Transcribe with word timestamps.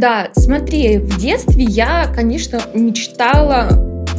Да, 0.00 0.30
смотри, 0.32 0.96
в 0.96 1.20
детстве 1.20 1.62
я, 1.62 2.06
конечно, 2.06 2.58
мечтала 2.72 3.68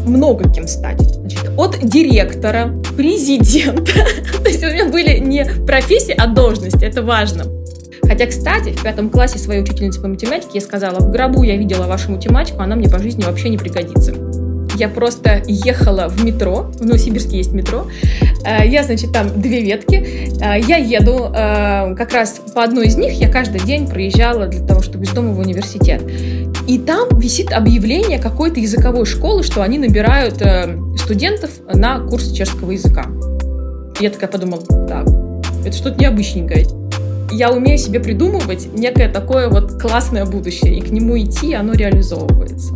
много 0.06 0.48
кем 0.48 0.68
стать. 0.68 1.02
Значит, 1.02 1.50
от 1.58 1.80
директора, 1.82 2.72
президента. 2.96 3.92
То 4.44 4.48
есть 4.48 4.64
у 4.64 4.68
меня 4.68 4.90
были 4.90 5.18
не 5.18 5.44
профессии, 5.66 6.14
а 6.16 6.28
должности. 6.28 6.86
Это 6.86 7.02
важно. 7.02 7.46
Хотя, 8.04 8.28
кстати, 8.28 8.74
в 8.74 8.84
пятом 8.84 9.10
классе 9.10 9.40
своей 9.40 9.64
учительницы 9.64 10.00
по 10.00 10.08
математике 10.08 10.52
я 10.54 10.62
сказала, 10.62 11.00
в 11.00 11.10
гробу 11.10 11.42
я 11.42 11.58
видела 11.58 11.88
вашу 11.88 12.12
математику, 12.12 12.62
она 12.62 12.76
мне 12.76 12.88
по 12.88 13.00
жизни 13.00 13.24
вообще 13.24 13.50
не 13.50 13.58
пригодится 13.58 14.14
я 14.82 14.90
просто 14.90 15.44
ехала 15.48 16.08
в 16.10 16.24
метро, 16.26 16.72
в 16.74 16.84
Новосибирске 16.84 17.38
есть 17.38 17.52
метро, 17.52 17.86
я, 18.44 18.84
значит, 18.84 19.12
там 19.12 19.42
две 19.42 19.62
ветки, 19.62 19.96
э, 19.96 20.62
я 20.68 20.78
еду, 20.78 21.32
э, 21.34 21.96
как 21.96 22.14
раз 22.14 22.42
по 22.54 22.64
одной 22.64 22.88
из 22.88 22.96
них 22.96 23.14
я 23.14 23.30
каждый 23.30 23.62
день 23.62 23.88
проезжала 23.88 24.48
для 24.48 24.66
того, 24.66 24.82
чтобы 24.82 25.06
из 25.06 25.12
дома 25.12 25.34
в 25.34 25.40
университет. 25.40 26.02
И 26.68 26.78
там 26.80 27.10
висит 27.20 27.52
объявление 27.52 28.20
какой-то 28.20 28.60
языковой 28.60 29.06
школы, 29.06 29.44
что 29.44 29.62
они 29.62 29.78
набирают 29.78 30.42
студентов 30.98 31.52
на 31.74 32.00
курс 32.00 32.32
чешского 32.32 32.72
языка. 32.72 33.06
Я 34.00 34.10
такая 34.10 34.30
подумала, 34.30 34.64
так, 34.88 35.08
это 35.66 35.76
что-то 35.76 36.00
необычненькое. 36.00 36.66
Я 37.32 37.52
умею 37.52 37.78
себе 37.78 38.00
придумывать 38.00 38.74
некое 38.74 39.10
такое 39.10 39.48
вот 39.48 39.82
классное 39.82 40.26
будущее, 40.26 40.78
и 40.78 40.82
к 40.82 40.92
нему 40.92 41.18
идти, 41.18 41.54
оно 41.54 41.74
реализовывается. 41.74 42.74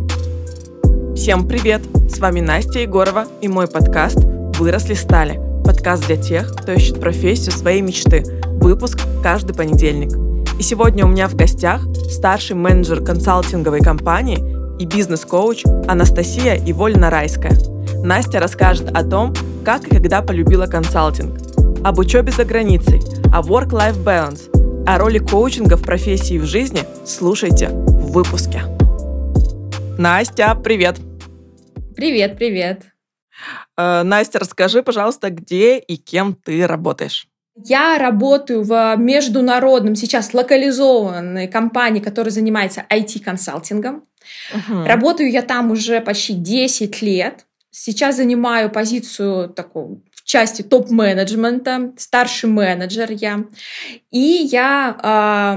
Всем 1.14 1.46
привет! 1.46 1.82
С 2.08 2.18
вами 2.18 2.40
Настя 2.40 2.80
Егорова 2.80 3.26
и 3.40 3.48
мой 3.48 3.66
подкаст 3.66 4.18
«Выросли 4.58 4.94
стали». 4.94 5.55
Подкаст 5.66 6.06
для 6.06 6.16
тех, 6.16 6.54
кто 6.54 6.72
ищет 6.72 7.00
профессию 7.00 7.50
своей 7.50 7.80
мечты. 7.82 8.22
Выпуск 8.60 9.00
каждый 9.20 9.52
понедельник. 9.52 10.12
И 10.60 10.62
сегодня 10.62 11.04
у 11.04 11.08
меня 11.08 11.26
в 11.26 11.34
гостях 11.34 11.82
старший 12.08 12.54
менеджер 12.54 13.02
консалтинговой 13.04 13.80
компании 13.80 14.38
и 14.80 14.86
бизнес-коуч 14.86 15.64
Анастасия 15.88 16.54
Ивольна 16.54 17.10
Райская. 17.10 17.58
Настя 18.04 18.38
расскажет 18.38 18.96
о 18.96 19.02
том, 19.02 19.34
как 19.64 19.88
и 19.88 19.90
когда 19.90 20.22
полюбила 20.22 20.66
консалтинг, 20.66 21.36
об 21.84 21.98
учебе 21.98 22.30
за 22.30 22.44
границей, 22.44 23.00
о 23.32 23.42
work-life 23.42 24.02
balance, 24.04 24.84
о 24.86 24.98
роли 24.98 25.18
коучинга 25.18 25.76
в 25.76 25.82
профессии 25.82 26.34
и 26.34 26.38
в 26.38 26.44
жизни 26.44 26.82
слушайте 27.04 27.70
в 27.70 28.12
выпуске. 28.12 28.62
Настя, 29.98 30.54
привет! 30.54 31.00
Привет, 31.96 32.38
привет. 32.38 32.95
Э, 33.76 34.02
Настя, 34.02 34.38
расскажи, 34.38 34.82
пожалуйста, 34.82 35.30
где 35.30 35.78
и 35.78 35.96
кем 35.96 36.34
ты 36.34 36.66
работаешь? 36.66 37.28
Я 37.64 37.98
работаю 37.98 38.62
в 38.62 38.96
международном, 38.96 39.94
сейчас 39.94 40.34
локализованной 40.34 41.48
компании, 41.48 42.00
которая 42.00 42.30
занимается 42.30 42.84
IT-консалтингом. 42.90 44.04
Угу. 44.52 44.84
Работаю 44.84 45.30
я 45.30 45.42
там 45.42 45.70
уже 45.70 46.00
почти 46.00 46.34
10 46.34 47.00
лет. 47.00 47.46
Сейчас 47.70 48.16
занимаю 48.16 48.70
позицию 48.70 49.48
такого 49.48 50.00
в 50.12 50.24
части 50.24 50.62
топ-менеджмента, 50.62 51.92
старший 51.96 52.50
менеджер 52.50 53.10
я. 53.10 53.44
И 54.10 54.18
я 54.50 54.96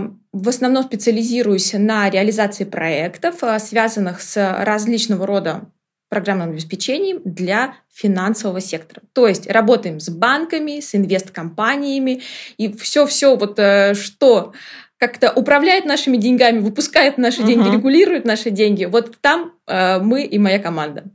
э, 0.04 0.12
в 0.32 0.48
основном 0.48 0.84
специализируюсь 0.84 1.74
на 1.74 2.10
реализации 2.10 2.64
проектов, 2.64 3.44
э, 3.44 3.60
связанных 3.60 4.22
с 4.22 4.64
различного 4.64 5.26
рода 5.26 5.70
программным 6.10 6.50
обеспечением 6.50 7.22
для 7.24 7.76
финансового 7.94 8.62
сектора. 8.62 9.02
То 9.14 9.28
есть 9.28 9.50
работаем 9.50 10.00
с 10.00 10.10
банками, 10.10 10.80
с 10.80 10.96
инвесткомпаниями 10.96 12.22
и 12.58 12.74
все-все 12.74 13.36
вот 13.36 13.60
э, 13.60 13.94
что 13.94 14.54
как-то 14.98 15.32
управляет 15.32 15.86
нашими 15.86 16.18
деньгами, 16.18 16.60
выпускает 16.60 17.18
наши 17.18 17.42
uh-huh. 17.42 17.48
деньги, 17.48 17.70
регулирует 17.70 18.26
наши 18.26 18.50
деньги. 18.50 18.86
Вот 18.86 19.18
там 19.22 19.54
э, 19.66 20.00
мы 20.00 20.24
и 20.24 20.38
моя 20.38 20.60
команда. 20.60 21.06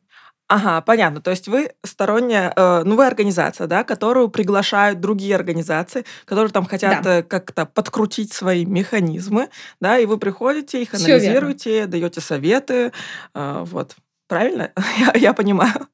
Ага, 0.47 0.83
понятно. 0.83 1.21
То 1.23 1.31
есть 1.31 1.49
вы 1.49 1.71
сторонняя, 1.85 2.53
э, 2.55 2.83
ну 2.85 2.97
вы 2.97 3.07
организация, 3.07 3.67
да, 3.67 3.83
которую 3.83 4.29
приглашают 4.29 5.01
другие 5.01 5.35
организации, 5.35 6.05
которые 6.27 6.53
там 6.53 6.67
хотят 6.67 7.03
да. 7.03 7.19
э, 7.19 7.23
как-то 7.23 7.65
подкрутить 7.65 8.33
свои 8.33 8.67
механизмы, 8.67 9.49
да, 9.81 9.99
и 9.99 10.05
вы 10.05 10.19
приходите, 10.19 10.83
их 10.83 10.93
анализируете, 10.93 11.87
даете 11.87 12.21
советы, 12.21 12.93
э, 13.35 13.65
вот. 13.65 13.97
Правильно? 14.29 14.73
я, 14.99 15.13
я 15.15 15.33
понимаю. 15.33 15.89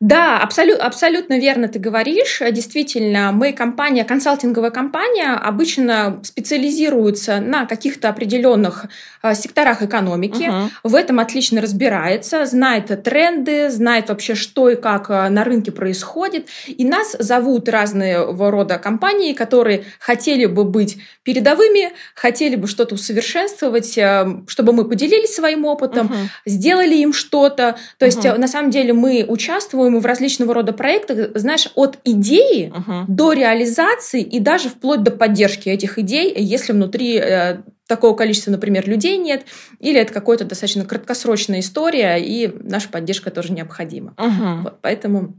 Да, 0.00 0.38
абсолют, 0.38 0.80
абсолютно 0.80 1.38
верно 1.38 1.68
ты 1.68 1.78
говоришь. 1.78 2.42
Действительно, 2.50 3.32
мы 3.32 3.52
компания, 3.52 4.04
консалтинговая 4.04 4.70
компания, 4.70 5.34
обычно 5.34 6.20
специализируется 6.22 7.40
на 7.40 7.66
каких-то 7.66 8.08
определенных 8.08 8.86
э, 9.22 9.34
секторах 9.34 9.82
экономики. 9.82 10.42
Uh-huh. 10.42 10.68
В 10.82 10.94
этом 10.94 11.20
отлично 11.20 11.60
разбирается, 11.60 12.44
знает 12.46 13.02
тренды, 13.02 13.70
знает 13.70 14.08
вообще, 14.08 14.34
что 14.34 14.68
и 14.68 14.76
как 14.76 15.10
э, 15.10 15.28
на 15.28 15.44
рынке 15.44 15.72
происходит. 15.72 16.48
И 16.66 16.84
нас 16.84 17.16
зовут 17.18 17.68
разные 17.68 18.24
рода 18.24 18.78
компании, 18.78 19.32
которые 19.32 19.84
хотели 20.00 20.46
бы 20.46 20.64
быть 20.64 20.98
передовыми, 21.22 21.92
хотели 22.14 22.56
бы 22.56 22.66
что-то 22.66 22.96
усовершенствовать, 22.96 23.96
э, 23.96 24.26
чтобы 24.48 24.72
мы 24.72 24.84
поделились 24.86 25.34
своим 25.34 25.64
опытом, 25.64 26.08
uh-huh. 26.08 26.28
сделали 26.46 26.96
им 26.96 27.12
что-то. 27.12 27.76
То 27.98 28.06
uh-huh. 28.06 28.08
есть, 28.08 28.38
на 28.38 28.48
самом 28.48 28.70
деле, 28.70 28.92
мы 28.92 29.24
участвуем 29.26 29.93
участвуем 29.94 30.00
в 30.00 30.06
различного 30.06 30.54
рода 30.54 30.72
проектах, 30.72 31.30
знаешь, 31.34 31.70
от 31.74 31.98
идеи 32.04 32.72
uh-huh. 32.74 33.04
до 33.08 33.32
реализации 33.32 34.22
и 34.22 34.40
даже 34.40 34.68
вплоть 34.68 35.02
до 35.02 35.10
поддержки 35.10 35.68
этих 35.68 35.98
идей, 35.98 36.34
если 36.36 36.72
внутри 36.72 37.16
э, 37.16 37.62
такого 37.86 38.16
количества, 38.16 38.50
например, 38.50 38.88
людей 38.88 39.16
нет, 39.18 39.44
или 39.80 40.00
это 40.00 40.12
какая-то 40.12 40.44
достаточно 40.44 40.84
краткосрочная 40.84 41.60
история, 41.60 42.16
и 42.16 42.50
наша 42.62 42.88
поддержка 42.88 43.30
тоже 43.30 43.52
необходима. 43.52 44.14
Uh-huh. 44.16 44.62
Вот, 44.62 44.78
поэтому 44.80 45.34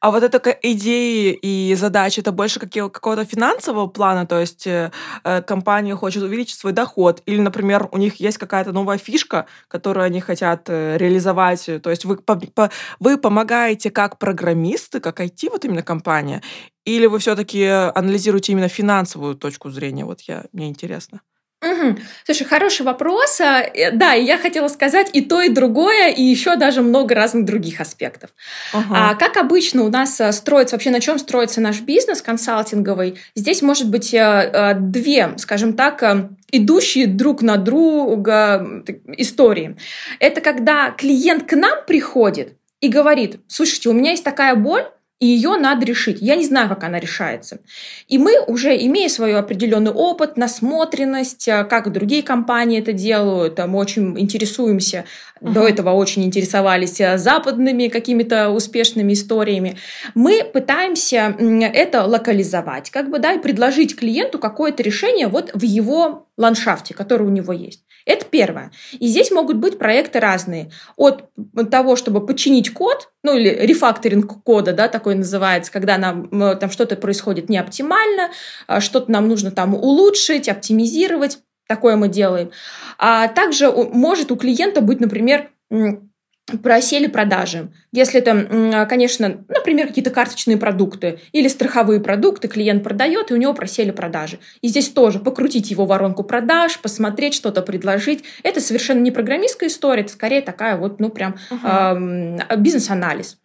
а 0.00 0.10
вот 0.10 0.22
эта 0.22 0.38
идеи 0.62 1.32
и 1.32 1.74
задачи, 1.74 2.20
это 2.20 2.30
больше 2.30 2.60
какого-то 2.60 3.24
финансового 3.24 3.88
плана, 3.88 4.26
то 4.26 4.38
есть 4.38 4.66
э, 4.66 4.92
э, 5.24 5.42
компания 5.42 5.96
хочет 5.96 6.22
увеличить 6.22 6.58
свой 6.58 6.72
доход, 6.72 7.22
или, 7.26 7.40
например, 7.40 7.88
у 7.90 7.98
них 7.98 8.20
есть 8.20 8.38
какая-то 8.38 8.72
новая 8.72 8.98
фишка, 8.98 9.46
которую 9.66 10.04
они 10.04 10.20
хотят 10.20 10.68
э, 10.68 10.96
реализовать, 10.98 11.68
то 11.82 11.90
есть 11.90 12.04
вы, 12.04 12.16
по, 12.16 12.36
по, 12.36 12.70
вы 13.00 13.18
помогаете 13.18 13.90
как 13.90 14.18
программисты, 14.18 15.00
как 15.00 15.20
IT, 15.20 15.50
вот 15.50 15.64
именно 15.64 15.82
компания, 15.82 16.42
или 16.84 17.06
вы 17.06 17.18
все-таки 17.18 17.64
анализируете 17.64 18.52
именно 18.52 18.68
финансовую 18.68 19.34
точку 19.34 19.70
зрения, 19.70 20.04
вот 20.04 20.20
я, 20.22 20.44
мне 20.52 20.68
интересно. 20.68 21.22
Угу. 21.60 21.98
Слушай, 22.24 22.44
хороший 22.44 22.82
вопрос. 22.82 23.40
А, 23.40 23.62
э, 23.62 23.90
да, 23.90 24.12
я 24.12 24.38
хотела 24.38 24.68
сказать 24.68 25.10
и 25.12 25.20
то, 25.20 25.42
и 25.42 25.48
другое, 25.48 26.08
и 26.08 26.22
еще 26.22 26.54
даже 26.54 26.82
много 26.82 27.16
разных 27.16 27.46
других 27.46 27.80
аспектов. 27.80 28.30
Ага. 28.72 29.10
А, 29.10 29.14
как 29.16 29.36
обычно 29.36 29.82
у 29.82 29.88
нас 29.88 30.20
э, 30.20 30.30
строится, 30.32 30.76
вообще 30.76 30.90
на 30.90 31.00
чем 31.00 31.18
строится 31.18 31.60
наш 31.60 31.80
бизнес 31.80 32.22
консалтинговый? 32.22 33.18
Здесь 33.34 33.60
может 33.62 33.90
быть 33.90 34.14
э, 34.14 34.76
две, 34.78 35.34
скажем 35.38 35.72
так, 35.72 36.28
идущие 36.52 37.08
друг 37.08 37.42
на 37.42 37.56
друга 37.56 38.84
истории. 39.16 39.76
Это 40.20 40.40
когда 40.40 40.90
клиент 40.92 41.48
к 41.48 41.56
нам 41.56 41.84
приходит 41.86 42.52
и 42.80 42.88
говорит, 42.88 43.40
слушайте, 43.48 43.88
у 43.88 43.92
меня 43.92 44.12
есть 44.12 44.24
такая 44.24 44.54
боль, 44.54 44.84
и 45.20 45.26
ее 45.26 45.56
надо 45.56 45.84
решить. 45.84 46.18
Я 46.20 46.36
не 46.36 46.44
знаю, 46.44 46.68
как 46.68 46.84
она 46.84 47.00
решается. 47.00 47.58
И 48.06 48.18
мы 48.18 48.40
уже, 48.46 48.76
имея 48.76 49.08
свой 49.08 49.36
определенный 49.36 49.90
опыт, 49.90 50.36
насмотренность, 50.36 51.48
э, 51.48 51.64
как 51.64 51.90
другие 51.92 52.22
компании 52.22 52.78
это 52.78 52.92
делают, 52.92 53.58
мы 53.58 53.78
очень 53.78 54.18
интересуемся, 54.18 55.06
uh-huh. 55.40 55.52
до 55.52 55.66
этого 55.66 55.90
очень 55.90 56.24
интересовались 56.24 57.00
э, 57.00 57.18
западными 57.18 57.88
какими-то 57.88 58.50
успешными 58.50 59.12
историями, 59.12 59.76
мы 60.14 60.44
пытаемся 60.44 61.34
это 61.38 62.04
локализовать, 62.04 62.90
как 62.90 63.10
бы, 63.10 63.18
да, 63.18 63.32
и 63.32 63.40
предложить 63.40 63.96
клиенту 63.96 64.38
какое-то 64.38 64.84
решение 64.84 65.26
вот 65.26 65.50
в 65.52 65.62
его 65.62 66.28
ландшафте, 66.36 66.94
который 66.94 67.26
у 67.26 67.30
него 67.30 67.52
есть. 67.52 67.82
Это 68.08 68.24
первое. 68.24 68.72
И 68.98 69.06
здесь 69.06 69.30
могут 69.30 69.58
быть 69.58 69.78
проекты 69.78 70.18
разные. 70.18 70.70
От 70.96 71.28
того, 71.70 71.94
чтобы 71.94 72.24
починить 72.24 72.72
код, 72.72 73.10
ну 73.22 73.36
или 73.36 73.50
рефакторинг 73.50 74.42
кода, 74.42 74.72
да, 74.72 74.88
такой 74.88 75.14
называется, 75.14 75.70
когда 75.70 75.98
нам 75.98 76.30
там 76.58 76.70
что-то 76.70 76.96
происходит 76.96 77.50
не 77.50 77.58
оптимально, 77.58 78.30
а 78.66 78.80
что-то 78.80 79.12
нам 79.12 79.28
нужно 79.28 79.50
там 79.50 79.74
улучшить, 79.74 80.48
оптимизировать, 80.48 81.40
такое 81.66 81.96
мы 81.96 82.08
делаем. 82.08 82.50
А 82.96 83.28
также 83.28 83.70
может 83.70 84.32
у 84.32 84.36
клиента 84.36 84.80
быть, 84.80 85.00
например, 85.00 85.50
просели 86.62 87.06
продажи. 87.06 87.70
Если 87.92 88.20
это, 88.20 88.86
конечно, 88.88 89.44
например, 89.48 89.88
какие-то 89.88 90.10
карточные 90.10 90.56
продукты 90.56 91.20
или 91.32 91.48
страховые 91.48 92.00
продукты 92.00 92.48
клиент 92.48 92.82
продает, 92.82 93.30
и 93.30 93.34
у 93.34 93.36
него 93.36 93.54
просели 93.54 93.90
продажи. 93.90 94.38
И 94.60 94.68
здесь 94.68 94.88
тоже 94.88 95.18
покрутить 95.18 95.70
его 95.70 95.86
воронку 95.86 96.24
продаж, 96.24 96.78
посмотреть, 96.78 97.34
что-то 97.34 97.62
предложить. 97.62 98.24
Это 98.42 98.60
совершенно 98.60 99.00
не 99.00 99.10
программистская 99.10 99.68
история, 99.68 100.02
это 100.02 100.12
скорее 100.12 100.42
такая 100.42 100.76
вот, 100.76 101.00
ну, 101.00 101.10
прям 101.10 101.36
uh-huh. 101.50 102.40
э, 102.48 102.56
бизнес-анализ. 102.56 103.38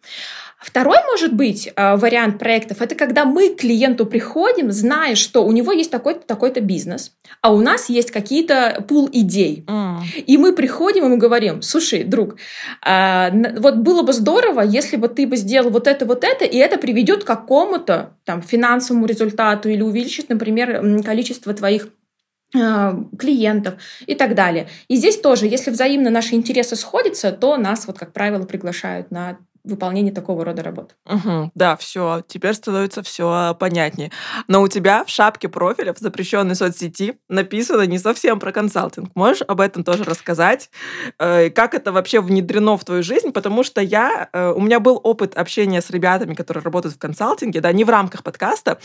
Второй, 0.64 0.96
может 1.10 1.34
быть, 1.34 1.70
э, 1.76 1.96
вариант 1.96 2.38
проектов, 2.38 2.80
это 2.80 2.94
когда 2.94 3.26
мы 3.26 3.50
к 3.50 3.60
клиенту 3.60 4.06
приходим, 4.06 4.72
зная, 4.72 5.14
что 5.14 5.44
у 5.44 5.52
него 5.52 5.72
есть 5.72 5.90
такой-то 5.90 6.26
такой-то 6.26 6.62
бизнес, 6.62 7.12
а 7.42 7.52
у 7.52 7.60
нас 7.60 7.90
есть 7.90 8.10
какие-то 8.10 8.82
пул 8.88 9.06
идей. 9.12 9.64
Mm. 9.66 10.20
И 10.26 10.38
мы 10.38 10.54
приходим 10.54 11.04
и 11.04 11.08
мы 11.08 11.18
говорим, 11.18 11.60
слушай, 11.60 12.02
друг, 12.02 12.36
а, 12.80 13.30
вот 13.58 13.76
было 13.76 14.00
бы 14.00 14.14
здорово, 14.14 14.62
если 14.62 14.96
бы 14.96 15.08
ты 15.08 15.26
бы 15.26 15.36
сделал 15.36 15.68
вот 15.68 15.86
это, 15.86 16.06
вот 16.06 16.24
это, 16.24 16.46
и 16.46 16.56
это 16.56 16.78
приведет 16.78 17.24
к 17.24 17.26
какому-то 17.26 18.14
там 18.24 18.40
финансовому 18.40 19.04
результату 19.04 19.68
или 19.68 19.82
увеличит, 19.82 20.30
например, 20.30 21.02
количество 21.04 21.52
твоих 21.52 21.88
а, 22.56 22.98
клиентов 23.18 23.74
и 24.06 24.14
так 24.14 24.34
далее. 24.34 24.68
И 24.88 24.96
здесь 24.96 25.20
тоже, 25.20 25.46
если 25.46 25.70
взаимно 25.70 26.08
наши 26.08 26.36
интересы 26.36 26.74
сходятся, 26.74 27.32
то 27.32 27.58
нас, 27.58 27.86
вот 27.86 27.98
как 27.98 28.14
правило, 28.14 28.46
приглашают 28.46 29.10
на 29.10 29.36
выполнение 29.64 30.12
такого 30.12 30.44
рода 30.44 30.62
работ. 30.62 30.94
Угу, 31.06 31.52
да, 31.54 31.76
все, 31.76 32.22
теперь 32.26 32.54
становится 32.54 33.02
все 33.02 33.56
понятнее. 33.58 34.10
Но 34.46 34.62
у 34.62 34.68
тебя 34.68 35.04
в 35.04 35.08
шапке 35.08 35.48
профиля 35.48 35.94
в 35.94 35.98
запрещенной 35.98 36.54
соцсети 36.54 37.18
написано 37.28 37.82
не 37.82 37.98
совсем 37.98 38.38
про 38.38 38.52
консалтинг. 38.52 39.10
Можешь 39.14 39.42
об 39.46 39.60
этом 39.60 39.82
тоже 39.82 40.04
рассказать? 40.04 40.70
Э, 41.18 41.50
как 41.50 41.74
это 41.74 41.92
вообще 41.92 42.20
внедрено 42.20 42.76
в 42.76 42.84
твою 42.84 43.02
жизнь? 43.02 43.32
Потому 43.32 43.62
что 43.62 43.80
я, 43.80 44.28
э, 44.32 44.52
у 44.52 44.60
меня 44.60 44.80
был 44.80 45.00
опыт 45.02 45.34
общения 45.36 45.80
с 45.80 45.90
ребятами, 45.90 46.34
которые 46.34 46.62
работают 46.62 46.94
в 46.96 46.98
консалтинге, 46.98 47.60
да, 47.60 47.72
не 47.72 47.84
в 47.84 47.90
рамках 47.90 48.22
подкаста, 48.22 48.78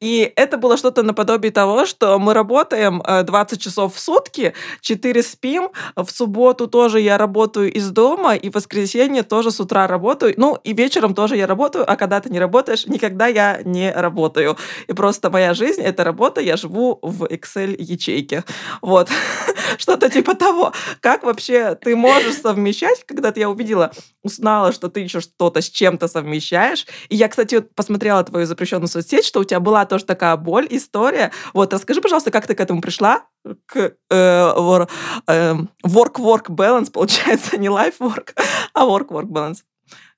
и 0.00 0.32
это 0.36 0.56
было 0.56 0.76
что-то 0.76 1.02
наподобие 1.02 1.52
того, 1.52 1.84
что 1.86 2.18
мы 2.18 2.34
работаем 2.34 3.02
20 3.06 3.58
э, 3.58 3.60
часов 3.60 3.94
в 3.94 4.00
сутки, 4.00 4.54
4 4.80 5.22
спим, 5.22 5.70
в 5.96 6.08
субботу 6.10 6.66
тоже 6.66 7.00
я 7.00 7.18
работаю 7.18 7.72
из 7.72 7.90
дома, 7.90 8.34
и 8.34 8.50
в 8.50 8.54
воскресенье 8.54 9.22
тоже 9.22 9.50
с 9.50 9.60
утра 9.60 9.86
работаю, 9.86 10.21
работаю. 10.22 10.34
Ну, 10.36 10.58
и 10.64 10.72
вечером 10.72 11.14
тоже 11.14 11.36
я 11.36 11.46
работаю, 11.46 11.90
а 11.90 11.96
когда 11.96 12.20
ты 12.20 12.30
не 12.30 12.40
работаешь, 12.40 12.86
никогда 12.86 13.26
я 13.26 13.60
не 13.64 13.92
работаю. 13.92 14.56
И 14.88 14.92
просто 14.92 15.30
моя 15.30 15.54
жизнь— 15.54 15.82
это 15.82 16.04
работа, 16.04 16.40
я 16.40 16.56
живу 16.56 16.98
в 17.02 17.24
Excel-ячейке. 17.24 18.44
Вот. 18.82 19.08
Что-то 19.78 20.08
типа 20.08 20.34
того. 20.34 20.72
Как 21.00 21.24
вообще 21.24 21.74
ты 21.74 21.96
можешь 21.96 22.40
совмещать, 22.40 23.04
когда 23.06 23.32
я 23.34 23.48
увидела, 23.48 23.90
узнала, 24.22 24.72
что 24.72 24.88
ты 24.88 25.00
еще 25.00 25.20
что-то 25.20 25.60
с 25.60 25.70
чем-то 25.70 26.08
совмещаешь. 26.08 26.86
И 27.08 27.16
я, 27.16 27.28
кстати, 27.28 27.60
посмотрела 27.60 28.22
твою 28.24 28.46
запрещенную 28.46 28.88
соцсеть, 28.88 29.24
что 29.24 29.40
у 29.40 29.44
тебя 29.44 29.60
была 29.60 29.84
тоже 29.86 30.04
такая 30.04 30.36
боль, 30.36 30.66
история. 30.70 31.32
Вот, 31.54 31.72
расскажи, 31.72 32.00
пожалуйста, 32.00 32.30
как 32.30 32.46
ты 32.46 32.54
к 32.54 32.60
этому 32.60 32.80
пришла? 32.80 33.22
К 33.66 33.76
э, 33.76 33.94
э, 34.10 35.54
work-work 35.84 36.48
balance, 36.48 36.90
получается, 36.92 37.56
не 37.58 37.68
life-work, 37.68 38.34
а 38.72 38.84
work-work 38.84 39.26
balance 39.26 39.58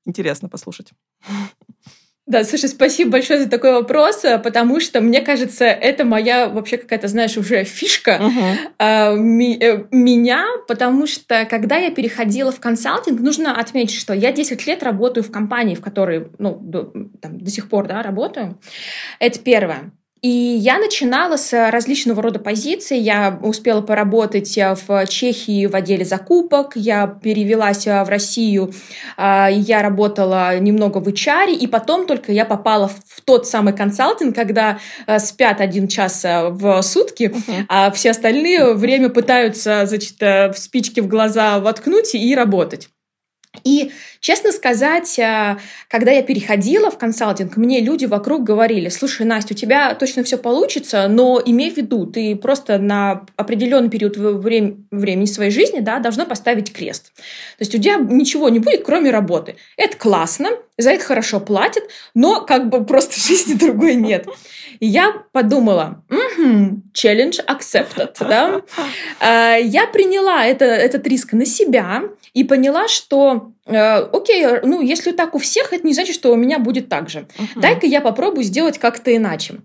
интересно 0.05 0.49
послушать. 0.49 0.93
Да, 2.27 2.43
слушай, 2.43 2.71
спасибо 2.71 3.11
большое 3.11 3.43
за 3.43 3.51
такой 3.51 3.73
вопрос, 3.75 4.25
э, 4.25 4.39
потому 4.39 4.81
что, 4.81 5.03
мне 5.03 5.21
кажется, 5.21 5.67
это 5.67 6.07
моя 6.07 6.49
вообще 6.49 6.79
какая-то, 6.79 7.07
знаешь, 7.07 7.37
уже 7.37 7.65
фишка 7.65 8.19
uh-huh. 8.19 8.57
э, 8.79 9.17
ми, 9.17 9.59
э, 9.61 9.85
меня, 9.91 10.47
потому 10.67 11.07
что, 11.07 11.45
когда 11.45 11.77
я 11.77 11.91
переходила 11.91 12.51
в 12.51 12.61
консалтинг, 12.61 13.21
нужно 13.21 13.55
отметить, 13.61 14.01
что 14.01 14.15
я 14.15 14.33
10 14.33 14.67
лет 14.67 14.83
работаю 14.83 15.23
в 15.23 15.31
компании, 15.31 15.75
в 15.75 15.83
которой, 15.83 16.29
ну, 16.39 16.59
до, 16.59 16.85
там, 17.21 17.41
до 17.41 17.51
сих 17.51 17.69
пор, 17.69 17.89
да, 17.89 18.03
работаю. 18.03 18.59
Это 19.19 19.39
первое. 19.41 19.93
И 20.25 20.29
я 20.29 20.79
начинала 20.79 21.37
с 21.37 21.53
различного 21.71 22.23
рода 22.23 22.39
позиций. 22.39 22.99
Я 22.99 23.39
успела 23.43 23.83
поработать 23.83 24.57
э, 24.57 24.75
в 24.75 25.07
Чехии 25.07 25.67
в 25.67 25.77
отделе 25.77 26.07
закупок, 26.07 26.73
я 26.77 27.07
перевелась 27.07 27.87
э, 27.87 28.03
в 28.03 28.09
Россию, 28.09 28.73
э, 29.19 29.49
я 29.51 29.83
работала 29.83 30.59
немного 30.59 30.97
в 31.01 31.09
HR, 31.09 31.53
и 31.53 31.67
потом 31.67 32.07
только 32.07 32.33
я 32.33 32.47
попала 32.47 32.89
в 32.89 33.21
тот 33.21 33.47
самый 33.47 33.75
консалтинг, 33.75 34.35
когда 34.35 34.79
спят 35.19 35.61
один 35.61 35.89
час 35.89 36.25
в 36.25 36.81
сутки, 36.81 37.25
uh-huh. 37.25 37.65
а 37.69 37.91
все 37.91 38.13
остальные 38.13 38.73
время 38.73 39.11
пытаются, 39.11 39.85
значит, 39.85 40.19
в 40.21 40.55
спички 40.57 41.01
в 41.01 41.07
глаза 41.07 41.61
воткнуть 41.61 42.15
и 42.15 42.35
работать. 42.35 42.89
И, 43.63 43.93
честно 44.25 44.53
сказать, 44.53 45.19
э, 45.19 45.59
когда 45.89 46.11
я 46.11 46.23
переходила 46.23 46.91
в 46.91 46.97
консалтинг, 46.97 47.59
мне 47.59 47.81
люди 47.81 48.07
вокруг 48.07 48.43
говорили, 48.43 48.89
слушай, 48.89 49.27
Настя, 49.27 49.53
у 49.53 49.57
тебя 49.57 49.95
точно 49.95 50.25
все 50.25 50.39
получится, 50.39 51.09
но 51.09 51.43
имей 51.45 51.71
в 51.71 51.77
виду, 51.77 52.07
ты 52.07 52.35
просто 52.35 52.79
на 52.79 53.27
определенный 53.37 53.91
период 53.91 54.17
времени 54.17 55.27
своей 55.27 55.51
жизни 55.51 55.81
да, 55.81 55.99
должна 55.99 56.25
поставить 56.25 56.73
крест. 56.73 57.13
То 57.15 57.65
есть 57.65 57.75
у 57.75 57.79
тебя 57.79 57.97
ничего 57.97 58.49
не 58.49 58.61
будет, 58.61 58.83
кроме 58.83 59.11
работы. 59.11 59.57
Это 59.77 59.99
классно, 59.99 60.49
за 60.79 60.93
это 60.93 61.05
хорошо 61.05 61.39
платят, 61.39 61.85
но 62.15 62.47
как 62.47 62.71
бы 62.71 62.83
просто 62.83 63.21
жизни 63.29 63.53
другой 63.53 63.95
нет. 63.95 64.27
И 64.81 64.87
я 64.87 65.13
подумала, 65.33 66.03
угу, 66.09 66.81
challenge 66.95 67.45
accepted, 67.47 68.15
да. 68.21 68.63
А, 69.21 69.57
я 69.57 69.87
приняла 69.87 70.47
это, 70.47 70.65
этот 70.65 71.07
риск 71.07 71.35
на 71.35 71.45
себя 71.45 72.05
и 72.33 72.43
поняла, 72.43 72.89
что 72.89 73.53
окей, 73.67 74.45
ну 74.63 74.81
если 74.81 75.13
так 75.13 75.35
у 75.35 75.39
всех, 75.39 75.73
это 75.73 75.87
не 75.87 75.95
значит, 75.95 76.15
что 76.15 76.33
у 76.33 76.37
меня 76.37 76.59
будет 76.59 76.89
так 76.89 77.09
же. 77.09 77.27
Uh-huh. 77.39 77.61
Дай-ка 77.61 77.87
я 77.87 78.01
попробую 78.01 78.45
сделать 78.45 78.79
как-то 78.79 79.15
иначе. 79.15 79.57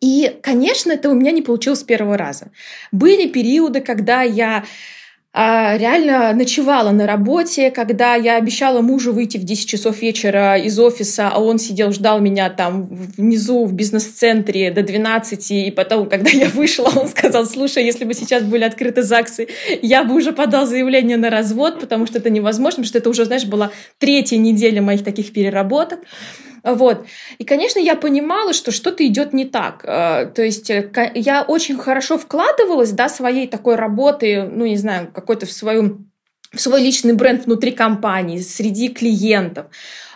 И, 0.00 0.38
конечно, 0.42 0.92
это 0.92 1.10
у 1.10 1.14
меня 1.14 1.32
не 1.32 1.42
получилось 1.42 1.80
с 1.80 1.84
первого 1.84 2.16
раза. 2.16 2.50
Были 2.92 3.28
периоды, 3.28 3.80
когда 3.80 4.22
я 4.22 4.64
реально 5.34 6.34
ночевала 6.34 6.90
на 6.90 7.06
работе, 7.06 7.70
когда 7.70 8.16
я 8.16 8.36
обещала 8.36 8.82
мужу 8.82 9.14
выйти 9.14 9.38
в 9.38 9.44
10 9.44 9.66
часов 9.66 10.02
вечера 10.02 10.58
из 10.58 10.78
офиса, 10.78 11.30
а 11.32 11.40
он 11.40 11.58
сидел, 11.58 11.90
ждал 11.92 12.20
меня 12.20 12.50
там 12.50 12.86
внизу 13.16 13.64
в 13.64 13.72
бизнес-центре 13.72 14.70
до 14.70 14.82
12, 14.82 15.50
и 15.52 15.70
потом, 15.70 16.08
когда 16.10 16.30
я 16.30 16.48
вышла, 16.48 16.90
он 16.94 17.08
сказал, 17.08 17.46
слушай, 17.46 17.82
если 17.82 18.04
бы 18.04 18.12
сейчас 18.12 18.42
были 18.42 18.64
открыты 18.64 19.02
ЗАГСы, 19.02 19.48
я 19.80 20.04
бы 20.04 20.14
уже 20.14 20.32
подал 20.32 20.66
заявление 20.66 21.16
на 21.16 21.30
развод, 21.30 21.80
потому 21.80 22.06
что 22.06 22.18
это 22.18 22.28
невозможно, 22.28 22.82
потому 22.82 22.86
что 22.86 22.98
это 22.98 23.08
уже, 23.08 23.24
знаешь, 23.24 23.46
была 23.46 23.70
третья 23.98 24.36
неделя 24.36 24.82
моих 24.82 25.02
таких 25.02 25.32
переработок. 25.32 26.00
Вот. 26.64 27.06
И, 27.38 27.44
конечно, 27.44 27.78
я 27.78 27.96
понимала, 27.96 28.52
что 28.52 28.70
что-то 28.70 29.06
идет 29.06 29.32
не 29.32 29.44
так. 29.44 29.84
Э, 29.84 30.26
то 30.26 30.42
есть 30.42 30.70
э, 30.70 30.90
я 31.14 31.42
очень 31.42 31.78
хорошо 31.78 32.18
вкладывалась, 32.18 32.92
да, 32.92 33.08
своей 33.08 33.48
такой 33.48 33.76
работы, 33.76 34.42
ну, 34.42 34.66
не 34.66 34.76
знаю, 34.76 35.10
какой-то 35.12 35.46
в 35.46 35.52
свою 35.52 36.06
в 36.52 36.60
свой 36.60 36.82
личный 36.82 37.14
бренд 37.14 37.46
внутри 37.46 37.72
компании, 37.72 38.38
среди 38.38 38.88
клиентов. 38.88 39.66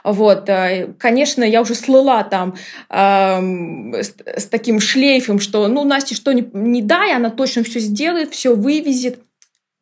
Вот, 0.04 0.49
э, 0.49 0.92
конечно, 0.99 1.42
я 1.42 1.62
уже 1.62 1.75
слыла 1.75 2.23
там 2.25 2.54
э, 2.90 4.02
с, 4.02 4.14
с 4.37 4.47
таким 4.47 4.78
шлейфом, 4.78 5.40
что, 5.40 5.66
ну, 5.66 5.85
Насте 5.85 6.14
что 6.14 6.32
не, 6.32 6.49
не 6.52 6.82
дай, 6.82 7.14
она 7.14 7.30
точно 7.30 7.64
все 7.64 7.80
сделает, 7.80 8.32
все 8.32 8.54
вывезет. 8.54 9.20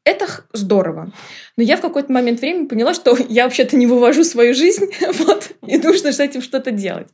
Это 0.05 0.27
здорово. 0.53 1.11
Но 1.57 1.63
я 1.63 1.77
в 1.77 1.81
какой-то 1.81 2.13
момент 2.13 2.41
времени 2.41 2.67
поняла, 2.67 2.95
что 2.95 3.17
я 3.29 3.45
вообще-то 3.45 3.77
не 3.77 3.87
вывожу 3.87 4.25
свою 4.25 4.55
жизнь, 4.55 4.87
вот, 5.01 5.51
и 5.67 5.79
нужно 5.79 6.13
с 6.13 6.21
этим 6.21 6.43
что-то 6.43 6.71
делать. 6.71 7.09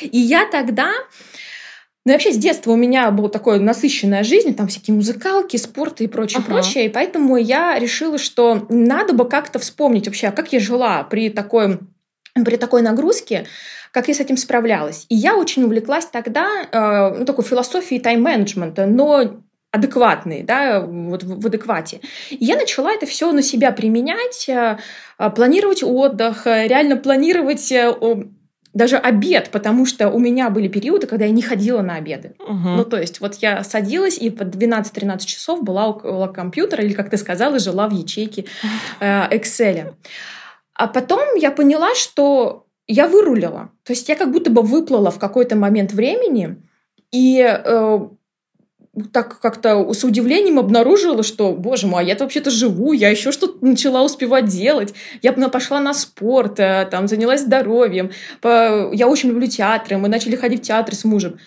И 0.00 0.18
я 0.18 0.46
тогда 0.50 0.92
ну, 2.06 2.12
и 2.12 2.14
вообще 2.14 2.32
с 2.32 2.38
детства 2.38 2.70
у 2.70 2.76
меня 2.76 3.10
была 3.10 3.28
такая 3.28 3.58
насыщенная 3.58 4.22
жизнь, 4.22 4.54
там 4.54 4.68
всякие 4.68 4.94
музыкалки, 4.94 5.56
спорт 5.56 6.00
и 6.00 6.06
прочее, 6.06 6.38
ага. 6.38 6.52
прочее. 6.52 6.86
И 6.86 6.88
поэтому 6.88 7.36
я 7.36 7.76
решила, 7.80 8.16
что 8.16 8.64
надо 8.68 9.12
бы 9.12 9.28
как-то 9.28 9.58
вспомнить 9.58 10.06
вообще, 10.06 10.28
а 10.28 10.32
как 10.32 10.52
я 10.52 10.60
жила 10.60 11.02
при 11.02 11.30
такой, 11.30 11.80
при 12.32 12.56
такой 12.58 12.82
нагрузке, 12.82 13.46
как 13.90 14.06
я 14.06 14.14
с 14.14 14.20
этим 14.20 14.36
справлялась. 14.36 15.06
И 15.08 15.16
я 15.16 15.36
очень 15.36 15.64
увлеклась 15.64 16.06
тогда 16.06 16.46
э, 16.70 17.18
ну, 17.18 17.24
такой 17.24 17.42
философией 17.42 18.00
тайм-менеджмента, 18.00 18.86
но 18.86 19.42
адекватные, 19.76 20.42
да, 20.42 20.80
вот 20.80 21.22
в, 21.22 21.46
адеквате. 21.46 22.00
И 22.30 22.44
я 22.44 22.56
начала 22.56 22.92
это 22.92 23.06
все 23.06 23.30
на 23.32 23.42
себя 23.42 23.72
применять, 23.72 24.48
э, 24.48 24.78
э, 25.18 25.30
планировать 25.30 25.82
отдых, 25.82 26.46
э, 26.46 26.66
реально 26.66 26.96
планировать 26.96 27.72
даже 28.76 28.98
обед, 28.98 29.48
потому 29.52 29.86
что 29.86 30.10
у 30.10 30.18
меня 30.18 30.50
были 30.50 30.68
периоды, 30.68 31.06
когда 31.06 31.24
я 31.24 31.30
не 31.30 31.40
ходила 31.40 31.80
на 31.80 31.94
обеды. 31.94 32.34
Угу. 32.40 32.68
Ну, 32.76 32.84
то 32.84 33.00
есть, 33.00 33.20
вот 33.20 33.36
я 33.36 33.64
садилась 33.64 34.18
и 34.18 34.28
по 34.28 34.42
12-13 34.42 35.24
часов 35.24 35.62
была 35.62 35.88
около 35.88 36.26
компьютера, 36.26 36.84
или, 36.84 36.92
как 36.92 37.08
ты 37.08 37.16
сказала, 37.16 37.58
жила 37.58 37.88
в 37.88 37.92
ячейке 37.92 38.44
э, 39.00 39.34
Excel. 39.34 39.94
А 40.74 40.88
потом 40.88 41.22
я 41.36 41.50
поняла, 41.52 41.94
что 41.94 42.66
я 42.86 43.08
вырулила. 43.08 43.70
То 43.82 43.94
есть, 43.94 44.10
я 44.10 44.14
как 44.14 44.30
будто 44.30 44.50
бы 44.50 44.60
выплыла 44.60 45.10
в 45.10 45.18
какой-то 45.18 45.56
момент 45.56 45.92
времени, 45.92 46.56
и 47.10 47.40
э, 47.40 47.98
так 49.12 49.40
как-то 49.40 49.92
с 49.92 50.04
удивлением 50.04 50.58
обнаружила, 50.58 51.22
что, 51.22 51.52
боже 51.52 51.86
мой, 51.86 52.02
а 52.02 52.06
я 52.06 52.16
вообще-то 52.16 52.50
живу, 52.50 52.92
я 52.92 53.10
еще 53.10 53.30
что-то 53.32 53.64
начала 53.64 54.02
успевать 54.02 54.46
делать. 54.46 54.94
Я 55.22 55.32
пошла 55.32 55.80
на 55.80 55.92
спорт, 55.94 56.58
э, 56.58 56.86
там, 56.90 57.08
занялась 57.08 57.42
здоровьем. 57.42 58.10
Я 58.42 59.06
очень 59.08 59.28
люблю 59.28 59.46
театры, 59.46 59.98
мы 59.98 60.08
начали 60.08 60.36
ходить 60.36 60.60
в 60.60 60.66
театр 60.66 60.94
с 60.94 61.04
мужем. 61.04 61.38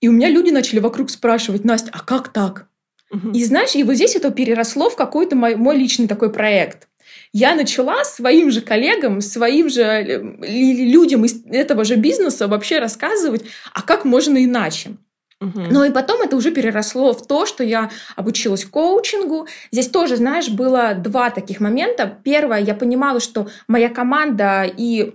И 0.00 0.08
у 0.08 0.12
меня 0.12 0.28
люди 0.28 0.50
начали 0.50 0.78
вокруг 0.78 1.10
спрашивать, 1.10 1.64
Настя, 1.64 1.90
а 1.92 2.00
как 2.00 2.32
так? 2.32 2.68
Угу. 3.10 3.30
И 3.32 3.44
знаешь, 3.44 3.74
и 3.74 3.82
вот 3.82 3.94
здесь 3.94 4.14
это 4.16 4.30
переросло 4.30 4.90
в 4.90 4.96
какой-то 4.96 5.34
мой, 5.34 5.56
мой 5.56 5.76
личный 5.76 6.06
такой 6.06 6.30
проект. 6.30 6.88
я 7.32 7.54
начала 7.54 8.04
своим 8.04 8.50
же 8.50 8.60
коллегам, 8.60 9.20
своим 9.20 9.68
же 9.70 9.82
э, 9.82 10.22
людям 10.46 11.24
из 11.24 11.44
этого 11.46 11.84
же 11.84 11.96
бизнеса 11.96 12.46
вообще 12.46 12.78
рассказывать, 12.78 13.44
а 13.72 13.82
как 13.82 14.04
можно 14.04 14.42
иначе. 14.44 14.90
Угу. 15.40 15.60
Ну 15.70 15.84
и 15.84 15.90
потом 15.90 16.20
это 16.22 16.36
уже 16.36 16.50
переросло 16.50 17.12
в 17.12 17.26
то, 17.26 17.46
что 17.46 17.62
я 17.62 17.90
обучилась 18.16 18.64
коучингу. 18.64 19.46
Здесь 19.70 19.88
тоже, 19.88 20.16
знаешь, 20.16 20.48
было 20.48 20.94
два 20.94 21.30
таких 21.30 21.60
момента. 21.60 22.12
Первое, 22.24 22.58
я 22.60 22.74
понимала, 22.74 23.20
что 23.20 23.48
моя 23.68 23.88
команда 23.88 24.64
и 24.64 25.14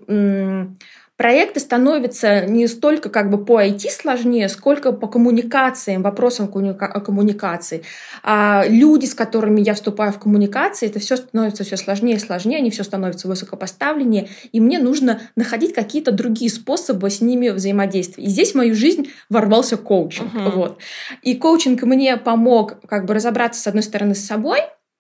проекты 1.24 1.62
становятся 1.62 2.46
не 2.48 2.68
столько 2.68 3.08
как 3.08 3.30
бы 3.30 3.46
по 3.46 3.64
IT 3.64 3.90
сложнее, 3.92 4.50
сколько 4.50 4.92
по 4.92 5.08
коммуникациям, 5.08 6.02
вопросам 6.02 6.50
коммуникации. 6.50 7.84
А 8.24 8.66
люди, 8.68 9.06
с 9.06 9.16
которыми 9.16 9.62
я 9.62 9.74
вступаю 9.74 10.12
в 10.12 10.20
коммуникации, 10.20 10.90
это 10.90 11.00
все 11.00 11.16
становится 11.16 11.64
все 11.64 11.78
сложнее 11.78 12.18
и 12.18 12.20
сложнее, 12.20 12.58
они 12.58 12.72
все 12.72 12.84
становятся 12.84 13.30
высокопоставленнее, 13.30 14.28
и 14.52 14.60
мне 14.60 14.80
нужно 14.80 15.22
находить 15.38 15.74
какие-то 15.74 16.12
другие 16.12 16.52
способы 16.52 17.10
с 17.10 17.22
ними 17.22 17.52
взаимодействия. 17.52 18.26
И 18.26 18.28
здесь 18.28 18.52
в 18.52 18.56
мою 18.56 18.76
жизнь 18.76 19.08
ворвался 19.30 19.78
коучинг. 19.78 20.34
Uh-huh. 20.34 20.52
Вот. 20.52 20.80
И 21.22 21.36
коучинг 21.36 21.84
мне 21.84 22.18
помог 22.18 22.86
как 22.86 23.06
бы 23.06 23.14
разобраться, 23.14 23.62
с 23.62 23.68
одной 23.68 23.84
стороны, 23.84 24.14
с 24.14 24.26
собой, 24.26 24.60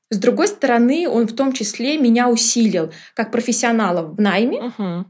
с 0.09 0.17
другой 0.17 0.47
стороны, 0.47 1.05
он 1.09 1.27
в 1.27 1.33
том 1.33 1.51
числе 1.51 1.97
меня 1.97 2.29
усилил 2.29 2.93
как 3.13 3.29
профессионала 3.29 4.03
в 4.03 4.21
найме, 4.21 4.71
uh-huh 4.79 5.03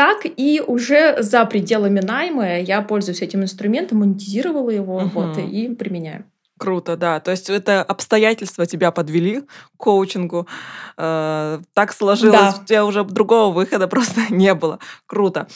так 0.00 0.24
и 0.24 0.62
уже 0.66 1.22
за 1.22 1.44
пределами 1.44 2.00
найма 2.00 2.60
я 2.60 2.80
пользуюсь 2.80 3.20
этим 3.20 3.42
инструментом, 3.42 3.98
монетизировала 3.98 4.70
его 4.70 4.96
угу. 4.96 5.10
вот, 5.12 5.36
и 5.36 5.74
применяю. 5.74 6.24
Круто, 6.58 6.96
да. 6.96 7.20
То 7.20 7.30
есть 7.30 7.50
это 7.50 7.82
обстоятельства 7.82 8.64
тебя 8.64 8.92
подвели 8.92 9.42
к 9.42 9.46
коучингу. 9.76 10.46
Э, 10.96 11.60
так 11.74 11.92
сложилось, 11.92 12.54
да. 12.54 12.60
у 12.62 12.64
тебя 12.64 12.86
уже 12.86 13.04
другого 13.04 13.52
выхода 13.52 13.88
просто 13.94 14.22
не 14.30 14.54
было. 14.54 14.78
Круто. 15.04 15.48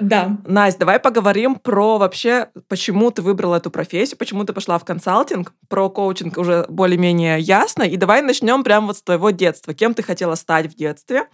Да. 0.00 0.36
Настя, 0.44 0.80
давай 0.80 0.98
поговорим 0.98 1.54
про 1.56 1.98
вообще, 1.98 2.48
почему 2.68 3.10
ты 3.10 3.22
выбрала 3.22 3.56
эту 3.56 3.70
профессию, 3.70 4.18
почему 4.18 4.44
ты 4.44 4.52
пошла 4.52 4.78
в 4.78 4.84
консалтинг. 4.84 5.52
Про 5.68 5.88
коучинг 5.90 6.38
уже 6.38 6.66
более-менее 6.68 7.40
ясно. 7.40 7.82
И 7.82 7.96
давай 7.96 8.22
начнем 8.22 8.62
прямо 8.62 8.88
вот 8.88 8.98
с 8.98 9.02
твоего 9.02 9.30
детства. 9.30 9.74
Кем 9.74 9.94
ты 9.94 10.02
хотела 10.02 10.34
стать 10.34 10.66
в 10.66 10.76
детстве? 10.76 11.28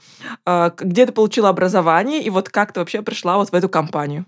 Э, 0.46 0.70
где 0.78 1.06
ты 1.06 1.12
получила 1.12 1.48
образование? 1.48 2.22
И 2.22 2.30
вот 2.30 2.48
как 2.48 2.72
ты 2.72 2.80
вообще 2.80 3.02
пришла 3.02 3.36
вот 3.36 3.50
в 3.50 3.54
эту 3.54 3.68
компанию? 3.68 4.26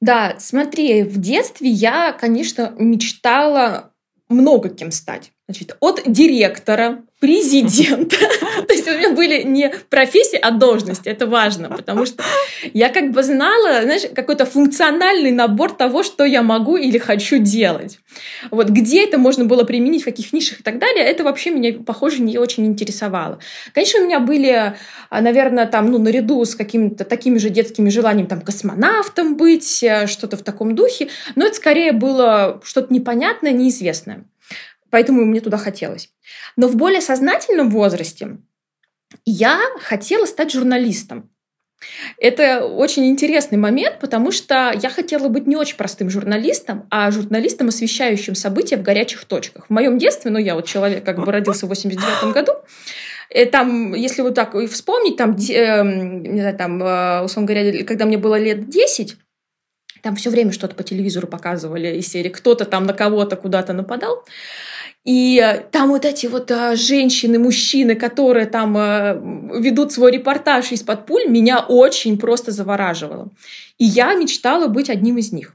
Да, 0.00 0.36
смотри, 0.38 1.02
в 1.02 1.18
детстве 1.18 1.68
я, 1.68 2.12
конечно, 2.12 2.74
мечтала 2.78 3.92
много 4.28 4.68
кем 4.70 4.90
стать. 4.90 5.32
Значит, 5.50 5.76
от 5.80 6.02
директора, 6.06 7.02
президента. 7.18 8.16
То 8.68 8.72
есть 8.72 8.88
у 8.88 8.92
меня 8.92 9.10
были 9.10 9.42
не 9.42 9.72
профессии, 9.90 10.38
а 10.40 10.52
должности. 10.52 11.08
Это 11.08 11.26
важно, 11.26 11.68
потому 11.68 12.06
что 12.06 12.22
я 12.72 12.88
как 12.88 13.10
бы 13.10 13.24
знала, 13.24 13.82
знаешь, 13.82 14.02
какой-то 14.14 14.46
функциональный 14.46 15.32
набор 15.32 15.72
того, 15.72 16.04
что 16.04 16.24
я 16.24 16.42
могу 16.42 16.76
или 16.76 16.98
хочу 16.98 17.38
делать. 17.38 17.98
Вот 18.52 18.68
где 18.68 19.04
это 19.04 19.18
можно 19.18 19.44
было 19.44 19.64
применить, 19.64 20.02
в 20.02 20.04
каких 20.04 20.32
нишах 20.32 20.60
и 20.60 20.62
так 20.62 20.78
далее, 20.78 21.04
это 21.04 21.24
вообще 21.24 21.50
меня, 21.50 21.72
похоже, 21.84 22.22
не 22.22 22.38
очень 22.38 22.64
интересовало. 22.66 23.40
Конечно, 23.74 24.00
у 24.00 24.04
меня 24.04 24.20
были, 24.20 24.76
а, 25.10 25.20
наверное, 25.20 25.66
там, 25.66 25.90
ну, 25.90 25.98
наряду 25.98 26.44
с 26.44 26.54
какими-то 26.54 27.04
такими 27.04 27.38
же 27.38 27.50
детскими 27.50 27.90
желаниями, 27.90 28.28
там, 28.28 28.40
космонавтом 28.40 29.36
быть, 29.36 29.82
э, 29.82 30.06
что-то 30.06 30.36
в 30.36 30.42
таком 30.42 30.76
духе, 30.76 31.08
но 31.34 31.44
это 31.44 31.56
скорее 31.56 31.90
было 31.90 32.60
что-то 32.62 32.94
непонятное, 32.94 33.50
неизвестное. 33.50 34.24
Поэтому 34.90 35.24
мне 35.24 35.40
туда 35.40 35.56
хотелось. 35.56 36.10
Но 36.56 36.68
в 36.68 36.76
более 36.76 37.00
сознательном 37.00 37.70
возрасте 37.70 38.38
я 39.24 39.60
хотела 39.80 40.26
стать 40.26 40.52
журналистом. 40.52 41.30
Это 42.18 42.66
очень 42.66 43.06
интересный 43.06 43.56
момент, 43.56 44.00
потому 44.00 44.32
что 44.32 44.72
я 44.82 44.90
хотела 44.90 45.28
быть 45.28 45.46
не 45.46 45.56
очень 45.56 45.76
простым 45.76 46.10
журналистом, 46.10 46.86
а 46.90 47.10
журналистом, 47.10 47.68
освещающим 47.68 48.34
события 48.34 48.76
в 48.76 48.82
горячих 48.82 49.24
точках. 49.24 49.66
В 49.66 49.70
моем 49.70 49.96
детстве, 49.96 50.30
ну 50.30 50.38
я 50.38 50.54
вот 50.54 50.66
человек 50.66 51.04
как 51.04 51.24
бы 51.24 51.32
родился 51.32 51.64
в 51.64 51.70
89 51.70 52.34
году, 52.34 52.52
э, 53.30 53.46
там, 53.46 53.94
если 53.94 54.20
вот 54.20 54.34
так 54.34 54.54
вспомнить, 54.70 55.16
там, 55.16 55.30
э, 55.30 55.82
не 55.82 56.40
знаю, 56.40 56.56
там, 56.56 56.82
э, 56.82 57.22
условно 57.22 57.50
говоря, 57.50 57.84
когда 57.84 58.04
мне 58.04 58.18
было 58.18 58.38
лет 58.38 58.68
10, 58.68 59.16
там 60.02 60.16
все 60.16 60.30
время 60.30 60.52
что-то 60.52 60.74
по 60.74 60.82
телевизору 60.82 61.26
показывали 61.26 61.96
из 61.96 62.08
серии 62.08 62.28
«Кто-то 62.28 62.64
там 62.64 62.84
на 62.84 62.92
кого-то 62.92 63.36
куда-то 63.36 63.72
нападал». 63.72 64.24
И 65.04 65.40
э, 65.42 65.60
там 65.70 65.88
вот 65.88 66.04
эти 66.04 66.26
вот 66.26 66.50
а, 66.50 66.76
женщины, 66.76 67.38
мужчины, 67.38 67.94
которые 67.94 68.46
там 68.46 68.76
а, 68.76 69.14
ведут 69.58 69.92
свой 69.92 70.12
репортаж 70.12 70.72
из-под 70.72 71.06
пуль, 71.06 71.26
меня 71.26 71.60
очень 71.60 72.18
просто 72.18 72.52
завораживало. 72.52 73.30
И 73.78 73.84
я 73.84 74.14
мечтала 74.14 74.66
быть 74.66 74.90
одним 74.90 75.16
из 75.16 75.32
них. 75.32 75.54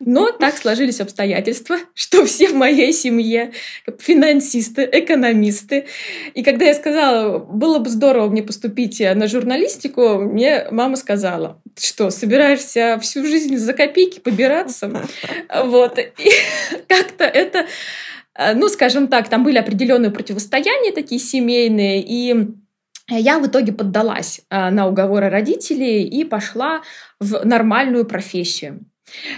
Но 0.00 0.30
так 0.40 0.56
сложились 0.56 1.00
обстоятельства, 1.02 1.76
что 1.94 2.24
все 2.24 2.48
в 2.48 2.54
моей 2.54 2.94
семье 2.94 3.52
финансисты, 3.98 4.88
экономисты. 4.90 5.86
И 6.32 6.42
когда 6.42 6.64
я 6.64 6.74
сказала, 6.74 7.38
было 7.38 7.78
бы 7.78 7.90
здорово 7.90 8.30
мне 8.30 8.42
поступить 8.42 9.00
на 9.00 9.28
журналистику, 9.28 10.18
мне 10.18 10.66
мама 10.70 10.96
сказала, 10.96 11.60
что 11.78 12.08
собираешься 12.08 12.98
всю 13.02 13.24
жизнь 13.26 13.56
за 13.58 13.74
копейки 13.74 14.18
побираться. 14.18 14.90
Вот. 15.64 15.98
И 15.98 16.30
как-то 16.88 17.24
это 17.24 17.66
ну, 18.36 18.68
скажем 18.68 19.08
так, 19.08 19.28
там 19.28 19.44
были 19.44 19.58
определенные 19.58 20.10
противостояния 20.10 20.92
такие 20.92 21.20
семейные, 21.20 22.02
и 22.02 22.48
я 23.08 23.38
в 23.38 23.46
итоге 23.46 23.72
поддалась 23.72 24.40
э, 24.48 24.70
на 24.70 24.86
уговоры 24.86 25.28
родителей 25.28 26.04
и 26.04 26.24
пошла 26.24 26.82
в 27.20 27.44
нормальную 27.44 28.06
профессию. 28.06 28.86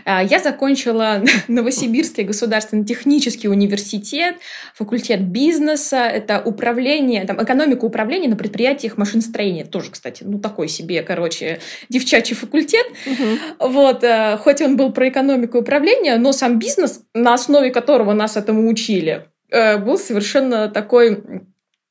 А, 0.04 0.22
я 0.22 0.38
закончила 0.38 1.22
Новосибирский 1.48 2.24
государственный 2.24 2.84
технический 2.84 3.48
университет, 3.48 4.36
факультет 4.74 5.22
бизнеса, 5.22 6.04
это 6.04 6.40
управление, 6.44 7.24
там, 7.24 7.42
экономика 7.42 7.84
управления 7.84 8.28
на 8.28 8.36
предприятиях 8.36 8.96
машиностроения. 8.96 9.64
Тоже, 9.64 9.90
кстати, 9.90 10.22
ну 10.24 10.38
такой 10.38 10.68
себе, 10.68 11.02
короче, 11.02 11.60
девчачий 11.88 12.36
факультет. 12.36 12.86
Угу. 13.06 13.70
Вот, 13.70 14.04
э, 14.04 14.36
хоть 14.38 14.60
он 14.60 14.76
был 14.76 14.92
про 14.92 15.08
экономику 15.08 15.58
и 15.58 15.60
управление, 15.60 16.16
но 16.18 16.32
сам 16.32 16.58
бизнес, 16.58 17.02
на 17.14 17.34
основе 17.34 17.70
которого 17.70 18.12
нас 18.12 18.36
этому 18.36 18.68
учили, 18.68 19.26
э, 19.50 19.78
был 19.78 19.98
совершенно 19.98 20.68
такой 20.68 21.22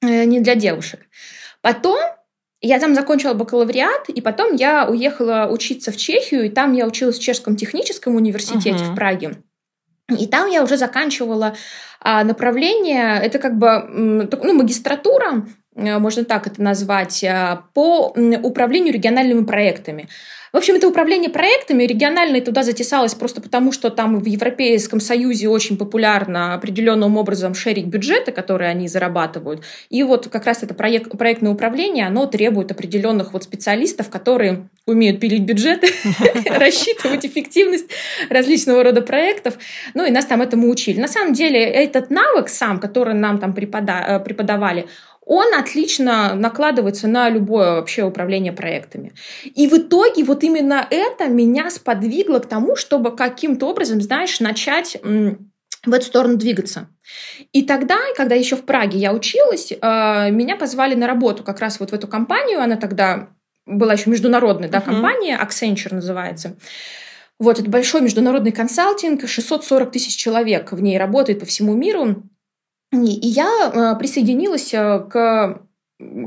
э, 0.01 0.23
не 0.25 0.39
для 0.39 0.55
девушек. 0.55 1.01
Потом 1.61 1.99
я 2.67 2.79
там 2.79 2.95
закончила 2.95 3.33
бакалавриат, 3.33 4.09
и 4.09 4.21
потом 4.21 4.55
я 4.55 4.87
уехала 4.87 5.49
учиться 5.51 5.91
в 5.91 5.97
Чехию, 5.97 6.45
и 6.45 6.49
там 6.49 6.73
я 6.73 6.87
училась 6.87 7.17
в 7.17 7.21
Чешском 7.21 7.55
техническом 7.55 8.15
университете 8.15 8.83
uh-huh. 8.83 8.93
в 8.93 8.95
Праге. 8.95 9.35
И 10.09 10.27
там 10.27 10.49
я 10.49 10.63
уже 10.63 10.77
заканчивала 10.77 11.55
а, 11.99 12.23
направление, 12.23 13.19
это 13.21 13.39
как 13.39 13.57
бы 13.57 13.83
ну, 13.89 14.53
магистратура, 14.53 15.45
можно 15.75 16.23
так 16.23 16.47
это 16.47 16.61
назвать, 16.61 17.23
а, 17.23 17.63
по 17.73 18.13
управлению 18.43 18.93
региональными 18.93 19.43
проектами. 19.43 20.07
В 20.53 20.57
общем, 20.57 20.75
это 20.75 20.87
управление 20.87 21.31
проектами. 21.31 21.83
Региональное 21.83 22.39
туда 22.39 22.61
затесалось 22.61 23.15
просто 23.15 23.41
потому, 23.41 23.71
что 23.71 23.89
там 23.89 24.19
в 24.19 24.25
Европейском 24.27 24.99
Союзе 24.99 25.49
очень 25.49 25.77
популярно 25.77 26.53
определенным 26.53 27.17
образом 27.17 27.55
шерить 27.55 27.87
бюджеты, 27.87 28.31
которые 28.31 28.69
они 28.69 28.87
зарабатывают. 28.87 29.63
И 29.89 30.03
вот 30.03 30.27
как 30.27 30.45
раз 30.45 30.61
это 30.61 30.75
проект, 30.75 31.09
проектное 31.17 31.51
управление, 31.51 32.05
оно 32.05 32.27
требует 32.27 32.71
определенных 32.71 33.33
вот 33.33 33.45
специалистов, 33.45 34.11
которые 34.11 34.69
умеют 34.85 35.19
пилить 35.19 35.41
бюджеты, 35.41 35.87
рассчитывать 36.45 37.25
эффективность 37.25 37.89
различного 38.29 38.83
рода 38.83 39.01
проектов. 39.01 39.55
Ну 39.95 40.05
и 40.05 40.11
нас 40.11 40.27
там 40.27 40.39
этому 40.43 40.69
учили. 40.69 40.99
На 40.99 41.07
самом 41.07 41.33
деле 41.33 41.63
этот 41.63 42.11
навык 42.11 42.47
сам, 42.47 42.79
который 42.79 43.15
нам 43.15 43.39
там 43.39 43.55
э, 43.57 44.19
преподавали, 44.19 44.85
он 45.25 45.53
отлично 45.53 46.33
накладывается 46.35 47.07
на 47.07 47.29
любое 47.29 47.75
вообще 47.75 48.03
управление 48.03 48.51
проектами. 48.51 49.13
И 49.43 49.67
в 49.67 49.73
итоге 49.73 50.23
вот 50.23 50.43
именно 50.43 50.85
это 50.89 51.27
меня 51.27 51.69
сподвигло 51.69 52.39
к 52.39 52.47
тому, 52.47 52.75
чтобы 52.75 53.15
каким-то 53.15 53.67
образом, 53.67 54.01
знаешь, 54.01 54.39
начать 54.39 54.97
в 55.85 55.91
эту 55.91 56.05
сторону 56.05 56.37
двигаться. 56.37 56.87
И 57.51 57.63
тогда, 57.63 57.97
когда 58.15 58.35
еще 58.35 58.55
в 58.55 58.63
Праге 58.63 58.97
я 58.97 59.13
училась, 59.13 59.71
э, 59.71 60.31
меня 60.31 60.55
позвали 60.55 60.95
на 60.95 61.07
работу 61.07 61.43
как 61.43 61.59
раз 61.59 61.79
вот 61.79 61.91
в 61.91 61.93
эту 61.93 62.07
компанию. 62.07 62.61
Она 62.61 62.77
тогда 62.77 63.29
была 63.65 63.93
еще 63.93 64.09
международная 64.09 64.69
да, 64.69 64.81
компания, 64.81 65.37
Accenture 65.37 65.95
называется. 65.95 66.55
Вот, 67.39 67.59
это 67.59 67.69
большой 67.69 68.01
международный 68.01 68.51
консалтинг, 68.51 69.27
640 69.27 69.91
тысяч 69.91 70.15
человек 70.15 70.71
в 70.71 70.81
ней 70.81 70.97
работает 70.97 71.39
по 71.39 71.45
всему 71.45 71.73
миру. 71.73 72.23
И 72.93 73.27
я 73.27 73.71
э, 73.73 73.97
присоединилась 73.97 74.73
э, 74.73 74.99
к 75.09 75.61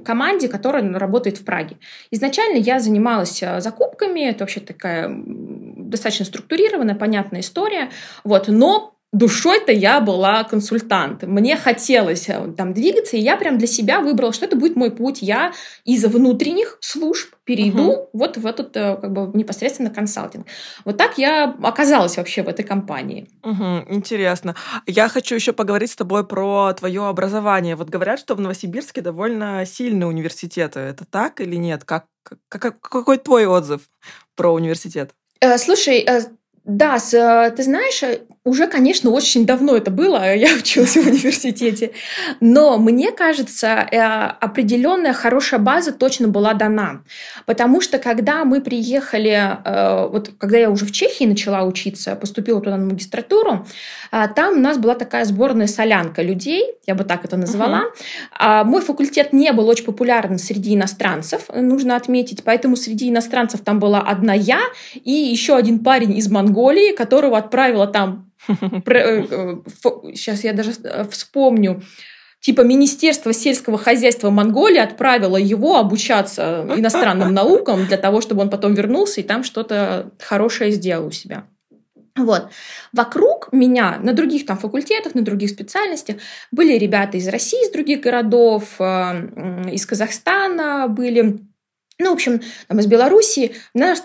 команде, 0.04 0.48
которая 0.48 0.98
работает 0.98 1.38
в 1.38 1.44
Праге. 1.44 1.76
Изначально 2.10 2.56
я 2.56 2.80
занималась 2.80 3.42
э, 3.42 3.60
закупками, 3.60 4.20
это 4.20 4.40
вообще 4.40 4.60
такая 4.60 5.08
достаточно 5.08 6.24
структурированная, 6.24 6.94
понятная 6.94 7.40
история, 7.40 7.90
вот, 8.24 8.48
но 8.48 8.95
душой-то 9.12 9.72
я 9.72 10.00
была 10.00 10.44
консультант. 10.44 11.22
Мне 11.22 11.56
хотелось 11.56 12.28
э, 12.28 12.52
там 12.56 12.72
двигаться, 12.74 13.16
и 13.16 13.20
я 13.20 13.36
прям 13.36 13.58
для 13.58 13.66
себя 13.66 14.00
выбрала, 14.00 14.32
что 14.32 14.44
это 14.44 14.56
будет 14.56 14.76
мой 14.76 14.90
путь. 14.90 15.22
Я 15.22 15.52
из 15.84 16.04
внутренних 16.04 16.78
служб 16.80 17.34
перейду 17.44 17.92
uh-huh. 17.92 18.08
вот 18.12 18.36
в 18.36 18.46
этот 18.46 18.76
э, 18.76 18.96
как 18.96 19.12
бы 19.12 19.30
непосредственно 19.36 19.90
консалтинг. 19.90 20.46
Вот 20.84 20.96
так 20.96 21.18
я 21.18 21.56
оказалась 21.62 22.16
вообще 22.16 22.42
в 22.42 22.48
этой 22.48 22.64
компании. 22.64 23.28
Угу, 23.42 23.94
интересно. 23.94 24.54
Я 24.86 25.08
хочу 25.08 25.34
еще 25.34 25.52
поговорить 25.52 25.92
с 25.92 25.96
тобой 25.96 26.26
про 26.26 26.72
твое 26.74 27.06
образование. 27.06 27.76
Вот 27.76 27.88
говорят, 27.88 28.18
что 28.18 28.34
в 28.34 28.40
Новосибирске 28.40 29.00
довольно 29.00 29.64
сильные 29.64 30.08
университеты. 30.08 30.80
Это 30.80 31.04
так 31.04 31.40
или 31.40 31.56
нет? 31.56 31.84
Как, 31.84 32.06
как, 32.48 32.80
какой 32.80 33.18
твой 33.18 33.46
отзыв 33.46 33.82
про 34.34 34.52
университет? 34.52 35.12
Э, 35.40 35.58
слушай, 35.58 36.06
да, 36.64 36.98
ты 36.98 37.62
знаешь, 37.62 38.02
уже, 38.46 38.68
конечно, 38.68 39.10
очень 39.10 39.44
давно 39.44 39.76
это 39.76 39.90
было, 39.90 40.34
я 40.34 40.54
училась 40.56 40.96
в 40.96 41.04
университете, 41.04 41.90
но 42.40 42.78
мне 42.78 43.10
кажется, 43.10 43.66
э, 43.90 43.98
определенная 43.98 45.12
хорошая 45.12 45.58
база 45.58 45.92
точно 45.92 46.28
была 46.28 46.54
дана, 46.54 47.02
потому 47.44 47.80
что 47.80 47.98
когда 47.98 48.44
мы 48.44 48.60
приехали, 48.60 49.58
э, 49.64 50.08
вот 50.08 50.30
когда 50.38 50.58
я 50.58 50.70
уже 50.70 50.86
в 50.86 50.92
Чехии 50.92 51.24
начала 51.24 51.64
учиться, 51.64 52.14
поступила 52.14 52.60
туда 52.60 52.76
на 52.76 52.84
магистратуру, 52.84 53.66
э, 54.12 54.28
там 54.36 54.58
у 54.58 54.60
нас 54.60 54.78
была 54.78 54.94
такая 54.94 55.24
сборная 55.24 55.66
солянка 55.66 56.22
людей, 56.22 56.66
я 56.86 56.94
бы 56.94 57.02
так 57.02 57.24
это 57.24 57.36
назвала. 57.36 57.82
Uh-huh. 58.40 58.64
Мой 58.64 58.80
факультет 58.80 59.32
не 59.32 59.52
был 59.52 59.68
очень 59.68 59.84
популярен 59.84 60.38
среди 60.38 60.76
иностранцев, 60.76 61.46
нужно 61.52 61.96
отметить, 61.96 62.44
поэтому 62.44 62.76
среди 62.76 63.10
иностранцев 63.10 63.62
там 63.62 63.80
была 63.80 64.00
одна 64.00 64.34
я 64.34 64.60
и 64.94 65.10
еще 65.10 65.56
один 65.56 65.80
парень 65.80 66.16
из 66.16 66.30
Монголии, 66.30 66.94
которого 66.94 67.38
отправила 67.38 67.88
там 67.88 68.26
сейчас 68.46 70.44
э, 70.44 70.48
я 70.48 70.52
даже 70.52 70.72
э, 70.82 71.04
вспомню, 71.10 71.82
типа 72.40 72.62
Министерство 72.62 73.32
сельского 73.32 73.78
хозяйства 73.78 74.30
Монголии 74.30 74.78
отправило 74.78 75.36
его 75.36 75.76
обучаться 75.76 76.66
иностранным 76.76 77.32
наукам 77.34 77.86
для 77.86 77.96
того, 77.96 78.20
чтобы 78.20 78.42
он 78.42 78.50
потом 78.50 78.74
вернулся 78.74 79.20
и 79.20 79.24
там 79.24 79.44
что-то 79.44 80.10
хорошее 80.18 80.72
сделал 80.72 81.06
у 81.06 81.10
себя. 81.10 81.46
Вот. 82.16 82.48
Вокруг 82.92 83.52
меня 83.52 83.98
на 84.02 84.14
других 84.14 84.46
там 84.46 84.56
факультетах, 84.56 85.14
на 85.14 85.22
других 85.22 85.50
специальностях 85.50 86.16
были 86.50 86.78
ребята 86.78 87.18
из 87.18 87.28
России, 87.28 87.62
из 87.66 87.70
других 87.72 88.00
городов, 88.00 88.76
э, 88.78 89.70
из 89.70 89.84
Казахстана 89.84 90.88
были 90.88 91.40
ну, 91.98 92.10
в 92.10 92.14
общем, 92.14 92.40
там, 92.68 92.78
из 92.78 92.86
Белоруссии, 92.86 93.54
наш, 93.74 93.98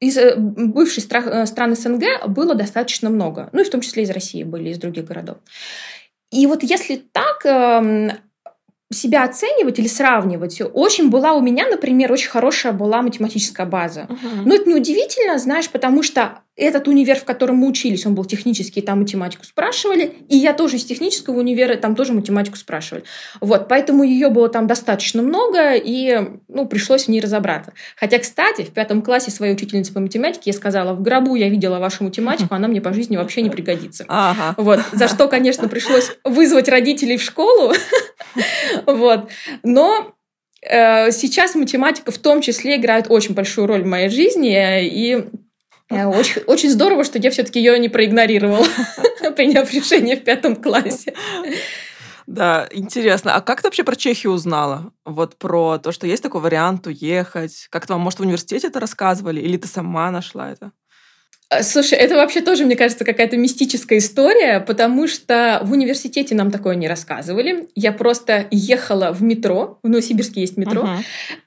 из 0.00 0.18
э, 0.18 0.36
бывших 0.36 1.04
э, 1.10 1.46
стран 1.46 1.74
СНГ 1.74 2.28
было 2.28 2.54
достаточно 2.54 3.08
много. 3.08 3.48
Ну, 3.52 3.62
и 3.62 3.64
в 3.64 3.70
том 3.70 3.80
числе 3.80 4.02
из 4.02 4.10
России 4.10 4.42
были, 4.42 4.70
из 4.70 4.78
других 4.78 5.06
городов. 5.06 5.38
И 6.30 6.46
вот 6.46 6.62
если 6.62 6.96
так 6.96 7.46
эм, 7.46 8.12
себя 8.92 9.24
оценивать 9.24 9.78
или 9.78 9.86
сравнивать, 9.86 10.60
очень 10.60 11.08
была 11.08 11.32
у 11.32 11.40
меня, 11.40 11.66
например, 11.68 12.12
очень 12.12 12.28
хорошая 12.28 12.72
была 12.72 13.00
математическая 13.00 13.66
база. 13.66 14.06
Uh-huh. 14.10 14.42
Но 14.44 14.54
это 14.54 14.68
неудивительно, 14.68 15.38
знаешь, 15.38 15.70
потому 15.70 16.02
что 16.02 16.42
этот 16.58 16.88
универ, 16.88 17.18
в 17.18 17.24
котором 17.24 17.56
мы 17.56 17.68
учились, 17.68 18.04
он 18.04 18.14
был 18.14 18.24
технический, 18.24 18.80
там 18.80 19.00
математику 19.00 19.44
спрашивали, 19.44 20.12
и 20.28 20.36
я 20.36 20.52
тоже 20.52 20.76
из 20.76 20.84
технического 20.84 21.38
универа, 21.38 21.76
там 21.76 21.94
тоже 21.94 22.12
математику 22.12 22.56
спрашивали. 22.56 23.04
Вот, 23.40 23.68
поэтому 23.68 24.02
ее 24.02 24.28
было 24.28 24.48
там 24.48 24.66
достаточно 24.66 25.22
много, 25.22 25.74
и, 25.74 26.20
ну, 26.48 26.66
пришлось 26.66 27.04
в 27.04 27.08
ней 27.08 27.20
разобраться. 27.20 27.72
Хотя, 27.96 28.18
кстати, 28.18 28.62
в 28.62 28.70
пятом 28.70 29.02
классе 29.02 29.30
своей 29.30 29.54
учительнице 29.54 29.92
по 29.92 30.00
математике 30.00 30.42
я 30.46 30.52
сказала, 30.52 30.94
в 30.94 31.02
гробу 31.02 31.36
я 31.36 31.48
видела 31.48 31.78
вашу 31.78 32.04
математику, 32.04 32.54
она 32.54 32.66
мне 32.66 32.80
по 32.80 32.92
жизни 32.92 33.16
вообще 33.16 33.42
не 33.42 33.50
пригодится. 33.50 34.04
Ага. 34.08 34.54
Вот, 34.56 34.80
за 34.92 35.06
что, 35.08 35.28
конечно, 35.28 35.68
пришлось 35.68 36.10
вызвать 36.24 36.68
родителей 36.68 37.16
в 37.16 37.22
школу, 37.22 37.72
вот, 38.86 39.28
но 39.62 40.14
э, 40.62 41.12
Сейчас 41.12 41.54
математика 41.54 42.10
в 42.10 42.18
том 42.18 42.40
числе 42.40 42.76
играет 42.76 43.06
очень 43.08 43.34
большую 43.34 43.66
роль 43.66 43.82
в 43.82 43.86
моей 43.86 44.08
жизни, 44.08 44.84
и 44.84 45.24
очень, 45.90 46.42
очень 46.42 46.70
здорово, 46.70 47.04
что 47.04 47.18
я 47.18 47.30
все-таки 47.30 47.58
ее 47.60 47.78
не 47.78 47.88
проигнорировала, 47.88 48.66
приняв 49.36 49.72
решение 49.72 50.16
в 50.16 50.24
пятом 50.24 50.56
классе. 50.56 51.14
Да, 52.26 52.68
интересно. 52.72 53.34
А 53.34 53.40
как 53.40 53.62
ты 53.62 53.68
вообще 53.68 53.84
про 53.84 53.96
Чехию 53.96 54.34
узнала? 54.34 54.92
Вот 55.06 55.36
про 55.36 55.78
то, 55.78 55.92
что 55.92 56.06
есть 56.06 56.22
такой 56.22 56.42
вариант 56.42 56.86
уехать. 56.86 57.68
Как-то 57.70 57.94
вам, 57.94 58.02
может, 58.02 58.18
в 58.18 58.22
университете 58.22 58.66
это 58.66 58.80
рассказывали? 58.80 59.40
Или 59.40 59.56
ты 59.56 59.66
сама 59.66 60.10
нашла 60.10 60.50
это? 60.50 60.72
Э, 61.50 61.62
слушай, 61.62 61.98
это 61.98 62.14
вообще 62.16 62.40
тоже, 62.40 62.64
мне 62.64 62.76
кажется, 62.76 63.04
какая-то 63.04 63.36
мистическая 63.36 63.98
история, 63.98 64.60
потому 64.60 65.08
что 65.08 65.60
в 65.64 65.72
университете 65.72 66.34
нам 66.34 66.50
такое 66.50 66.74
не 66.74 66.88
рассказывали. 66.88 67.68
Я 67.74 67.92
просто 67.92 68.46
ехала 68.50 69.12
в 69.12 69.22
метро, 69.22 69.78
в 69.82 69.88
Новосибирске 69.88 70.42
есть 70.42 70.56
метро. 70.56 70.88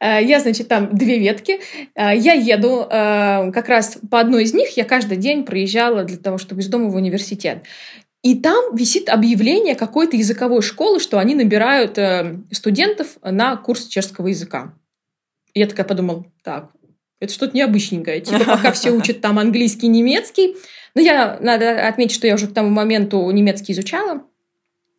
Uh-huh. 0.01 0.23
Я, 0.23 0.39
значит, 0.39 0.67
там 0.67 0.95
две 0.95 1.19
ветки. 1.19 1.59
Я 1.95 2.33
еду 2.33 2.85
как 2.89 3.69
раз 3.69 3.97
по 4.09 4.19
одной 4.19 4.43
из 4.43 4.53
них, 4.53 4.75
я 4.77 4.85
каждый 4.85 5.17
день 5.17 5.43
проезжала 5.43 6.03
для 6.03 6.17
того, 6.17 6.37
чтобы 6.37 6.61
из 6.61 6.67
дома 6.67 6.89
в 6.89 6.95
университет. 6.95 7.63
И 8.23 8.35
там 8.35 8.75
висит 8.75 9.09
объявление 9.09 9.75
какой-то 9.75 10.15
языковой 10.15 10.61
школы, 10.61 10.99
что 10.99 11.19
они 11.19 11.35
набирают 11.35 11.97
студентов 12.51 13.17
на 13.23 13.55
курс 13.57 13.87
чешского 13.87 14.27
языка. 14.27 14.73
И 15.53 15.59
я 15.59 15.67
такая 15.67 15.85
подумала, 15.85 16.25
так, 16.43 16.69
это 17.21 17.31
что-то 17.31 17.55
необычненькое. 17.55 18.19
Типа 18.19 18.43
пока 18.43 18.71
все 18.73 18.91
учат 18.97 19.21
там 19.21 19.39
английский, 19.39 19.87
немецкий. 19.87 20.57
Но 20.95 21.01
я, 21.01 21.37
надо 21.39 21.87
отметить, 21.87 22.15
что 22.15 22.27
я 22.27 22.35
уже 22.35 22.47
к 22.47 22.53
тому 22.53 22.69
моменту 22.69 23.29
немецкий 23.31 23.71
изучала. 23.71 24.23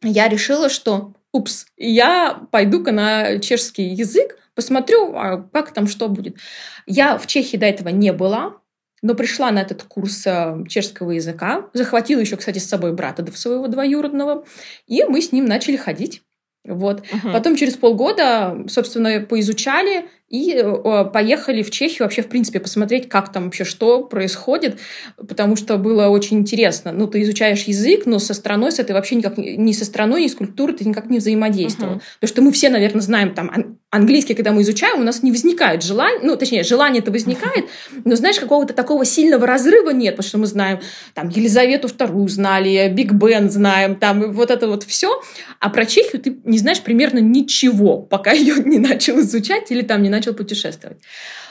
Я 0.03 0.29
решила, 0.29 0.71
что, 0.71 1.13
упс, 1.33 1.67
я 1.77 2.41
пойду-ка 2.51 2.93
на 2.93 3.39
чешский 3.41 3.89
язык, 3.89 4.39
посмотрю, 4.55 5.15
а 5.15 5.43
как 5.53 5.75
там 5.75 5.87
что 5.87 6.09
будет. 6.09 6.39
Я 6.87 7.19
в 7.19 7.27
Чехии 7.27 7.57
до 7.57 7.67
этого 7.67 7.89
не 7.89 8.13
была, 8.13 8.55
но 9.03 9.15
пришла 9.15 9.51
на 9.51 9.61
этот 9.61 9.83
курс 9.83 10.27
э, 10.27 10.65
чешского 10.69 11.11
языка, 11.11 11.69
захватила 11.73 12.21
еще, 12.21 12.37
кстати, 12.37 12.59
с 12.59 12.69
собой 12.69 12.93
брата 12.93 13.27
своего 13.33 13.67
двоюродного, 13.67 14.45
и 14.87 15.05
мы 15.05 15.21
с 15.21 15.33
ним 15.33 15.45
начали 15.45 15.77
ходить. 15.77 16.23
Вот. 16.65 17.01
Угу. 17.01 17.33
Потом 17.33 17.57
через 17.57 17.75
полгода, 17.75 18.65
собственно, 18.69 19.21
поизучали 19.21 20.09
и 20.33 20.55
э, 20.57 21.05
поехали 21.13 21.63
в 21.63 21.71
Чехию 21.71 22.05
вообще, 22.05 22.23
в 22.23 22.29
принципе, 22.29 22.59
посмотреть, 22.59 23.09
как 23.11 23.31
там 23.31 23.45
вообще 23.45 23.65
что 23.65 24.03
происходит, 24.03 24.81
потому 25.17 25.57
что 25.57 25.77
было 25.77 26.09
очень 26.09 26.39
интересно. 26.39 26.91
Ну, 26.91 27.07
ты 27.07 27.21
изучаешь 27.23 27.65
язык, 27.65 28.07
но 28.07 28.19
со 28.19 28.33
страной, 28.33 28.73
с 28.73 28.79
этой 28.79 28.93
вообще 28.93 29.17
никак 29.17 29.37
ни 29.37 29.73
со 29.73 29.85
страной, 29.85 30.23
ни 30.23 30.29
с 30.29 30.35
культурой 30.35 30.75
ты 30.75 30.87
никак 30.87 31.11
не 31.11 31.19
взаимодействовал. 31.19 31.97
Uh-huh. 31.97 32.03
Потому 32.15 32.29
что 32.29 32.43
мы 32.43 32.53
все, 32.53 32.71
наверное, 32.71 33.03
знаем 33.03 33.35
там 33.35 33.79
английский, 33.93 34.33
когда 34.33 34.53
мы 34.53 34.63
изучаем, 34.63 35.01
у 35.01 35.05
нас 35.05 35.23
не 35.23 35.31
возникает 35.31 35.83
желания, 35.83 36.21
ну, 36.23 36.35
точнее, 36.37 36.63
желание 36.63 37.03
это 37.03 37.11
возникает, 37.11 37.67
но, 38.07 38.17
знаешь, 38.17 38.41
какого-то 38.41 38.73
такого 38.73 39.05
сильного 39.05 39.47
разрыва 39.47 39.91
нет, 39.91 40.17
потому 40.17 40.29
что 40.29 40.39
мы 40.39 40.47
знаем 40.47 40.81
там 41.13 41.29
Елизавету 41.29 41.89
вторую 41.89 42.27
знали, 42.29 42.89
Биг 42.89 43.13
Бен 43.13 43.51
знаем, 43.51 43.97
там 43.97 44.33
вот 44.33 44.51
это 44.51 44.67
вот 44.67 44.85
все, 44.85 45.23
а 45.61 45.69
про 45.69 45.85
Чехию 45.85 46.23
ты 46.23 46.39
не 46.45 46.57
знаешь 46.57 46.81
примерно 46.81 47.19
ничего, 47.19 47.99
пока 47.99 48.33
ее 48.33 48.55
не 48.65 48.79
начал 48.79 49.21
изучать 49.21 49.71
или 49.71 49.83
там 49.83 50.03
не 50.03 50.09
начал 50.09 50.22
начал 50.23 50.35
путешествовать. 50.35 50.99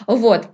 Вот. 0.07 0.47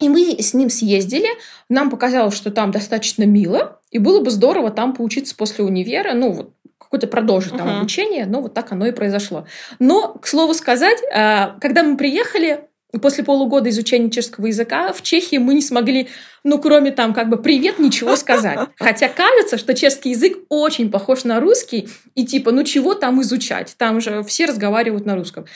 И 0.00 0.08
мы 0.08 0.36
с 0.38 0.54
ним 0.54 0.70
съездили, 0.70 1.28
нам 1.68 1.90
показалось, 1.90 2.36
что 2.36 2.52
там 2.52 2.70
достаточно 2.70 3.24
мило, 3.24 3.80
и 3.90 3.98
было 3.98 4.20
бы 4.20 4.30
здорово 4.30 4.70
там 4.70 4.94
поучиться 4.94 5.34
после 5.34 5.64
универа, 5.64 6.14
ну, 6.14 6.30
вот, 6.30 6.52
какое-то 6.78 7.08
продолжить 7.08 7.56
там 7.56 7.68
uh-huh. 7.68 7.78
обучение, 7.78 8.26
но 8.26 8.40
вот 8.40 8.54
так 8.54 8.70
оно 8.70 8.86
и 8.86 8.92
произошло. 8.92 9.46
Но, 9.80 10.14
к 10.14 10.28
слову 10.28 10.54
сказать, 10.54 10.98
а, 11.12 11.56
когда 11.60 11.82
мы 11.82 11.96
приехали, 11.96 12.68
после 13.02 13.24
полугода 13.24 13.68
изучения 13.70 14.08
чешского 14.08 14.46
языка 14.46 14.92
в 14.92 15.02
Чехии 15.02 15.36
мы 15.36 15.54
не 15.54 15.62
смогли, 15.62 16.08
ну, 16.44 16.58
кроме 16.58 16.92
там 16.92 17.12
как 17.12 17.28
бы 17.28 17.36
«привет» 17.36 17.78
ничего 17.78 18.16
сказать. 18.16 18.68
Хотя 18.76 19.08
кажется, 19.08 19.58
что 19.58 19.74
чешский 19.74 20.10
язык 20.10 20.38
очень 20.48 20.90
похож 20.90 21.24
на 21.24 21.40
русский, 21.40 21.88
и 22.14 22.24
типа, 22.24 22.52
ну, 22.52 22.62
чего 22.62 22.94
там 22.94 23.20
изучать? 23.20 23.74
Там 23.76 24.00
же 24.00 24.22
все 24.22 24.46
разговаривают 24.46 25.04
на 25.04 25.16
русском. 25.16 25.46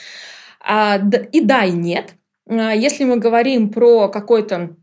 А, 0.63 0.99
и 1.31 1.41
да, 1.41 1.65
и 1.65 1.71
нет. 1.71 2.15
А, 2.47 2.73
если 2.73 3.03
мы 3.03 3.17
говорим 3.17 3.69
про 3.69 4.07
какой-то 4.07 4.75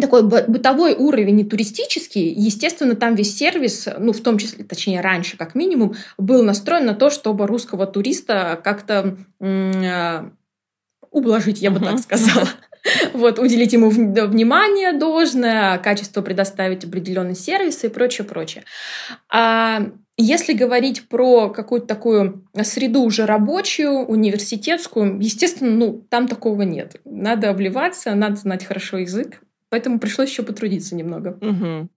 такой 0.00 0.22
бытовой 0.22 0.94
уровень 0.94 1.40
и 1.40 1.44
туристический, 1.44 2.32
естественно, 2.32 2.94
там 2.94 3.14
весь 3.14 3.36
сервис, 3.36 3.88
ну, 3.98 4.12
в 4.12 4.20
том 4.20 4.38
числе, 4.38 4.64
точнее, 4.64 5.00
раньше, 5.00 5.36
как 5.36 5.54
минимум, 5.54 5.94
был 6.18 6.42
настроен 6.42 6.86
на 6.86 6.94
то, 6.94 7.10
чтобы 7.10 7.46
русского 7.46 7.86
туриста 7.86 8.60
как-то 8.62 9.16
а, 9.40 10.30
ублажить, 11.10 11.60
я 11.60 11.70
бы 11.70 11.78
uh-huh. 11.78 11.90
так 11.92 11.98
сказала. 12.00 12.48
Вот, 13.12 13.38
уделить 13.38 13.72
ему 13.72 13.90
внимание 13.90 14.92
должное, 14.92 15.76
качество 15.78 16.22
предоставить 16.22 16.84
определенный 16.84 17.34
сервис 17.34 17.84
и 17.84 17.88
прочее, 17.88 18.26
прочее. 18.26 18.64
А 19.28 19.82
если 20.18 20.52
говорить 20.52 21.08
про 21.08 21.48
какую-то 21.48 21.86
такую 21.86 22.44
среду 22.62 23.02
уже 23.02 23.24
рабочую, 23.24 24.00
университетскую, 24.00 25.18
естественно, 25.20 25.70
ну, 25.70 26.06
там 26.10 26.26
такого 26.26 26.62
нет. 26.62 27.00
Надо 27.04 27.50
обливаться, 27.50 28.14
надо 28.14 28.36
знать 28.36 28.64
хорошо 28.64 28.98
язык, 28.98 29.40
поэтому 29.70 30.00
пришлось 30.00 30.30
еще 30.30 30.42
потрудиться 30.42 30.96
немного. 30.96 31.38
Угу. 31.40 31.88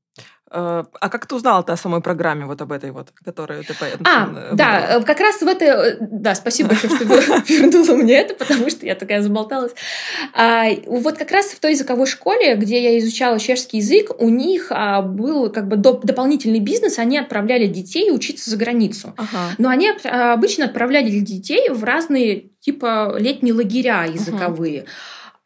Э, 0.54 0.84
а 1.00 1.10
как 1.10 1.28
ты 1.28 1.36
узнала 1.36 1.64
о 1.66 1.78
самой 1.78 2.02
программе 2.02 2.46
вот 2.46 2.62
об 2.62 2.74
этой 2.74 2.92
вот, 2.92 3.14
которую 3.24 3.64
ты... 3.64 3.74
А, 4.04 4.26
выбрала? 4.26 4.50
да, 4.54 5.02
как 5.02 5.20
раз 5.22 5.42
в 5.42 5.48
этой... 5.48 5.96
Да, 6.00 6.36
спасибо 6.36 6.70
большое, 6.70 6.94
что 6.96 7.06
вернула 7.48 7.96
мне 7.96 8.20
это, 8.20 8.34
потому 8.34 8.70
что 8.70 8.86
я 8.86 8.96
такая 8.96 9.22
заболталась. 9.22 9.72
А, 10.34 10.66
вот 10.88 11.18
как 11.18 11.32
раз 11.32 11.48
в 11.48 11.60
той 11.62 11.72
языковой 11.72 12.06
школе, 12.06 12.56
где 12.56 12.84
я 12.84 13.00
изучала 13.00 13.40
чешский 13.40 13.78
язык, 13.78 14.12
у 14.20 14.28
них 14.28 14.68
а, 14.72 15.02
был 15.02 15.50
как 15.50 15.70
бы 15.70 15.78
дополнительный 15.78 16.60
бизнес, 16.60 17.00
они 17.00 17.18
отправляли 17.18 17.68
детей 17.68 18.12
учиться 18.12 18.50
за 18.50 18.58
границу. 18.58 19.14
Ага. 19.16 19.56
Но 19.58 19.70
они 19.70 19.90
обычно 20.04 20.66
отправляли 20.66 21.10
детей 21.20 21.70
в 21.70 21.84
разные 21.86 22.52
типа 22.60 23.16
летние 23.18 23.54
лагеря 23.54 24.04
языковые. 24.04 24.82
Ага. 24.82 24.90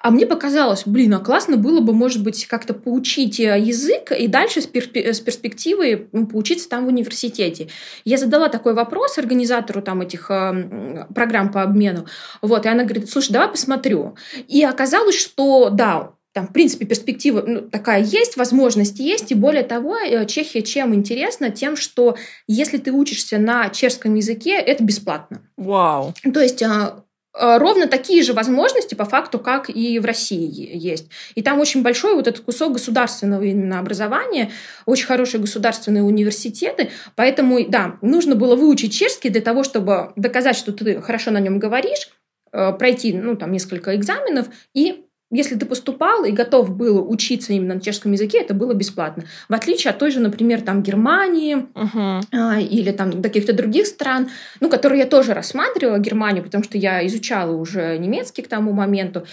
А 0.05 0.11
мне 0.11 0.27
показалось, 0.27 0.83
блин, 0.85 1.15
а 1.15 1.19
классно 1.19 1.57
было 1.57 1.79
бы, 1.79 1.91
может 1.91 2.21
быть, 2.21 2.45
как-то 2.45 2.75
поучить 2.75 3.39
э, 3.39 3.59
язык 3.59 4.11
и 4.11 4.27
дальше 4.27 4.61
с, 4.61 4.67
перспективой 4.67 6.09
ну, 6.11 6.27
поучиться 6.27 6.69
там 6.69 6.85
в 6.85 6.89
университете. 6.89 7.69
Я 8.03 8.19
задала 8.19 8.49
такой 8.49 8.75
вопрос 8.75 9.17
организатору 9.17 9.81
там 9.81 10.01
этих 10.01 10.29
э, 10.29 11.07
программ 11.15 11.51
по 11.51 11.63
обмену. 11.63 12.05
Вот, 12.43 12.67
и 12.67 12.69
она 12.69 12.83
говорит, 12.83 13.09
слушай, 13.09 13.31
давай 13.31 13.47
посмотрю. 13.47 14.15
И 14.47 14.63
оказалось, 14.63 15.19
что 15.19 15.71
да, 15.71 16.11
там, 16.33 16.49
в 16.49 16.53
принципе, 16.53 16.85
перспектива 16.85 17.43
ну, 17.43 17.61
такая 17.61 18.03
есть, 18.03 18.37
возможность 18.37 18.99
есть, 18.99 19.31
и 19.31 19.33
более 19.33 19.63
того, 19.63 19.97
э, 19.97 20.27
Чехия 20.27 20.61
чем 20.61 20.93
интересна? 20.93 21.49
Тем, 21.49 21.75
что 21.75 22.15
если 22.45 22.77
ты 22.77 22.91
учишься 22.91 23.39
на 23.39 23.69
чешском 23.69 24.13
языке, 24.13 24.53
это 24.53 24.83
бесплатно. 24.83 25.41
Вау. 25.57 26.13
То 26.31 26.41
есть 26.41 26.61
а, 26.61 27.04
Э, 27.04 27.04
ровно 27.37 27.87
такие 27.87 28.23
же 28.23 28.33
возможности 28.33 28.95
по 28.95 29.05
факту, 29.05 29.39
как 29.39 29.69
и 29.69 29.99
в 29.99 30.05
России 30.05 30.69
есть. 30.73 31.07
И 31.35 31.41
там 31.41 31.59
очень 31.59 31.81
большой 31.81 32.15
вот 32.15 32.27
этот 32.27 32.45
кусок 32.45 32.73
государственного 32.73 33.43
именно 33.43 33.79
образования, 33.79 34.51
очень 34.85 35.05
хорошие 35.05 35.41
государственные 35.41 36.03
университеты, 36.03 36.89
поэтому, 37.15 37.65
да, 37.67 37.97
нужно 38.01 38.35
было 38.35 38.55
выучить 38.55 38.93
чешский 38.93 39.29
для 39.29 39.41
того, 39.41 39.63
чтобы 39.63 40.13
доказать, 40.15 40.55
что 40.55 40.71
ты 40.71 41.01
хорошо 41.01 41.31
на 41.31 41.39
нем 41.39 41.59
говоришь, 41.59 42.09
э, 42.51 42.73
пройти, 42.73 43.13
ну, 43.13 43.35
там, 43.35 43.51
несколько 43.51 43.95
экзаменов 43.95 44.47
и 44.73 45.04
если 45.31 45.55
ты 45.55 45.65
поступал 45.65 46.23
и 46.23 46.31
готов 46.31 46.75
был 46.75 47.09
учиться 47.09 47.53
именно 47.53 47.75
на 47.75 47.81
чешском 47.81 48.11
языке, 48.11 48.41
это 48.41 48.53
было 48.53 48.73
бесплатно. 48.73 49.23
В 49.49 49.53
отличие 49.53 49.91
от 49.91 49.97
той 49.97 50.11
же, 50.11 50.19
например, 50.19 50.61
там 50.61 50.83
Германии 50.83 51.65
uh-huh. 51.73 52.21
а, 52.31 52.59
или 52.59 52.91
там 52.91 53.21
каких-то 53.23 53.53
других 53.53 53.87
стран, 53.87 54.29
ну, 54.59 54.69
которые 54.69 54.99
я 54.99 55.07
тоже 55.07 55.33
рассматривала, 55.33 55.97
Германию, 55.97 56.43
потому 56.43 56.63
что 56.63 56.77
я 56.77 57.05
изучала 57.07 57.55
уже 57.55 57.97
немецкий 57.97 58.43
к 58.43 58.47
тому 58.47 58.71
моменту. 58.71 59.25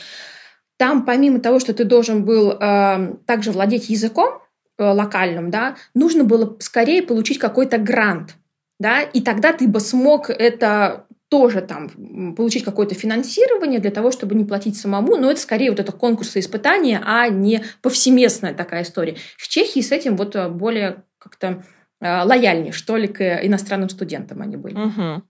Там, 0.78 1.04
помимо 1.04 1.40
того, 1.40 1.60
что 1.60 1.74
ты 1.74 1.84
должен 1.84 2.24
был 2.24 2.52
э, 2.52 3.14
также 3.26 3.52
владеть 3.52 3.88
языком 3.88 4.40
э, 4.78 4.84
локальным, 4.84 5.50
да, 5.50 5.76
нужно 5.94 6.24
было 6.24 6.56
скорее 6.58 7.02
получить 7.02 7.38
какой-то 7.38 7.78
грант, 7.78 8.34
да, 8.80 9.02
и 9.02 9.20
тогда 9.20 9.52
ты 9.52 9.68
бы 9.68 9.78
смог 9.78 10.30
это 10.30 11.06
тоже 11.32 11.62
там 11.62 12.34
получить 12.34 12.62
какое-то 12.62 12.94
финансирование 12.94 13.80
для 13.80 13.90
того, 13.90 14.12
чтобы 14.12 14.34
не 14.34 14.44
платить 14.44 14.76
самому, 14.76 15.16
но 15.16 15.30
это 15.30 15.40
скорее 15.40 15.70
вот 15.70 15.80
это 15.80 15.90
конкурсы 15.90 16.40
испытания, 16.40 17.00
а 17.02 17.26
не 17.30 17.64
повсеместная 17.80 18.52
такая 18.52 18.82
история. 18.82 19.16
В 19.38 19.48
Чехии 19.48 19.80
с 19.80 19.92
этим 19.92 20.18
вот 20.18 20.36
э, 20.36 20.50
более 20.50 21.04
как-то 21.16 21.64
э, 22.02 22.22
лояльнее, 22.24 22.72
что 22.72 22.98
ли, 22.98 23.08
к 23.08 23.22
иностранным 23.46 23.88
студентам 23.88 24.42
они 24.42 24.58
были. 24.58 24.74
Угу. 24.74 25.22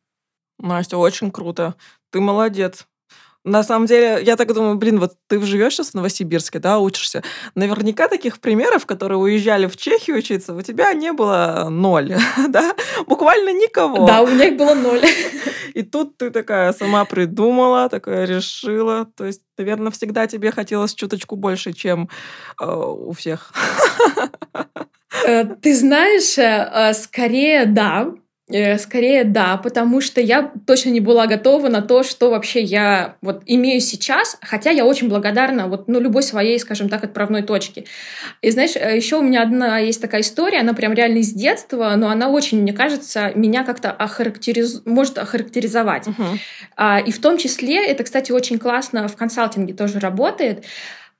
Настя, 0.58 0.98
очень 0.98 1.30
круто. 1.30 1.76
Ты 2.10 2.20
молодец. 2.20 2.88
На 3.44 3.64
самом 3.64 3.86
деле, 3.86 4.22
я 4.22 4.36
так 4.36 4.54
думаю, 4.54 4.76
блин, 4.76 5.00
вот 5.00 5.14
ты 5.26 5.40
живешь 5.42 5.74
сейчас 5.74 5.90
в 5.90 5.94
Новосибирске, 5.94 6.60
да, 6.60 6.78
учишься. 6.78 7.24
Наверняка 7.56 8.06
таких 8.06 8.38
примеров, 8.38 8.86
которые 8.86 9.18
уезжали 9.18 9.66
в 9.66 9.76
Чехию 9.76 10.18
учиться, 10.18 10.54
у 10.54 10.62
тебя 10.62 10.92
не 10.92 11.12
было 11.12 11.66
ноль, 11.68 12.14
да? 12.48 12.74
Буквально 13.06 13.52
никого. 13.52 14.06
Да, 14.06 14.22
у 14.22 14.28
меня 14.28 14.46
их 14.46 14.56
было 14.56 14.74
ноль. 14.74 15.02
И 15.74 15.82
тут 15.82 16.16
ты 16.18 16.30
такая 16.30 16.72
сама 16.72 17.04
придумала, 17.04 17.88
такая 17.88 18.26
решила. 18.26 19.06
То 19.16 19.24
есть, 19.24 19.42
наверное, 19.58 19.90
всегда 19.90 20.28
тебе 20.28 20.52
хотелось 20.52 20.94
чуточку 20.94 21.34
больше, 21.34 21.72
чем 21.72 22.08
э, 22.60 22.64
у 22.66 23.12
всех. 23.12 23.52
Э, 25.24 25.44
ты 25.44 25.76
знаешь, 25.76 26.38
э, 26.38 26.94
скорее 26.94 27.66
да, 27.66 28.08
Э, 28.08 28.31
скорее 28.48 29.24
да, 29.24 29.56
потому 29.56 30.00
что 30.00 30.20
я 30.20 30.52
точно 30.66 30.90
не 30.90 31.00
была 31.00 31.26
готова 31.26 31.68
на 31.68 31.80
то, 31.80 32.02
что 32.02 32.30
вообще 32.30 32.60
я 32.60 33.16
вот 33.22 33.42
имею 33.46 33.80
сейчас, 33.80 34.36
хотя 34.42 34.70
я 34.70 34.84
очень 34.84 35.08
благодарна 35.08 35.68
вот 35.68 35.88
ну 35.88 36.00
любой 36.00 36.22
своей, 36.22 36.58
скажем 36.58 36.88
так, 36.88 37.04
отправной 37.04 37.42
точке. 37.42 37.84
И 38.40 38.50
знаешь, 38.50 38.72
э, 38.74 38.96
еще 38.96 39.16
у 39.16 39.22
меня 39.22 39.42
одна 39.42 39.78
есть 39.78 40.00
такая 40.00 40.22
история, 40.22 40.60
она 40.60 40.74
прям 40.74 40.92
реально 40.92 41.18
из 41.18 41.32
детства, 41.32 41.94
но 41.96 42.08
она 42.08 42.28
очень, 42.28 42.60
мне 42.62 42.72
кажется, 42.72 43.32
меня 43.34 43.64
как-то 43.64 43.90
охарактериз... 43.90 44.82
может 44.84 45.18
охарактеризовать. 45.18 46.08
Uh-huh. 46.08 46.38
А, 46.76 46.98
и 47.00 47.12
в 47.12 47.20
том 47.20 47.38
числе, 47.38 47.86
это, 47.86 48.04
кстати, 48.04 48.32
очень 48.32 48.58
классно 48.58 49.08
в 49.08 49.16
консалтинге 49.16 49.74
тоже 49.74 50.00
работает. 50.00 50.64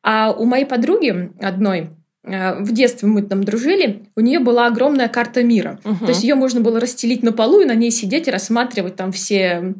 А 0.03 0.33
у 0.33 0.45
моей 0.45 0.67
подруги 0.67 1.31
одной, 1.41 1.91
Э, 1.91 2.02
в 2.25 2.73
детстве 2.73 3.09
мы 3.09 3.23
там 3.23 3.43
дружили, 3.43 4.07
у 4.15 4.21
нее 4.21 4.39
была 4.39 4.67
огромная 4.67 5.09
карта 5.09 5.43
мира. 5.43 5.81
Угу. 5.85 6.07
То 6.07 6.09
есть 6.09 6.23
ее 6.23 6.37
можно 6.37 6.61
было 6.61 6.79
расстелить 6.79 7.23
на 7.23 7.33
полу 7.33 7.61
и 7.61 7.65
на 7.65 7.75
ней 7.75 7.91
сидеть 7.91 8.29
и 8.29 8.31
рассматривать 8.31 8.95
там 8.97 9.11
все 9.11 9.75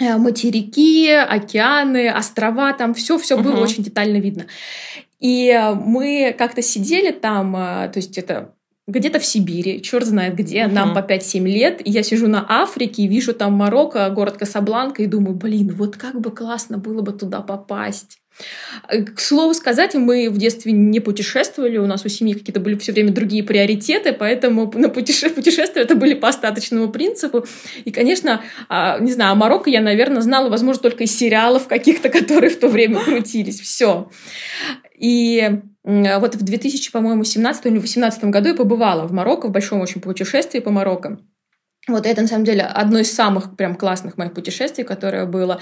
э, 0.00 0.16
материки, 0.16 1.10
океаны, 1.10 2.10
острова, 2.10 2.72
там 2.72 2.94
все-все 2.94 3.36
угу. 3.36 3.44
было 3.44 3.60
очень 3.60 3.84
детально 3.84 4.16
видно. 4.18 4.46
И 5.20 5.56
мы 5.84 6.34
как-то 6.36 6.62
сидели 6.62 7.12
там, 7.12 7.54
э, 7.56 7.90
то 7.92 7.98
есть 7.98 8.18
это 8.18 8.54
где-то 8.88 9.20
в 9.20 9.26
Сибири, 9.26 9.82
черт 9.82 10.06
знает 10.06 10.34
где, 10.34 10.62
uh-huh. 10.62 10.72
нам 10.72 10.94
по 10.94 11.00
5-7 11.00 11.44
лет, 11.44 11.86
и 11.86 11.90
я 11.90 12.02
сижу 12.02 12.26
на 12.26 12.44
Африке 12.48 13.06
вижу 13.06 13.34
там 13.34 13.52
Марокко, 13.52 14.08
город 14.08 14.38
Касабланка, 14.38 15.02
и 15.02 15.06
думаю, 15.06 15.36
блин, 15.36 15.74
вот 15.76 15.96
как 15.96 16.18
бы 16.18 16.30
классно 16.30 16.78
было 16.78 17.02
бы 17.02 17.12
туда 17.12 17.42
попасть. 17.42 18.18
Э, 18.88 19.02
к 19.02 19.20
слову 19.20 19.54
сказать, 19.54 19.94
мы 19.94 20.28
в 20.30 20.38
детстве 20.38 20.72
не 20.72 21.00
путешествовали, 21.00 21.78
у 21.78 21.86
нас 21.86 22.04
у 22.04 22.08
семьи 22.08 22.34
какие-то 22.34 22.60
были 22.60 22.76
все 22.76 22.92
время 22.92 23.12
другие 23.12 23.42
приоритеты, 23.42 24.12
поэтому 24.12 24.70
на 24.74 24.88
путеше- 24.88 25.30
путешествия 25.30 25.82
это 25.82 25.94
были 25.94 26.14
по 26.14 26.28
остаточному 26.28 26.90
принципу. 26.90 27.46
И, 27.84 27.90
конечно, 27.90 28.42
а, 28.68 28.98
не 28.98 29.12
знаю, 29.12 29.36
Марокко 29.36 29.70
я, 29.70 29.80
наверное, 29.80 30.22
знала, 30.22 30.48
возможно, 30.48 30.82
только 30.82 31.04
из 31.04 31.16
сериалов 31.16 31.68
каких-то, 31.68 32.08
которые 32.08 32.50
в 32.50 32.58
то 32.58 32.68
время 32.68 33.00
крутились. 33.00 33.60
Все. 33.60 34.10
И 34.98 35.60
вот 35.84 36.34
в 36.34 36.42
2000, 36.42 36.90
по-моему, 36.90 37.24
17 37.24 37.66
или 37.66 37.78
18 37.78 38.24
году 38.24 38.48
я 38.48 38.54
побывала 38.54 39.06
в 39.06 39.12
Марокко, 39.12 39.46
в 39.46 39.52
большом 39.52 39.80
очень 39.80 40.00
путешествии 40.00 40.58
по 40.58 40.70
Марокко. 40.70 41.18
Вот 41.88 42.06
это, 42.06 42.22
на 42.22 42.28
самом 42.28 42.44
деле, 42.44 42.62
одно 42.62 42.98
из 42.98 43.12
самых 43.12 43.56
прям 43.56 43.74
классных 43.74 44.16
моих 44.18 44.34
путешествий, 44.34 44.84
которое 44.84 45.26
было. 45.26 45.60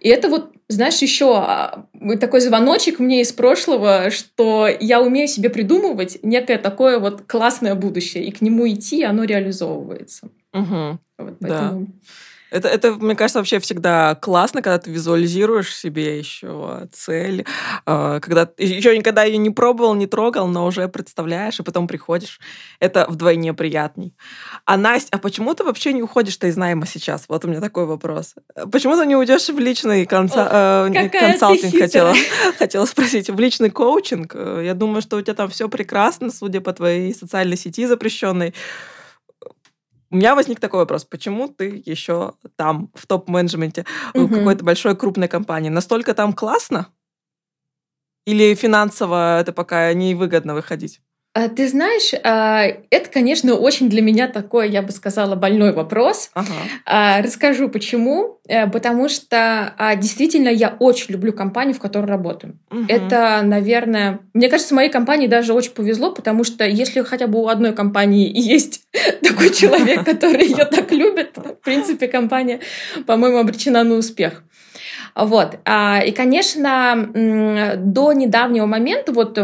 И 0.00 0.08
это 0.08 0.28
вот, 0.28 0.52
знаешь, 0.68 0.98
еще 0.98 1.36
а, 1.36 1.86
такой 2.20 2.40
звоночек 2.40 2.98
мне 2.98 3.20
из 3.20 3.32
прошлого, 3.32 4.10
что 4.10 4.68
я 4.68 5.00
умею 5.00 5.28
себе 5.28 5.50
придумывать 5.50 6.18
некое 6.22 6.58
такое 6.58 6.98
вот 6.98 7.22
классное 7.22 7.74
будущее, 7.74 8.24
и 8.24 8.30
к 8.30 8.40
нему 8.40 8.68
идти, 8.68 9.00
и 9.00 9.04
оно 9.04 9.24
реализовывается. 9.24 10.28
Угу. 10.52 10.98
Вот, 11.18 11.36
поэтому... 11.40 11.86
Да. 11.86 11.92
Это, 12.50 12.68
это, 12.68 12.92
мне 12.92 13.14
кажется, 13.14 13.38
вообще 13.38 13.58
всегда 13.58 14.14
классно, 14.14 14.62
когда 14.62 14.78
ты 14.78 14.90
визуализируешь 14.90 15.74
себе 15.74 16.18
еще 16.18 16.88
цель, 16.92 17.44
а, 17.84 18.20
когда 18.20 18.48
еще 18.56 18.96
никогда 18.96 19.24
ее 19.24 19.36
не 19.36 19.50
пробовал, 19.50 19.94
не 19.94 20.06
трогал, 20.06 20.46
но 20.46 20.66
уже 20.66 20.88
представляешь, 20.88 21.60
и 21.60 21.62
потом 21.62 21.86
приходишь. 21.86 22.40
Это 22.80 23.06
вдвойне 23.08 23.52
приятней. 23.52 24.14
А 24.64 24.76
Настя, 24.76 25.10
а 25.12 25.18
почему 25.18 25.54
ты 25.54 25.64
вообще 25.64 25.92
не 25.92 26.02
уходишь-то 26.02 26.46
из 26.46 26.56
найма 26.56 26.86
сейчас? 26.86 27.26
Вот 27.28 27.44
у 27.44 27.48
меня 27.48 27.60
такой 27.60 27.84
вопрос. 27.84 28.34
Почему 28.72 28.96
ты 28.96 29.06
не 29.06 29.16
уйдешь 29.16 29.48
в 29.48 29.58
личный 29.58 30.06
конса... 30.06 30.86
О, 30.86 30.90
э, 30.90 31.08
консалтинг? 31.08 31.78
Хотела, 31.78 32.14
хотела 32.58 32.86
спросить. 32.86 33.28
В 33.28 33.38
личный 33.38 33.70
коучинг? 33.70 34.34
Я 34.34 34.74
думаю, 34.74 35.02
что 35.02 35.16
у 35.16 35.20
тебя 35.20 35.34
там 35.34 35.50
все 35.50 35.68
прекрасно, 35.68 36.30
судя 36.30 36.60
по 36.60 36.72
твоей 36.72 37.14
социальной 37.14 37.56
сети 37.56 37.86
запрещенной 37.86 38.54
у 40.10 40.16
меня 40.16 40.34
возник 40.34 40.60
такой 40.60 40.80
вопрос, 40.80 41.04
почему 41.04 41.48
ты 41.48 41.82
еще 41.84 42.34
там, 42.56 42.90
в 42.94 43.06
топ-менеджменте 43.06 43.84
угу. 44.14 44.28
какой-то 44.28 44.64
большой 44.64 44.96
крупной 44.96 45.28
компании? 45.28 45.68
Настолько 45.68 46.14
там 46.14 46.32
классно? 46.32 46.88
Или 48.26 48.54
финансово 48.54 49.40
это 49.40 49.52
пока 49.52 49.92
невыгодно 49.92 50.54
выходить? 50.54 51.00
А, 51.34 51.48
ты 51.48 51.68
знаешь, 51.68 52.12
а, 52.24 52.64
это, 52.90 53.10
конечно, 53.10 53.54
очень 53.54 53.88
для 53.88 54.02
меня 54.02 54.28
такой, 54.28 54.70
я 54.70 54.82
бы 54.82 54.92
сказала, 54.92 55.36
больной 55.36 55.72
вопрос. 55.72 56.30
Ага. 56.34 56.54
А, 56.86 57.22
расскажу 57.22 57.68
почему. 57.68 58.38
Э, 58.48 58.66
потому 58.66 59.10
что 59.10 59.74
действительно 59.98 60.48
я 60.48 60.74
очень 60.78 61.12
люблю 61.12 61.34
компанию, 61.34 61.74
в 61.74 61.80
которой 61.80 62.06
работаю. 62.06 62.58
Угу. 62.70 62.86
Это, 62.88 63.42
наверное, 63.44 64.20
мне 64.32 64.48
кажется, 64.48 64.74
моей 64.74 64.90
компании 64.90 65.26
даже 65.26 65.52
очень 65.52 65.72
повезло, 65.72 66.12
потому 66.12 66.44
что 66.44 66.64
если 66.64 67.02
хотя 67.02 67.26
бы 67.26 67.42
у 67.42 67.48
одной 67.48 67.74
компании 67.74 68.30
есть 68.34 68.82
такой 69.22 69.50
человек, 69.50 70.04
который 70.04 70.46
ее 70.46 70.64
так 70.64 70.90
любит, 70.92 71.36
в 71.36 71.62
принципе, 71.62 72.08
компания, 72.08 72.60
по-моему, 73.06 73.38
обречена 73.38 73.84
на 73.84 73.96
успех. 73.96 74.42
Вот. 75.14 75.58
И, 75.66 76.12
конечно, 76.12 77.10
до 77.76 78.12
недавнего 78.12 78.66
момента 78.66 79.12
вот 79.12 79.36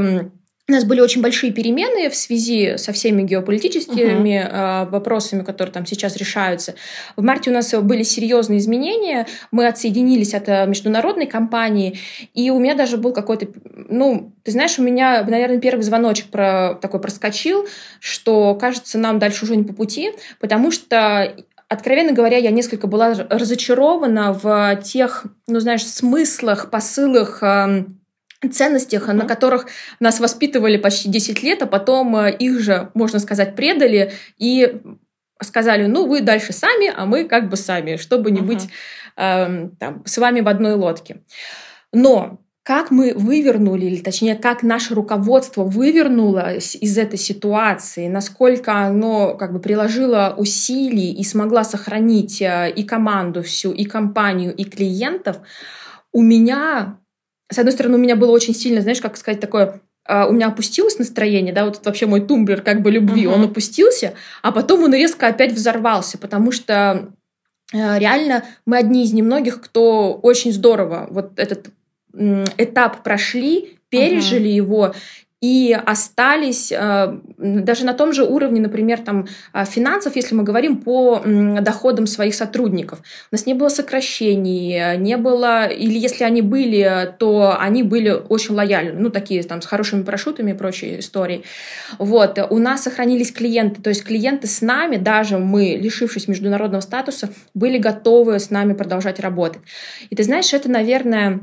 у 0.67 0.73
нас 0.73 0.85
были 0.85 1.01
очень 1.01 1.21
большие 1.21 1.53
перемены 1.53 2.09
в 2.09 2.17
связи 2.17 2.79
со 2.79 2.93
всеми 2.93 3.23
геополитическими 3.23 4.49
uh-huh. 4.51 4.89
вопросами, 4.89 5.43
которые 5.43 5.75
там 5.75 5.85
сейчас 5.85 6.17
решаются. 6.17 6.75
В 7.17 7.23
марте 7.23 7.51
у 7.51 7.53
нас 7.53 7.75
были 7.75 8.03
серьезные 8.03 8.61
изменения. 8.61 9.27
Мы 9.51 9.67
отсоединились 9.67 10.33
от 10.33 10.49
э, 10.49 10.67
международной 10.67 11.27
компании, 11.27 11.99
и 12.33 12.51
у 12.51 12.59
меня 12.59 12.75
даже 12.75 12.97
был 12.97 13.13
какой-то, 13.13 13.47
ну, 13.75 14.33
ты 14.43 14.53
знаешь, 14.53 14.79
у 14.79 14.83
меня, 14.83 15.23
наверное, 15.29 15.61
первый 15.61 15.83
звоночек 15.83 16.29
про 16.29 16.79
такой 16.81 17.01
проскочил, 17.01 17.69
что 18.01 18.55
кажется, 18.55 18.99
нам 18.99 19.19
дальше 19.19 19.45
уже 19.45 19.57
не 19.57 19.65
по 19.65 19.75
пути, 19.75 20.13
потому 20.41 20.71
что 20.71 21.35
Откровенно 21.67 22.13
говоря, 22.13 22.37
я 22.37 22.51
несколько 22.51 22.87
была 22.87 23.15
разочарована 23.15 24.35
в 24.35 24.77
тех, 24.85 25.25
ну, 25.49 25.59
знаешь, 25.61 25.85
смыслах, 25.85 26.71
посылах 26.71 27.43
ценностях, 28.49 29.09
mm-hmm. 29.09 29.13
на 29.13 29.27
которых 29.27 29.67
нас 30.01 30.21
воспитывали 30.21 30.77
почти 30.77 31.09
10 31.09 31.43
лет, 31.43 31.63
а 31.63 31.67
потом 31.67 32.17
э, 32.17 32.37
их 32.37 32.61
же, 32.61 32.91
можно 32.95 33.19
сказать, 33.19 33.57
предали 33.57 34.13
и 34.39 34.81
сказали, 35.43 35.87
ну, 35.87 36.07
вы 36.07 36.21
дальше 36.21 36.53
сами, 36.53 36.93
а 36.95 37.07
мы 37.07 37.25
как 37.25 37.49
бы 37.49 37.57
сами, 37.57 37.97
чтобы 37.97 38.31
не 38.31 38.41
mm-hmm. 38.41 38.45
быть 38.45 38.69
э, 39.17 39.69
там, 39.79 40.03
с 40.05 40.19
вами 40.19 40.41
в 40.41 40.49
одной 40.49 40.75
лодке. 40.75 41.23
Но 41.93 42.41
как 42.65 42.91
мы 42.91 43.13
вывернули, 43.15 43.85
или 43.85 44.01
точнее, 44.01 44.37
как 44.37 44.63
наше 44.63 44.95
руководство 44.95 45.65
вывернуло 45.65 46.55
из 46.55 46.97
этой 46.97 47.19
ситуации, 47.19 48.09
насколько 48.09 48.73
оно 48.73 49.35
как 49.35 49.53
бы 49.53 49.61
приложило 49.61 50.35
усилий 50.39 51.13
и 51.13 51.23
смогла 51.25 51.63
сохранить 51.63 52.41
э, 52.41 52.73
и 52.75 52.83
команду 52.85 53.43
всю, 53.43 53.71
и 53.73 53.85
компанию, 53.85 54.55
и 54.55 54.65
клиентов, 54.65 55.41
у 56.11 56.23
меня 56.23 56.99
с 57.51 57.59
одной 57.59 57.73
стороны, 57.73 57.97
у 57.97 58.01
меня 58.01 58.17
было 58.17 58.31
очень 58.31 58.55
сильно, 58.55 58.81
знаешь, 58.81 59.01
как 59.01 59.17
сказать, 59.17 59.41
такое 59.41 59.81
Uh, 60.07 60.29
у 60.29 60.33
меня 60.33 60.49
опустилось 60.49 60.99
настроение, 60.99 61.55
да, 61.55 61.65
вот 61.65 61.81
вообще 61.83 62.05
мой 62.05 62.21
тумблер 62.21 62.61
как 62.61 62.83
бы 62.83 62.91
любви, 62.91 63.25
uh-huh. 63.25 63.37
он 63.37 63.45
опустился, 63.45 64.13
а 64.43 64.53
потом 64.53 64.85
он 64.85 64.93
резко 64.93 65.27
опять 65.27 65.53
взорвался, 65.53 66.19
потому 66.19 66.53
что 66.53 67.09
uh, 67.73 67.99
реально 67.99 68.45
мы 68.67 68.77
одни 68.77 69.05
из 69.05 69.15
немногих, 69.15 69.63
кто 69.63 70.13
очень 70.13 70.53
здорово 70.53 71.07
вот 71.09 71.39
этот 71.39 71.71
этап 72.13 73.03
прошли, 73.03 73.79
пережили 73.89 74.51
uh-huh. 74.51 74.57
его 74.57 74.95
и 75.45 75.73
остались 75.73 76.73
э, 76.73 77.19
даже 77.37 77.85
на 77.85 77.93
том 77.93 78.15
же 78.15 78.25
уровне, 78.25 78.63
например, 78.63 79.01
там, 79.01 79.27
э, 79.53 79.65
финансов, 79.67 80.17
если 80.17 80.35
мы 80.35 80.43
говорим 80.43 80.79
по 80.79 81.23
доходам 81.61 82.07
своих 82.07 82.35
сотрудников. 82.35 83.01
У 83.31 83.35
нас 83.35 83.45
не 83.45 83.53
было 83.53 83.69
сокращений, 83.69 84.97
не 84.97 85.17
было, 85.19 85.67
или 85.67 85.99
если 85.99 86.25
они 86.25 86.41
были, 86.41 87.15
то 87.19 87.57
они 87.61 87.83
были 87.83 88.11
очень 88.11 88.55
лояльны, 88.55 88.99
ну, 88.99 89.11
такие 89.11 89.43
там 89.43 89.61
с 89.61 89.67
хорошими 89.67 90.03
парашютами 90.03 90.53
и 90.53 90.55
прочие 90.55 91.01
истории. 91.01 91.45
Вот. 91.99 92.39
У 92.51 92.59
нас 92.59 92.83
сохранились 92.83 93.31
клиенты, 93.31 93.83
то 93.83 93.91
есть 93.91 94.05
клиенты 94.05 94.47
с 94.47 94.63
нами, 94.63 94.97
даже 94.97 95.37
мы, 95.37 95.79
лишившись 95.79 96.27
международного 96.27 96.81
статуса, 96.81 97.29
были 97.53 97.77
готовы 97.77 98.39
с 98.39 98.51
нами 98.51 98.73
продолжать 98.73 99.21
работать. 99.21 99.61
И 100.09 100.17
ты 100.17 100.23
знаешь, 100.23 100.55
это, 100.55 100.71
наверное, 100.71 101.41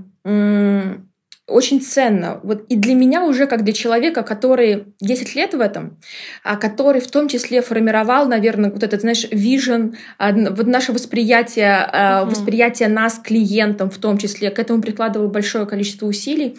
очень 1.47 1.81
ценно. 1.81 2.39
Вот 2.43 2.65
и 2.69 2.75
для 2.75 2.95
меня 2.95 3.23
уже, 3.23 3.45
как 3.45 3.63
для 3.63 3.73
человека, 3.73 4.23
который 4.23 4.93
10 5.01 5.35
лет 5.35 5.53
в 5.53 5.59
этом, 5.59 5.99
а 6.43 6.55
который 6.55 7.01
в 7.01 7.09
том 7.09 7.27
числе 7.27 7.61
формировал, 7.61 8.27
наверное, 8.27 8.71
вот 8.71 8.83
этот, 8.83 9.01
знаешь, 9.01 9.27
вижен, 9.31 9.97
вот 10.19 10.67
наше 10.67 10.93
восприятие, 10.93 11.89
uh-huh. 11.91 12.25
восприятие 12.25 12.89
нас 12.89 13.19
клиентам 13.19 13.89
в 13.89 13.97
том 13.97 14.17
числе, 14.17 14.49
к 14.49 14.59
этому 14.59 14.81
прикладывал 14.81 15.27
большое 15.29 15.65
количество 15.65 16.05
усилий, 16.05 16.57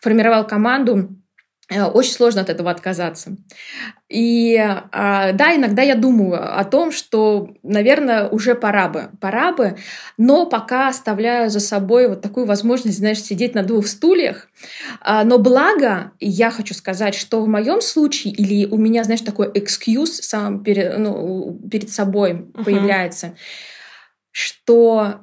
формировал 0.00 0.46
команду. 0.46 1.10
Э, 1.74 1.84
очень 1.84 2.12
сложно 2.12 2.42
от 2.42 2.50
этого 2.50 2.70
отказаться. 2.70 3.36
И 4.08 4.56
а, 4.56 5.32
да, 5.32 5.56
иногда 5.56 5.82
я 5.82 5.94
думаю 5.94 6.58
о 6.58 6.64
том, 6.64 6.92
что, 6.92 7.54
наверное, 7.62 8.28
уже 8.28 8.54
пора 8.54 8.88
бы, 8.88 9.10
пора 9.20 9.52
бы, 9.52 9.76
но 10.18 10.46
пока 10.46 10.88
оставляю 10.88 11.50
за 11.50 11.60
собой 11.60 12.08
вот 12.08 12.20
такую 12.20 12.46
возможность, 12.46 12.98
знаешь, 12.98 13.22
сидеть 13.22 13.54
на 13.54 13.62
двух 13.62 13.86
стульях. 13.86 14.48
А, 15.00 15.24
но 15.24 15.38
благо, 15.38 16.12
я 16.20 16.50
хочу 16.50 16.74
сказать, 16.74 17.14
что 17.14 17.42
в 17.42 17.48
моем 17.48 17.80
случае, 17.80 18.34
или 18.34 18.66
у 18.66 18.76
меня, 18.76 19.04
знаешь, 19.04 19.22
такой 19.22 19.50
экскьюз 19.54 20.18
сам 20.18 20.62
перед, 20.62 20.98
ну, 20.98 21.58
перед 21.70 21.90
собой 21.90 22.32
uh-huh. 22.32 22.64
появляется, 22.64 23.34
что 24.30 25.20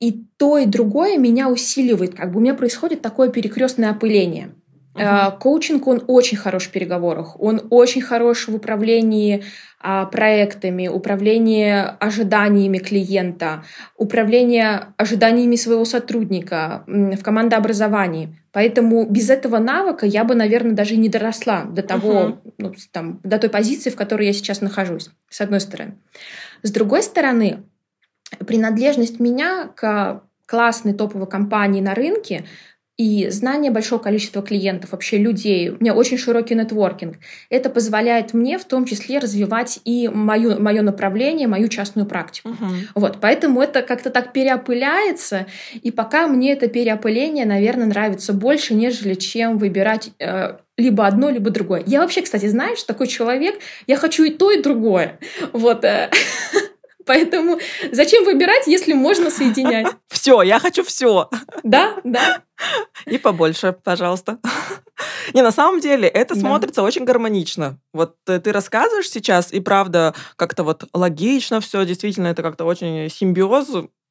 и 0.00 0.24
то, 0.38 0.56
и 0.56 0.64
другое 0.64 1.18
меня 1.18 1.50
усиливает, 1.50 2.14
как 2.14 2.32
бы 2.32 2.38
у 2.38 2.40
меня 2.40 2.54
происходит 2.54 3.02
такое 3.02 3.28
перекрестное 3.28 3.90
опыление. 3.90 4.54
Uh-huh. 5.00 5.38
Коучинг, 5.38 5.86
он 5.86 6.02
очень 6.06 6.36
хорош 6.36 6.64
в 6.64 6.70
переговорах, 6.70 7.40
он 7.40 7.62
очень 7.70 8.02
хорош 8.02 8.48
в 8.48 8.54
управлении 8.54 9.42
а, 9.80 10.04
проектами, 10.04 10.88
управлении 10.88 11.72
ожиданиями 11.98 12.78
клиента, 12.78 13.64
управлении 13.96 14.62
ожиданиями 14.98 15.56
своего 15.56 15.86
сотрудника 15.86 16.84
в 16.86 17.22
командообразовании. 17.22 18.36
Поэтому 18.52 19.06
без 19.06 19.30
этого 19.30 19.58
навыка 19.58 20.04
я 20.04 20.24
бы, 20.24 20.34
наверное, 20.34 20.72
даже 20.72 20.96
не 20.96 21.08
доросла 21.08 21.64
до 21.64 21.82
того, 21.82 22.12
uh-huh. 22.12 22.52
ну, 22.58 22.74
там, 22.92 23.20
до 23.22 23.38
той 23.38 23.48
позиции, 23.48 23.88
в 23.88 23.96
которой 23.96 24.26
я 24.26 24.32
сейчас 24.34 24.60
нахожусь, 24.60 25.08
с 25.30 25.40
одной 25.40 25.60
стороны. 25.60 25.94
С 26.62 26.70
другой 26.72 27.02
стороны, 27.02 27.62
принадлежность 28.46 29.18
меня 29.18 29.70
к 29.74 30.22
классной 30.44 30.92
топовой 30.92 31.28
компании 31.28 31.80
на 31.80 31.94
рынке— 31.94 32.44
и 33.00 33.30
знание 33.30 33.70
большого 33.70 33.98
количества 33.98 34.42
клиентов, 34.42 34.92
вообще 34.92 35.16
людей. 35.16 35.70
У 35.70 35.78
меня 35.80 35.94
очень 35.94 36.18
широкий 36.18 36.54
нетворкинг. 36.54 37.16
Это 37.48 37.70
позволяет 37.70 38.34
мне 38.34 38.58
в 38.58 38.66
том 38.66 38.84
числе 38.84 39.18
развивать 39.20 39.80
и 39.86 40.06
мою, 40.08 40.60
мое 40.60 40.82
направление, 40.82 41.48
мою 41.48 41.68
частную 41.68 42.06
практику. 42.06 42.50
Uh-huh. 42.50 42.74
Вот, 42.94 43.16
поэтому 43.18 43.62
это 43.62 43.80
как-то 43.80 44.10
так 44.10 44.34
переопыляется, 44.34 45.46
и 45.82 45.90
пока 45.90 46.28
мне 46.28 46.52
это 46.52 46.68
переопыление, 46.68 47.46
наверное, 47.46 47.86
нравится 47.86 48.34
больше, 48.34 48.74
нежели 48.74 49.14
чем 49.14 49.56
выбирать 49.56 50.10
э, 50.18 50.58
либо 50.76 51.06
одно, 51.06 51.30
либо 51.30 51.48
другое. 51.48 51.82
Я 51.86 52.02
вообще, 52.02 52.20
кстати, 52.20 52.48
знаешь, 52.48 52.82
такой 52.82 53.06
человек, 53.06 53.54
я 53.86 53.96
хочу 53.96 54.24
и 54.24 54.30
то, 54.30 54.50
и 54.50 54.60
другое. 54.60 55.18
Вот. 55.54 55.86
Поэтому 57.06 57.58
зачем 57.92 58.24
выбирать, 58.24 58.66
если 58.66 58.92
можно 58.92 59.30
соединять? 59.30 59.86
Все, 60.08 60.42
я 60.42 60.58
хочу 60.58 60.84
все. 60.84 61.30
Да, 61.62 61.96
да. 62.04 62.42
И 63.06 63.16
побольше, 63.16 63.74
пожалуйста. 63.84 64.38
Не, 65.32 65.42
на 65.42 65.50
самом 65.50 65.80
деле 65.80 66.08
это 66.08 66.34
да. 66.34 66.40
смотрится 66.40 66.82
очень 66.82 67.04
гармонично. 67.04 67.78
Вот 67.94 68.16
ты 68.24 68.52
рассказываешь 68.52 69.08
сейчас, 69.08 69.52
и 69.52 69.60
правда 69.60 70.14
как-то 70.36 70.62
вот 70.62 70.84
логично 70.92 71.60
все, 71.60 71.84
действительно, 71.86 72.28
это 72.28 72.42
как-то 72.42 72.64
очень 72.64 73.08
симбиоз 73.08 73.68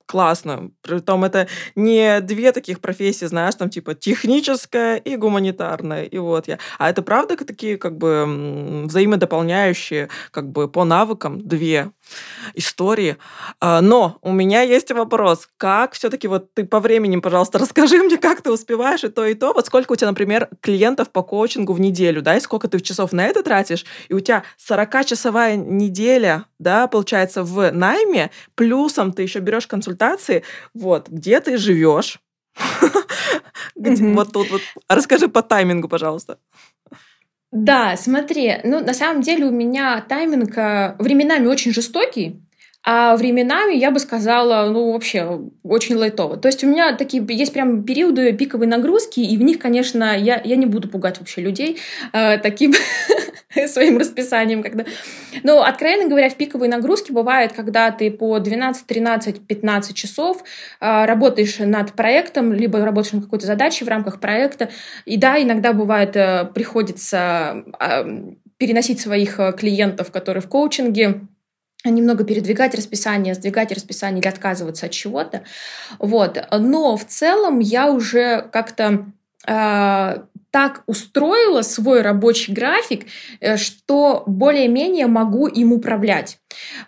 классно. 0.10 0.72
Притом 0.82 1.24
это 1.24 1.48
не 1.76 2.20
две 2.22 2.52
таких 2.52 2.80
профессии, 2.80 3.26
знаешь, 3.26 3.54
там 3.54 3.70
типа 3.70 3.94
техническая 3.94 4.96
и 4.98 5.16
гуманитарная. 5.16 6.06
И 6.06 6.18
вот 6.18 6.48
я. 6.48 6.58
А 6.80 6.90
это 6.90 7.04
правда 7.04 7.38
такие 7.38 7.78
как 7.78 7.96
бы 7.96 8.86
взаимодополняющие 8.86 10.10
как 10.32 10.52
бы 10.52 10.68
по 10.68 10.84
навыкам 10.84 11.48
две 11.48 11.92
истории. 12.56 13.18
А, 13.60 13.82
но 13.82 14.18
у 14.22 14.32
меня 14.32 14.62
есть 14.62 14.92
вопрос. 14.92 15.48
Как 15.58 15.94
все-таки 15.94 16.28
вот 16.28 16.54
ты 16.56 16.66
по 16.66 16.80
времени, 16.80 17.18
пожалуйста, 17.18 17.60
расскажи 17.60 18.02
мне, 18.02 18.18
как 18.18 18.42
ты 18.42 18.52
успеваешь 18.52 19.04
и 19.04 19.10
то, 19.10 19.26
и 19.26 19.36
то. 19.36 19.54
Вот 19.54 19.68
сколько 19.68 19.92
у 19.92 19.96
тебя, 19.96 20.10
например, 20.10 20.50
клиентов 20.62 21.12
по 21.12 21.22
коучингу 21.22 21.74
в 21.74 21.80
неделю, 21.80 22.24
да, 22.24 22.36
и 22.36 22.40
сколько 22.40 22.68
ты 22.68 22.80
часов 22.80 23.12
на 23.12 23.26
это 23.26 23.44
тратишь, 23.44 23.86
и 24.08 24.14
у 24.14 24.20
тебя 24.20 24.44
40-часовая 24.68 25.56
неделя, 25.56 26.46
да, 26.58 26.88
получается, 26.88 27.44
в 27.44 27.72
найме, 27.72 28.32
плюсом 28.56 29.14
ты 29.14 29.22
еще 29.22 29.40
берешь 29.40 29.68
консультации, 30.00 30.44
вот, 30.74 31.10
где 31.10 31.40
ты 31.40 31.58
живешь, 31.58 32.20
вот 33.76 34.32
тут 34.34 34.50
вот. 34.52 34.62
Расскажи 34.88 35.28
по 35.28 35.42
таймингу, 35.42 35.88
пожалуйста. 35.88 36.38
Да, 37.52 37.98
смотри, 37.98 38.58
ну 38.64 38.80
на 38.80 38.94
самом 38.94 39.22
деле 39.22 39.46
у 39.46 39.52
меня 39.52 40.02
тайминг 40.08 40.56
э, 40.58 40.96
временами 41.00 41.48
очень 41.48 41.74
жестокий, 41.74 42.42
а 42.92 43.16
временами, 43.16 43.76
я 43.76 43.92
бы 43.92 44.00
сказала, 44.00 44.68
ну, 44.68 44.94
вообще, 44.94 45.42
очень 45.62 45.96
лайтово. 45.96 46.38
То 46.38 46.48
есть 46.48 46.64
у 46.64 46.68
меня 46.68 46.96
такие 46.96 47.24
есть 47.30 47.54
прям 47.54 47.84
периоды 47.84 48.34
пиковой 48.34 48.66
нагрузки, 48.66 49.20
и 49.20 49.38
в 49.38 49.44
них, 49.44 49.60
конечно, 49.60 50.18
я, 50.18 50.42
я 50.44 50.56
не 50.56 50.66
буду 50.66 50.90
пугать 50.90 51.20
вообще 51.20 51.42
людей 51.42 51.78
э, 52.14 52.40
таким 52.40 52.74
своим 53.68 54.00
расписанием. 54.00 54.64
Когда... 54.64 54.86
Но, 55.44 55.62
откровенно 55.62 56.10
говоря, 56.10 56.32
в 56.32 56.36
пиковой 56.36 56.68
нагрузке 56.68 57.14
бывает, 57.14 57.54
когда 57.54 57.92
ты 57.92 58.10
по 58.10 58.40
12, 58.40 58.88
13, 58.88 59.46
15 59.46 59.96
часов 59.96 60.44
э, 60.82 61.06
работаешь 61.06 61.60
над 61.60 61.94
проектом, 61.94 62.54
либо 62.54 62.84
работаешь 62.84 63.14
над 63.14 63.26
какой-то 63.26 63.46
задачей 63.46 63.86
в 63.86 63.88
рамках 63.88 64.20
проекта. 64.20 64.72
И 65.06 65.18
да, 65.18 65.40
иногда 65.40 65.74
бывает, 65.74 66.16
э, 66.16 66.46
приходится 66.56 67.66
э, 67.80 68.34
переносить 68.58 69.00
своих 69.00 69.40
э, 69.40 69.54
клиентов, 69.54 70.12
которые 70.12 70.42
в 70.42 70.50
коучинге, 70.50 71.22
немного 71.86 72.24
передвигать 72.24 72.76
расписание, 72.76 73.34
сдвигать 73.34 73.72
расписание 73.72 74.22
или 74.22 74.28
отказываться 74.28 74.88
от 74.88 74.92
чего-то. 74.92 75.44
Вот. 75.98 76.38
Но 76.52 76.98
в 76.98 77.06
целом 77.06 77.60
я 77.60 77.90
уже 77.92 78.48
как-то 78.52 79.06
э, 79.48 80.18
так 80.52 80.84
устроила 80.88 81.62
свой 81.62 82.02
рабочий 82.02 82.54
график, 82.54 83.06
э, 83.40 83.58
что 83.58 84.24
более-менее 84.26 85.08
могу 85.08 85.48
им 85.48 85.72
управлять. 85.72 86.40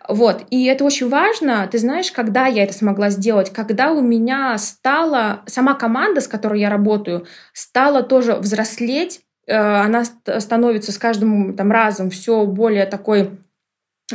Вот. 0.07 0.43
И 0.49 0.65
это 0.65 0.83
очень 0.83 1.09
важно. 1.09 1.67
Ты 1.71 1.77
знаешь, 1.77 2.11
когда 2.11 2.47
я 2.47 2.63
это 2.63 2.73
смогла 2.73 3.09
сделать? 3.09 3.51
Когда 3.51 3.91
у 3.91 4.01
меня 4.01 4.57
стала 4.57 5.41
сама 5.45 5.75
команда, 5.75 6.21
с 6.21 6.27
которой 6.27 6.59
я 6.59 6.69
работаю, 6.69 7.27
стала 7.53 8.01
тоже 8.03 8.33
взрослеть, 8.35 9.21
э, 9.47 9.55
она 9.55 10.03
становится 10.03 10.91
с 10.91 10.97
каждым 10.97 11.55
там, 11.55 11.71
разом 11.71 12.09
все 12.09 12.45
более 12.45 12.87
такой 12.87 13.29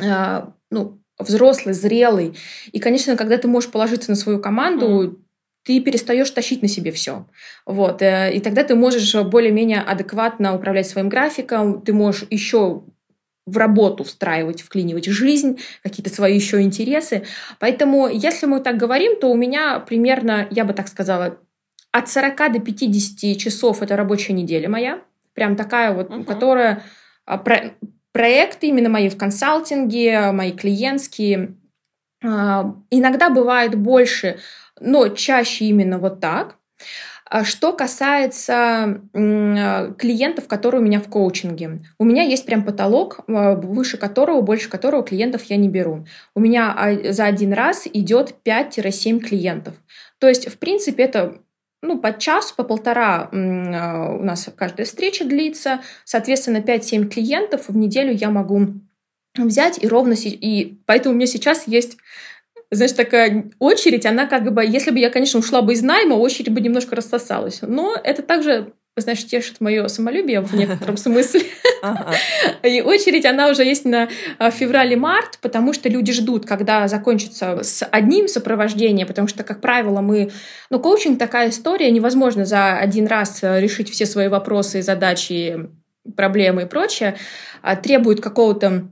э, 0.00 0.42
ну, 0.70 1.00
взрослый, 1.18 1.74
зрелый. 1.74 2.36
И, 2.72 2.78
конечно, 2.78 3.16
когда 3.16 3.38
ты 3.38 3.48
можешь 3.48 3.70
положиться 3.70 4.10
на 4.10 4.16
свою 4.16 4.40
команду, 4.40 4.86
mm 4.86 5.16
ты 5.66 5.80
перестаешь 5.80 6.30
тащить 6.30 6.62
на 6.62 6.68
себе 6.68 6.92
все. 6.92 7.26
Вот. 7.66 8.00
Э, 8.00 8.32
и 8.32 8.38
тогда 8.38 8.62
ты 8.62 8.76
можешь 8.76 9.12
более-менее 9.16 9.80
адекватно 9.80 10.54
управлять 10.54 10.86
своим 10.86 11.08
графиком, 11.08 11.82
ты 11.82 11.92
можешь 11.92 12.24
еще 12.30 12.84
в 13.46 13.56
работу 13.56 14.04
встраивать, 14.04 14.62
вклинивать 14.62 15.06
жизнь, 15.06 15.58
какие-то 15.82 16.10
свои 16.10 16.36
еще 16.36 16.62
интересы. 16.62 17.24
Поэтому, 17.58 18.08
если 18.08 18.46
мы 18.46 18.60
так 18.60 18.76
говорим, 18.76 19.18
то 19.18 19.28
у 19.28 19.36
меня 19.36 19.80
примерно, 19.80 20.46
я 20.52 20.64
бы 20.64 20.72
так 20.72 20.86
сказала, 20.86 21.38
от 21.90 22.08
40 22.08 22.52
до 22.52 22.60
50 22.60 23.36
часов 23.36 23.82
это 23.82 23.96
рабочая 23.96 24.34
неделя 24.34 24.68
моя. 24.68 25.00
Прям 25.34 25.56
такая 25.56 25.92
вот, 25.92 26.10
uh-huh. 26.10 26.24
которая... 26.24 26.84
А, 28.16 28.18
про, 28.18 28.22
проекты 28.22 28.66
именно 28.68 28.88
мои 28.88 29.08
в 29.08 29.16
консалтинге, 29.16 30.32
мои 30.32 30.52
клиентские. 30.52 31.56
А, 32.24 32.74
иногда 32.90 33.30
бывает 33.30 33.74
больше, 33.74 34.38
но 34.80 35.08
чаще 35.08 35.66
именно 35.66 35.98
вот 35.98 36.20
так. 36.20 36.56
А 37.28 37.44
что 37.44 37.72
касается 37.72 39.00
клиентов, 39.12 40.46
которые 40.46 40.80
у 40.80 40.84
меня 40.84 41.00
в 41.00 41.08
коучинге, 41.08 41.80
у 41.98 42.04
меня 42.04 42.22
есть 42.22 42.46
прям 42.46 42.64
потолок, 42.64 43.20
а, 43.28 43.54
выше 43.54 43.96
которого, 43.96 44.42
больше 44.42 44.68
которого 44.68 45.02
клиентов 45.02 45.44
я 45.44 45.56
не 45.56 45.68
беру. 45.68 46.06
У 46.34 46.40
меня 46.40 46.98
за 47.10 47.24
один 47.24 47.52
раз 47.52 47.86
идет 47.92 48.34
5-7 48.44 49.20
клиентов. 49.20 49.74
То 50.18 50.28
есть, 50.28 50.48
в 50.48 50.58
принципе, 50.58 51.04
это 51.04 51.40
ну, 51.82 51.98
по 51.98 52.12
часу, 52.16 52.54
по 52.56 52.64
полтора 52.64 53.28
у 53.32 54.24
нас 54.24 54.48
каждая 54.56 54.86
встреча 54.86 55.24
длится. 55.24 55.80
Соответственно, 56.04 56.58
5-7 56.58 57.08
клиентов 57.08 57.68
в 57.68 57.76
неделю 57.76 58.12
я 58.12 58.30
могу 58.30 58.68
взять 59.36 59.82
и 59.82 59.86
ровно... 59.86 60.14
И 60.14 60.78
поэтому 60.86 61.14
у 61.14 61.16
меня 61.16 61.26
сейчас 61.26 61.68
есть 61.68 61.98
знаешь, 62.70 62.92
такая 62.92 63.50
очередь, 63.58 64.06
она 64.06 64.26
как 64.26 64.52
бы, 64.52 64.64
если 64.64 64.90
бы 64.90 64.98
я, 64.98 65.10
конечно, 65.10 65.38
ушла 65.38 65.62
бы 65.62 65.72
из 65.72 65.82
найма, 65.82 66.14
очередь 66.14 66.52
бы 66.52 66.60
немножко 66.60 66.96
рассосалась. 66.96 67.60
Но 67.62 67.96
это 68.02 68.22
также 68.22 68.72
знаешь, 69.02 69.24
тешит 69.26 69.60
мое 69.60 69.88
самолюбие 69.88 70.40
в 70.40 70.54
некотором 70.54 70.96
смысле. 70.96 71.42
И 72.62 72.80
очередь, 72.80 73.26
она 73.26 73.48
уже 73.48 73.62
есть 73.62 73.84
на 73.84 74.08
а, 74.38 74.50
феврале-март, 74.50 75.38
потому 75.42 75.72
что 75.72 75.88
люди 75.88 76.12
ждут, 76.12 76.46
когда 76.46 76.88
закончится 76.88 77.62
с 77.62 77.84
одним 77.84 78.26
сопровождением, 78.28 79.06
потому 79.06 79.28
что, 79.28 79.44
как 79.44 79.60
правило, 79.60 80.00
мы... 80.00 80.30
Ну, 80.70 80.80
коучинг 80.80 81.18
такая 81.18 81.50
история, 81.50 81.90
невозможно 81.90 82.44
за 82.44 82.78
один 82.78 83.06
раз 83.06 83.40
решить 83.42 83.90
все 83.90 84.06
свои 84.06 84.28
вопросы, 84.28 84.82
задачи, 84.82 85.68
проблемы 86.16 86.62
и 86.62 86.66
прочее. 86.66 87.16
А 87.62 87.76
требует 87.76 88.20
какого-то 88.20 88.90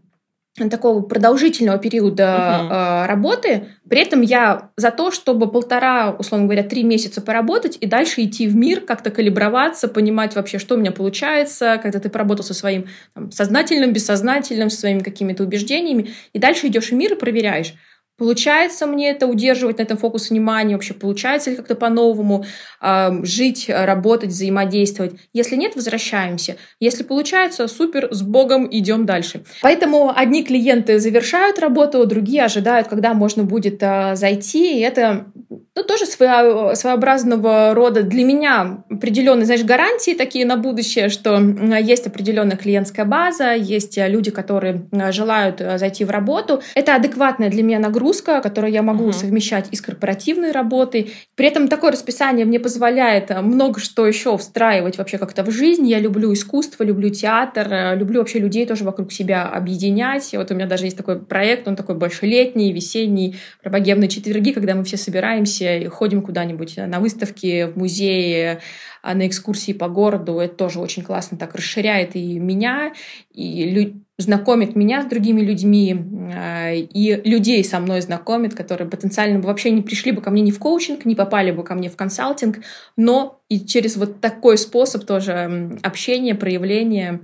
такого 0.56 1.02
продолжительного 1.02 1.78
периода 1.78 2.60
угу. 2.60 3.08
работы. 3.08 3.66
При 3.88 4.00
этом 4.00 4.20
я 4.20 4.70
за 4.76 4.92
то, 4.92 5.10
чтобы 5.10 5.50
полтора, 5.50 6.12
условно 6.12 6.46
говоря, 6.46 6.62
три 6.62 6.84
месяца 6.84 7.20
поработать 7.20 7.76
и 7.80 7.86
дальше 7.86 8.22
идти 8.22 8.46
в 8.46 8.54
мир, 8.54 8.80
как-то 8.80 9.10
калиброваться, 9.10 9.88
понимать 9.88 10.36
вообще, 10.36 10.58
что 10.58 10.76
у 10.76 10.78
меня 10.78 10.92
получается, 10.92 11.80
когда 11.82 11.98
ты 11.98 12.08
поработал 12.08 12.44
со 12.44 12.54
своим 12.54 12.86
там, 13.14 13.32
сознательным, 13.32 13.92
бессознательным, 13.92 14.70
со 14.70 14.78
своими 14.78 15.00
какими-то 15.00 15.42
убеждениями, 15.42 16.10
и 16.32 16.38
дальше 16.38 16.68
идешь 16.68 16.90
в 16.90 16.94
мир 16.94 17.14
и 17.14 17.16
проверяешь. 17.16 17.74
Получается 18.16 18.86
мне 18.86 19.10
это 19.10 19.26
удерживать 19.26 19.78
на 19.78 19.82
этом 19.82 19.98
фокус 19.98 20.30
внимания, 20.30 20.74
вообще 20.74 20.94
получается 20.94 21.50
ли 21.50 21.56
как-то 21.56 21.74
по-новому 21.74 22.44
э, 22.80 23.24
жить, 23.24 23.66
работать, 23.68 24.30
взаимодействовать. 24.30 25.14
Если 25.32 25.56
нет, 25.56 25.74
возвращаемся. 25.74 26.56
Если 26.78 27.02
получается, 27.02 27.66
супер, 27.66 28.08
с 28.12 28.22
Богом 28.22 28.68
идем 28.70 29.04
дальше. 29.04 29.42
Поэтому 29.62 30.12
одни 30.14 30.44
клиенты 30.44 31.00
завершают 31.00 31.58
работу, 31.58 32.06
другие 32.06 32.44
ожидают, 32.44 32.86
когда 32.86 33.14
можно 33.14 33.42
будет 33.42 33.82
э, 33.82 34.14
зайти, 34.14 34.78
и 34.78 34.80
это 34.82 35.26
ну, 35.74 35.82
тоже 35.82 36.06
своего, 36.06 36.76
своеобразного 36.76 37.74
рода 37.74 38.04
для 38.04 38.24
меня 38.24 38.84
определенные, 38.88 39.44
знаешь, 39.44 39.64
гарантии 39.64 40.14
такие 40.14 40.46
на 40.46 40.56
будущее, 40.56 41.08
что 41.08 41.36
есть 41.80 42.06
определенная 42.06 42.56
клиентская 42.56 43.04
база, 43.04 43.54
есть 43.54 43.98
люди, 43.98 44.30
которые 44.30 44.86
желают 45.10 45.60
зайти 45.76 46.04
в 46.04 46.10
работу. 46.10 46.62
Это 46.76 46.94
адекватная 46.94 47.50
для 47.50 47.64
меня 47.64 47.80
нагрузка 47.80 48.03
нагрузка, 48.04 48.40
которую 48.40 48.72
я 48.72 48.82
могу 48.82 49.08
uh-huh. 49.08 49.12
совмещать 49.12 49.68
и 49.70 49.76
с 49.76 49.80
корпоративной 49.80 50.52
работой. 50.52 51.12
При 51.34 51.46
этом 51.46 51.68
такое 51.68 51.92
расписание 51.92 52.44
мне 52.44 52.60
позволяет 52.60 53.30
э, 53.30 53.40
много 53.40 53.80
что 53.80 54.06
еще 54.06 54.36
встраивать 54.36 54.98
вообще 54.98 55.18
как-то 55.18 55.42
в 55.42 55.50
жизнь. 55.50 55.86
Я 55.86 56.00
люблю 56.00 56.32
искусство, 56.32 56.84
люблю 56.84 57.08
театр, 57.08 57.66
э, 57.70 57.96
люблю 57.96 58.20
вообще 58.20 58.38
людей 58.38 58.66
тоже 58.66 58.84
вокруг 58.84 59.12
себя 59.12 59.48
объединять. 59.48 60.30
Вот 60.34 60.50
у 60.50 60.54
меня 60.54 60.66
даже 60.66 60.84
есть 60.84 60.96
такой 60.96 61.18
проект, 61.18 61.66
он 61.66 61.76
такой 61.76 61.94
больше 61.94 62.26
летний, 62.26 62.72
весенний, 62.72 63.36
про 63.62 63.70
богемные 63.70 64.08
четверги, 64.08 64.52
когда 64.52 64.74
мы 64.74 64.84
все 64.84 64.96
собираемся 64.96 65.76
и 65.76 65.86
ходим 65.86 66.20
куда-нибудь 66.22 66.76
на 66.76 67.00
выставки, 67.00 67.70
в 67.72 67.76
музее, 67.76 68.60
а 69.02 69.14
на 69.14 69.26
экскурсии 69.26 69.72
по 69.72 69.88
городу. 69.88 70.38
Это 70.38 70.54
тоже 70.54 70.80
очень 70.80 71.02
классно 71.02 71.38
так 71.38 71.54
расширяет 71.54 72.16
и 72.16 72.38
меня, 72.38 72.92
и 73.32 73.64
лю- 73.64 74.03
знакомит 74.18 74.76
меня 74.76 75.02
с 75.02 75.06
другими 75.06 75.40
людьми, 75.40 75.96
э, 76.32 76.76
и 76.76 77.20
людей 77.24 77.64
со 77.64 77.80
мной 77.80 78.00
знакомит, 78.00 78.54
которые 78.54 78.88
потенциально 78.88 79.40
вообще 79.40 79.70
не 79.70 79.82
пришли 79.82 80.12
бы 80.12 80.22
ко 80.22 80.30
мне 80.30 80.42
ни 80.42 80.52
в 80.52 80.58
коучинг, 80.58 81.04
не 81.04 81.14
попали 81.14 81.50
бы 81.50 81.64
ко 81.64 81.74
мне 81.74 81.88
в 81.88 81.96
консалтинг, 81.96 82.60
но 82.96 83.40
и 83.48 83.60
через 83.60 83.96
вот 83.96 84.20
такой 84.20 84.56
способ 84.56 85.04
тоже 85.04 85.78
общения, 85.82 86.36
проявления 86.36 87.22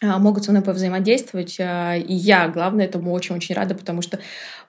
э, 0.00 0.06
могут 0.18 0.44
со 0.44 0.52
мной 0.52 0.62
повзаимодействовать. 0.62 1.56
Э, 1.58 1.98
и 1.98 2.14
я, 2.14 2.48
главное, 2.48 2.84
этому 2.84 3.12
очень-очень 3.12 3.56
рада, 3.56 3.74
потому 3.74 4.00
что 4.00 4.20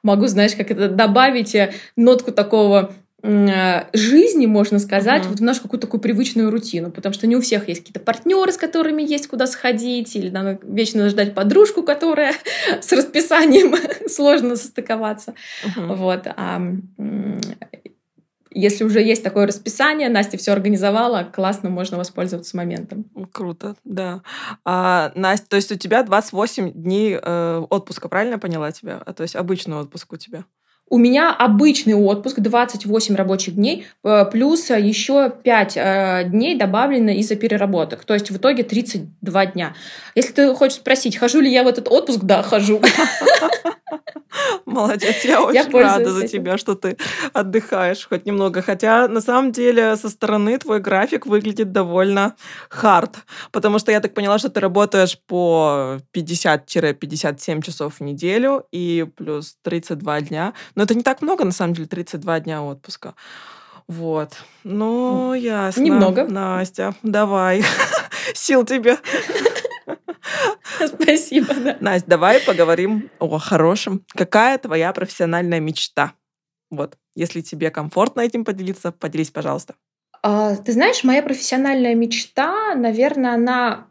могу, 0.01 0.25
знаешь, 0.25 0.55
как 0.55 0.71
это 0.71 0.89
добавить 0.89 1.55
нотку 1.95 2.31
такого 2.31 2.95
жизни, 3.93 4.45
можно 4.45 4.79
сказать, 4.79 5.23
uh-huh. 5.23 5.29
вот 5.29 5.39
в 5.39 5.43
нашу 5.43 5.61
какую-то 5.61 5.87
такую 5.87 6.01
привычную 6.01 6.51
рутину, 6.51 6.91
потому 6.91 7.13
что 7.13 7.27
не 7.27 7.35
у 7.35 7.41
всех 7.41 7.67
есть 7.67 7.81
какие-то 7.81 7.99
партнеры, 7.99 8.51
с 8.51 8.57
которыми 8.57 9.01
есть 9.01 9.27
куда 9.27 9.47
сходить, 9.47 10.15
или 10.15 10.29
надо 10.29 10.59
вечно 10.63 11.09
ждать 11.09 11.33
подружку, 11.33 11.83
которая 11.83 12.33
с 12.81 12.91
расписанием 12.91 13.75
сложно 14.09 14.55
состыковаться. 14.55 15.33
Uh-huh. 15.65 15.95
Вот. 15.95 16.27
А, 16.27 16.61
если 18.57 18.85
уже 18.85 19.01
есть 19.01 19.21
такое 19.21 19.47
расписание, 19.47 20.07
Настя 20.07 20.37
все 20.37 20.53
организовала, 20.53 21.23
классно, 21.23 21.69
можно 21.69 21.97
воспользоваться 21.97 22.55
моментом. 22.55 23.05
Круто, 23.33 23.75
да. 23.83 24.21
А, 24.63 25.11
Настя, 25.15 25.49
то 25.49 25.55
есть 25.57 25.71
у 25.73 25.75
тебя 25.75 26.03
28 26.03 26.71
дней 26.71 27.19
э, 27.21 27.65
отпуска, 27.69 28.07
правильно 28.07 28.33
я 28.33 28.39
поняла 28.39 28.71
тебя? 28.71 29.01
А, 29.05 29.13
то 29.13 29.23
есть 29.23 29.35
обычный 29.35 29.75
отпуск 29.75 30.13
у 30.13 30.17
тебя? 30.17 30.45
У 30.87 30.99
меня 30.99 31.33
обычный 31.33 31.95
отпуск 31.95 32.39
28 32.39 33.15
рабочих 33.15 33.55
дней, 33.55 33.87
э, 34.03 34.25
плюс 34.31 34.69
еще 34.69 35.31
5 35.31 35.77
э, 35.77 36.23
дней 36.25 36.55
добавлено 36.55 37.11
из-за 37.11 37.35
переработок. 37.35 38.05
То 38.05 38.13
есть 38.13 38.29
в 38.29 38.37
итоге 38.37 38.61
32 38.61 39.45
дня. 39.47 39.75
Если 40.13 40.33
ты 40.33 40.53
хочешь 40.53 40.77
спросить, 40.77 41.17
хожу 41.17 41.39
ли 41.39 41.51
я 41.51 41.63
в 41.63 41.67
этот 41.67 41.87
отпуск, 41.87 42.19
да, 42.21 42.43
хожу. 42.43 42.81
Молодец, 44.65 45.23
я 45.23 45.41
очень 45.41 45.71
я 45.71 45.81
рада 45.81 46.11
за 46.11 46.27
тебя, 46.27 46.57
что 46.57 46.75
ты 46.75 46.97
отдыхаешь 47.33 48.07
хоть 48.07 48.25
немного. 48.25 48.61
Хотя 48.61 49.07
на 49.07 49.21
самом 49.21 49.51
деле 49.51 49.95
со 49.95 50.09
стороны 50.09 50.57
твой 50.57 50.79
график 50.79 51.25
выглядит 51.25 51.71
довольно 51.71 52.35
хард, 52.69 53.17
потому 53.51 53.79
что 53.79 53.91
я 53.91 53.99
так 53.99 54.13
поняла, 54.13 54.37
что 54.37 54.49
ты 54.49 54.59
работаешь 54.59 55.17
по 55.27 55.97
50-57 56.13 57.61
часов 57.61 57.99
в 57.99 58.03
неделю 58.03 58.65
и 58.71 59.05
плюс 59.15 59.55
32 59.63 60.21
дня. 60.21 60.53
Но 60.75 60.83
это 60.83 60.93
не 60.95 61.03
так 61.03 61.21
много, 61.21 61.45
на 61.45 61.51
самом 61.51 61.73
деле, 61.73 61.87
32 61.87 62.41
дня 62.41 62.63
отпуска. 62.63 63.15
Вот. 63.87 64.37
Ну, 64.63 65.33
ясно. 65.33 65.81
Немного. 65.81 66.25
Настя, 66.25 66.95
давай. 67.03 67.63
Сил 68.33 68.65
тебе. 68.65 68.97
Спасибо, 70.85 71.53
да. 71.53 71.77
Настя, 71.79 72.09
давай 72.09 72.39
поговорим 72.41 73.09
о 73.19 73.37
хорошем. 73.37 74.03
Какая 74.13 74.57
твоя 74.57 74.91
профессиональная 74.91 75.59
мечта? 75.59 76.13
Вот, 76.71 76.97
если 77.15 77.41
тебе 77.41 77.69
комфортно 77.69 78.21
этим 78.21 78.43
поделиться, 78.43 78.91
поделись, 78.91 79.29
пожалуйста. 79.29 79.75
А, 80.23 80.55
ты 80.55 80.73
знаешь, 80.73 81.03
моя 81.03 81.21
профессиональная 81.21 81.93
мечта, 81.93 82.73
наверное, 82.73 83.35
она, 83.35 83.87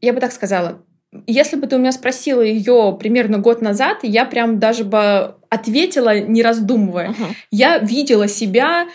я 0.00 0.14
бы 0.14 0.20
так 0.20 0.32
сказала, 0.32 0.82
если 1.26 1.56
бы 1.56 1.66
ты 1.66 1.76
у 1.76 1.78
меня 1.78 1.92
спросила 1.92 2.40
ее 2.40 2.96
примерно 2.98 3.38
год 3.38 3.60
назад, 3.60 3.98
я 4.02 4.24
прям 4.24 4.58
даже 4.58 4.84
бы 4.84 5.34
ответила, 5.50 6.18
не 6.18 6.42
раздумывая. 6.42 7.10
Uh-huh. 7.10 7.34
Я 7.50 7.78
видела 7.78 8.28
себя, 8.28 8.88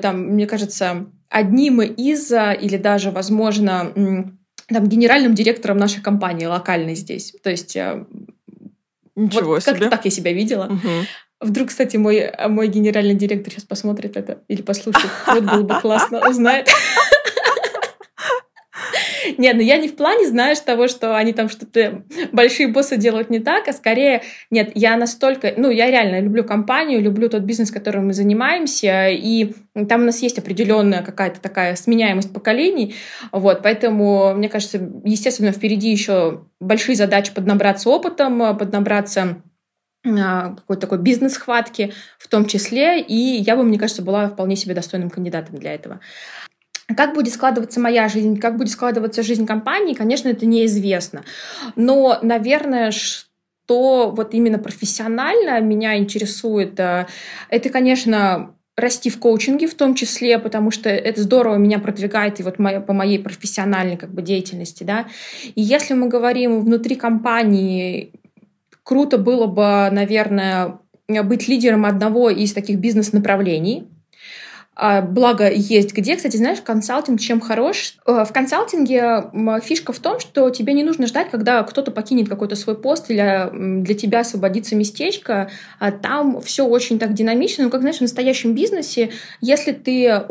там, 0.00 0.20
мне 0.20 0.46
кажется, 0.46 1.06
одним 1.28 1.82
из, 1.82 2.30
или 2.30 2.76
даже, 2.76 3.10
возможно, 3.10 3.92
там, 4.68 4.86
генеральным 4.86 5.34
директором 5.34 5.78
нашей 5.78 6.00
компании 6.00 6.46
локальной 6.46 6.94
здесь. 6.94 7.34
То 7.42 7.50
есть 7.50 7.76
Ничего 9.16 9.48
вот 9.48 9.62
себе. 9.62 9.74
как 9.74 9.90
так 9.90 10.04
я 10.04 10.10
себя 10.10 10.32
видела. 10.32 10.66
Угу. 10.66 10.88
Вдруг, 11.40 11.68
кстати, 11.68 11.96
мой, 11.96 12.32
мой 12.48 12.68
генеральный 12.68 13.14
директор 13.14 13.52
сейчас 13.52 13.64
посмотрит 13.64 14.16
это 14.16 14.38
или 14.48 14.62
послушает. 14.62 15.10
Вот 15.26 15.44
было 15.44 15.62
бы 15.62 15.80
классно, 15.80 16.28
узнает. 16.28 16.68
Нет, 19.38 19.56
ну 19.56 19.62
я 19.62 19.78
не 19.78 19.88
в 19.88 19.96
плане, 19.96 20.26
знаешь, 20.26 20.60
того, 20.60 20.88
что 20.88 21.16
они 21.16 21.32
там 21.32 21.48
что-то 21.48 22.02
большие 22.32 22.68
боссы 22.68 22.96
делают 22.96 23.30
не 23.30 23.40
так, 23.40 23.68
а 23.68 23.72
скорее, 23.72 24.22
нет, 24.50 24.72
я 24.74 24.96
настолько, 24.96 25.54
ну, 25.56 25.70
я 25.70 25.90
реально 25.90 26.20
люблю 26.20 26.44
компанию, 26.44 27.00
люблю 27.00 27.28
тот 27.28 27.42
бизнес, 27.42 27.70
которым 27.70 28.06
мы 28.06 28.12
занимаемся, 28.12 29.08
и 29.08 29.54
там 29.88 30.02
у 30.02 30.04
нас 30.04 30.22
есть 30.22 30.38
определенная 30.38 31.02
какая-то 31.02 31.40
такая 31.40 31.76
сменяемость 31.76 32.32
поколений, 32.32 32.94
вот, 33.32 33.62
поэтому, 33.62 34.34
мне 34.34 34.48
кажется, 34.48 34.78
естественно, 35.04 35.52
впереди 35.52 35.90
еще 35.90 36.44
большие 36.60 36.96
задачи 36.96 37.32
поднабраться 37.34 37.90
опытом, 37.90 38.56
поднабраться 38.56 39.42
а, 40.06 40.54
какой-то 40.54 40.82
такой 40.82 40.98
бизнес-хватки 40.98 41.92
в 42.18 42.28
том 42.28 42.46
числе, 42.46 43.00
и 43.00 43.14
я 43.14 43.56
бы, 43.56 43.62
мне 43.62 43.78
кажется, 43.78 44.02
была 44.02 44.28
вполне 44.28 44.56
себе 44.56 44.74
достойным 44.74 45.10
кандидатом 45.10 45.56
для 45.56 45.74
этого. 45.74 46.00
Как 46.96 47.14
будет 47.14 47.32
складываться 47.32 47.80
моя 47.80 48.08
жизнь, 48.08 48.38
как 48.38 48.58
будет 48.58 48.70
складываться 48.70 49.22
жизнь 49.22 49.46
компании, 49.46 49.94
конечно, 49.94 50.28
это 50.28 50.44
неизвестно. 50.44 51.24
Но, 51.76 52.18
наверное, 52.20 52.90
что 52.90 54.12
вот 54.14 54.34
именно 54.34 54.58
профессионально 54.58 55.60
меня 55.60 55.96
интересует, 55.96 56.78
э, 56.78 57.06
это, 57.48 57.70
конечно, 57.70 58.54
расти 58.76 59.08
в 59.08 59.18
коучинге 59.18 59.66
в 59.66 59.74
том 59.74 59.94
числе, 59.94 60.38
потому 60.38 60.70
что 60.70 60.88
это 60.88 61.22
здорово 61.22 61.56
меня 61.56 61.78
продвигает 61.78 62.40
и 62.40 62.42
вот 62.42 62.56
по 62.56 62.92
моей 62.92 63.18
профессиональной 63.18 63.96
как 63.96 64.12
бы 64.12 64.20
деятельности, 64.20 64.84
да. 64.84 65.06
И 65.54 65.62
если 65.62 65.94
мы 65.94 66.08
говорим 66.08 66.60
внутри 66.60 66.96
компании, 66.96 68.12
круто 68.82 69.16
было 69.16 69.46
бы, 69.46 69.88
наверное, 69.92 70.80
быть 71.08 71.48
лидером 71.48 71.84
одного 71.84 72.30
из 72.30 72.52
таких 72.52 72.78
бизнес-направлений, 72.78 73.86
благо 74.76 75.50
есть 75.50 75.94
где. 75.94 76.16
Кстати, 76.16 76.36
знаешь, 76.36 76.60
консалтинг 76.60 77.20
чем 77.20 77.40
хорош? 77.40 77.96
Э, 78.06 78.24
в 78.24 78.32
консалтинге 78.32 79.30
фишка 79.62 79.92
в 79.92 79.98
том, 79.98 80.20
что 80.20 80.50
тебе 80.50 80.72
не 80.72 80.82
нужно 80.82 81.06
ждать, 81.06 81.30
когда 81.30 81.62
кто-то 81.62 81.90
покинет 81.90 82.28
какой-то 82.28 82.56
свой 82.56 82.76
пост 82.76 83.10
или 83.10 83.82
для 83.82 83.94
тебя 83.94 84.20
освободится 84.20 84.76
местечко. 84.76 85.50
А 85.78 85.92
там 85.92 86.40
все 86.40 86.66
очень 86.66 86.98
так 86.98 87.14
динамично. 87.14 87.64
Ну, 87.64 87.70
как 87.70 87.80
знаешь, 87.80 87.98
в 87.98 88.02
настоящем 88.02 88.54
бизнесе, 88.54 89.10
если 89.40 89.72
ты 89.72 90.24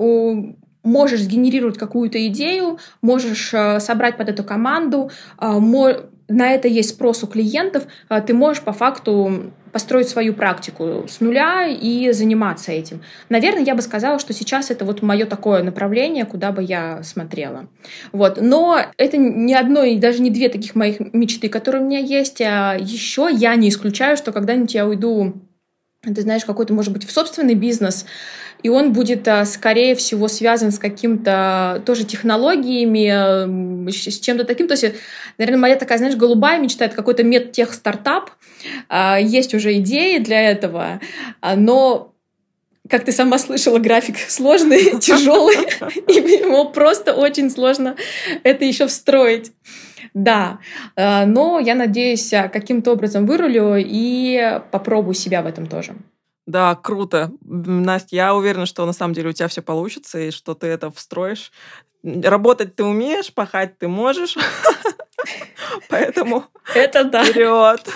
можешь 0.84 1.22
сгенерировать 1.22 1.78
какую-то 1.78 2.26
идею, 2.28 2.78
можешь 3.02 3.54
э, 3.54 3.80
собрать 3.80 4.18
под 4.18 4.30
эту 4.30 4.44
команду, 4.44 5.12
а, 5.38 5.60
на 6.34 6.52
это 6.52 6.68
есть 6.68 6.90
спрос 6.90 7.24
у 7.24 7.28
клиентов, 7.28 7.84
а, 8.10 8.22
ты 8.22 8.34
можешь 8.34 8.64
по 8.64 8.74
факту 8.74 9.52
построить 9.72 10.08
свою 10.08 10.34
практику 10.34 11.06
с 11.10 11.20
нуля 11.20 11.68
и 11.68 12.12
заниматься 12.12 12.72
этим. 12.72 13.02
Наверное, 13.30 13.64
я 13.64 13.74
бы 13.74 13.82
сказала, 13.82 14.20
что 14.20 14.32
сейчас 14.32 14.70
это 14.70 14.86
вот 14.86 15.02
мое 15.02 15.26
такое 15.26 15.64
направление, 15.64 16.26
куда 16.26 16.52
бы 16.52 16.62
я 16.62 17.02
смотрела. 17.04 17.68
Вот. 18.12 18.40
Но 18.40 18.80
это 18.98 19.18
не 19.18 19.56
одно 19.56 19.84
и 19.84 19.98
даже 19.98 20.22
не 20.22 20.30
две 20.30 20.50
таких 20.50 20.76
моих 20.76 21.00
мечты, 21.14 21.50
которые 21.50 21.82
у 21.82 21.86
меня 21.86 22.00
есть. 22.00 22.40
А 22.42 22.78
еще 22.80 23.30
я 23.32 23.56
не 23.56 23.70
исключаю, 23.70 24.16
что 24.16 24.32
когда-нибудь 24.32 24.76
я 24.76 24.88
уйду 24.88 25.34
ты 26.04 26.22
знаешь, 26.22 26.44
какой-то, 26.44 26.74
может 26.74 26.92
быть, 26.92 27.08
в 27.08 27.12
собственный 27.12 27.56
бизнес, 27.56 28.06
и 28.64 28.70
он 28.70 28.94
будет, 28.94 29.28
а, 29.28 29.46
скорее 29.46 29.94
всего, 29.94 30.30
связан 30.30 30.72
с 30.72 30.80
каким-то 30.80 31.84
тоже 31.86 32.06
технологиями, 32.06 33.92
с 33.92 34.20
чем-то 34.20 34.46
таким. 34.46 34.68
То 34.68 34.74
есть, 34.74 34.96
наверное, 35.38 35.60
моя 35.60 35.76
такая, 35.76 35.98
знаешь, 35.98 36.16
голубая 36.16 36.60
мечта— 36.60 36.86
это 36.86 36.96
какой-то 36.96 37.24
медтех-стартап. 37.24 38.32
А, 38.88 39.20
есть 39.20 39.54
уже 39.54 39.76
идеи 39.76 40.18
для 40.20 40.50
этого, 40.50 41.02
а, 41.42 41.58
но 41.58 42.14
как 42.90 43.06
ты 43.06 43.12
сама 43.12 43.38
слышала, 43.38 43.80
график 43.80 44.16
сложный, 44.30 44.98
тяжелый, 45.00 45.58
и 46.08 46.14
ему 46.14 46.70
просто 46.70 47.14
очень 47.14 47.50
сложно 47.50 47.98
это 48.44 48.64
еще 48.64 48.88
встроить. 48.88 49.52
Да, 50.14 50.60
но 50.96 51.60
я 51.60 51.74
надеюсь, 51.74 52.30
каким-то 52.30 52.92
образом 52.92 53.26
вырулю 53.26 53.78
и 53.78 54.62
попробую 54.70 55.16
себя 55.16 55.42
в 55.42 55.48
этом 55.48 55.66
тоже. 55.66 55.96
Да, 56.46 56.76
круто. 56.76 57.32
Настя, 57.42 58.16
я 58.16 58.36
уверена, 58.36 58.66
что 58.66 58.86
на 58.86 58.94
самом 58.94 59.14
деле 59.14 59.30
у 59.30 59.34
тебя 59.34 59.48
все 59.48 59.62
получится, 59.62 60.20
и 60.20 60.32
что 60.32 60.54
ты 60.56 60.68
это 60.68 60.92
встроишь. 60.92 61.52
Работать 62.04 62.76
ты 62.76 62.84
умеешь, 62.84 63.34
пахать 63.34 63.78
ты 63.78 63.88
можешь. 63.88 64.38
Поэтому 65.90 66.46
это 66.76 67.06
да. 67.06 67.24
вперед. 67.24 67.88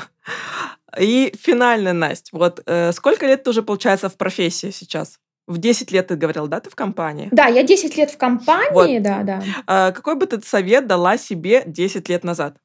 И 0.98 1.34
финально, 1.40 1.94
Настя, 1.94 2.30
вот 2.32 2.62
э, 2.66 2.92
сколько 2.94 3.26
лет 3.28 3.44
ты 3.44 3.50
уже, 3.50 3.62
получается, 3.62 4.10
в 4.10 4.16
профессии 4.16 4.72
сейчас? 4.72 5.20
В 5.46 5.60
10 5.60 5.92
лет 5.92 6.08
ты 6.08 6.16
говорил, 6.16 6.48
да, 6.48 6.60
ты 6.60 6.70
в 6.70 6.76
компании? 6.76 7.30
Да, 7.32 7.48
я 7.48 7.64
10 7.64 7.96
лет 7.96 8.12
в 8.12 8.18
компании, 8.18 8.98
вот. 8.98 9.04
да, 9.04 9.24
да. 9.24 9.44
А, 9.66 9.92
какой 9.94 10.16
бы 10.16 10.26
ты 10.26 10.42
совет 10.42 10.88
дала 10.88 11.18
себе 11.18 11.64
10 11.66 12.10
лет 12.10 12.24
назад? 12.24 12.58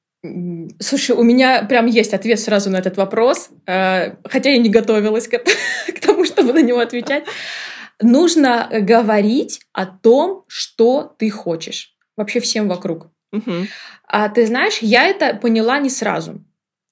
Слушай, 0.78 1.16
у 1.16 1.22
меня 1.22 1.64
прям 1.64 1.86
есть 1.86 2.14
ответ 2.14 2.38
сразу 2.38 2.70
на 2.70 2.76
этот 2.76 2.96
вопрос, 2.96 3.50
э, 3.66 4.14
хотя 4.24 4.50
я 4.50 4.58
не 4.58 4.68
готовилась 4.68 5.26
к, 5.26 5.38
к 5.94 6.00
тому, 6.00 6.24
чтобы 6.24 6.52
на 6.52 6.62
него 6.62 6.78
отвечать. 6.78 7.24
Нужно 8.00 8.68
говорить 8.70 9.60
о 9.72 9.86
том, 9.86 10.44
что 10.46 11.14
ты 11.18 11.30
хочешь. 11.30 11.94
Вообще 12.16 12.40
всем 12.40 12.68
вокруг. 12.68 13.08
Угу. 13.32 13.66
А 14.06 14.28
ты 14.28 14.46
знаешь, 14.46 14.78
я 14.80 15.04
это 15.04 15.34
поняла 15.34 15.78
не 15.78 15.90
сразу. 15.90 16.44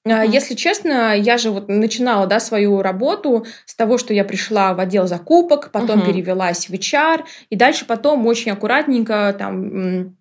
Mm-hmm. 0.07 0.29
Если 0.31 0.55
честно, 0.55 1.15
я 1.15 1.37
же 1.37 1.51
вот 1.51 1.67
начинала 1.67 2.25
да, 2.25 2.39
свою 2.39 2.81
работу 2.81 3.45
с 3.65 3.75
того, 3.75 3.97
что 3.99 4.13
я 4.13 4.23
пришла 4.23 4.73
в 4.73 4.79
отдел 4.79 5.05
закупок, 5.05 5.71
потом 5.71 5.99
mm-hmm. 5.99 6.05
перевелась 6.05 6.69
в 6.69 6.73
HR, 6.73 7.23
и 7.49 7.55
дальше 7.55 7.85
потом 7.85 8.25
очень 8.25 8.51
аккуратненько 8.51 9.35
там 9.37 10.15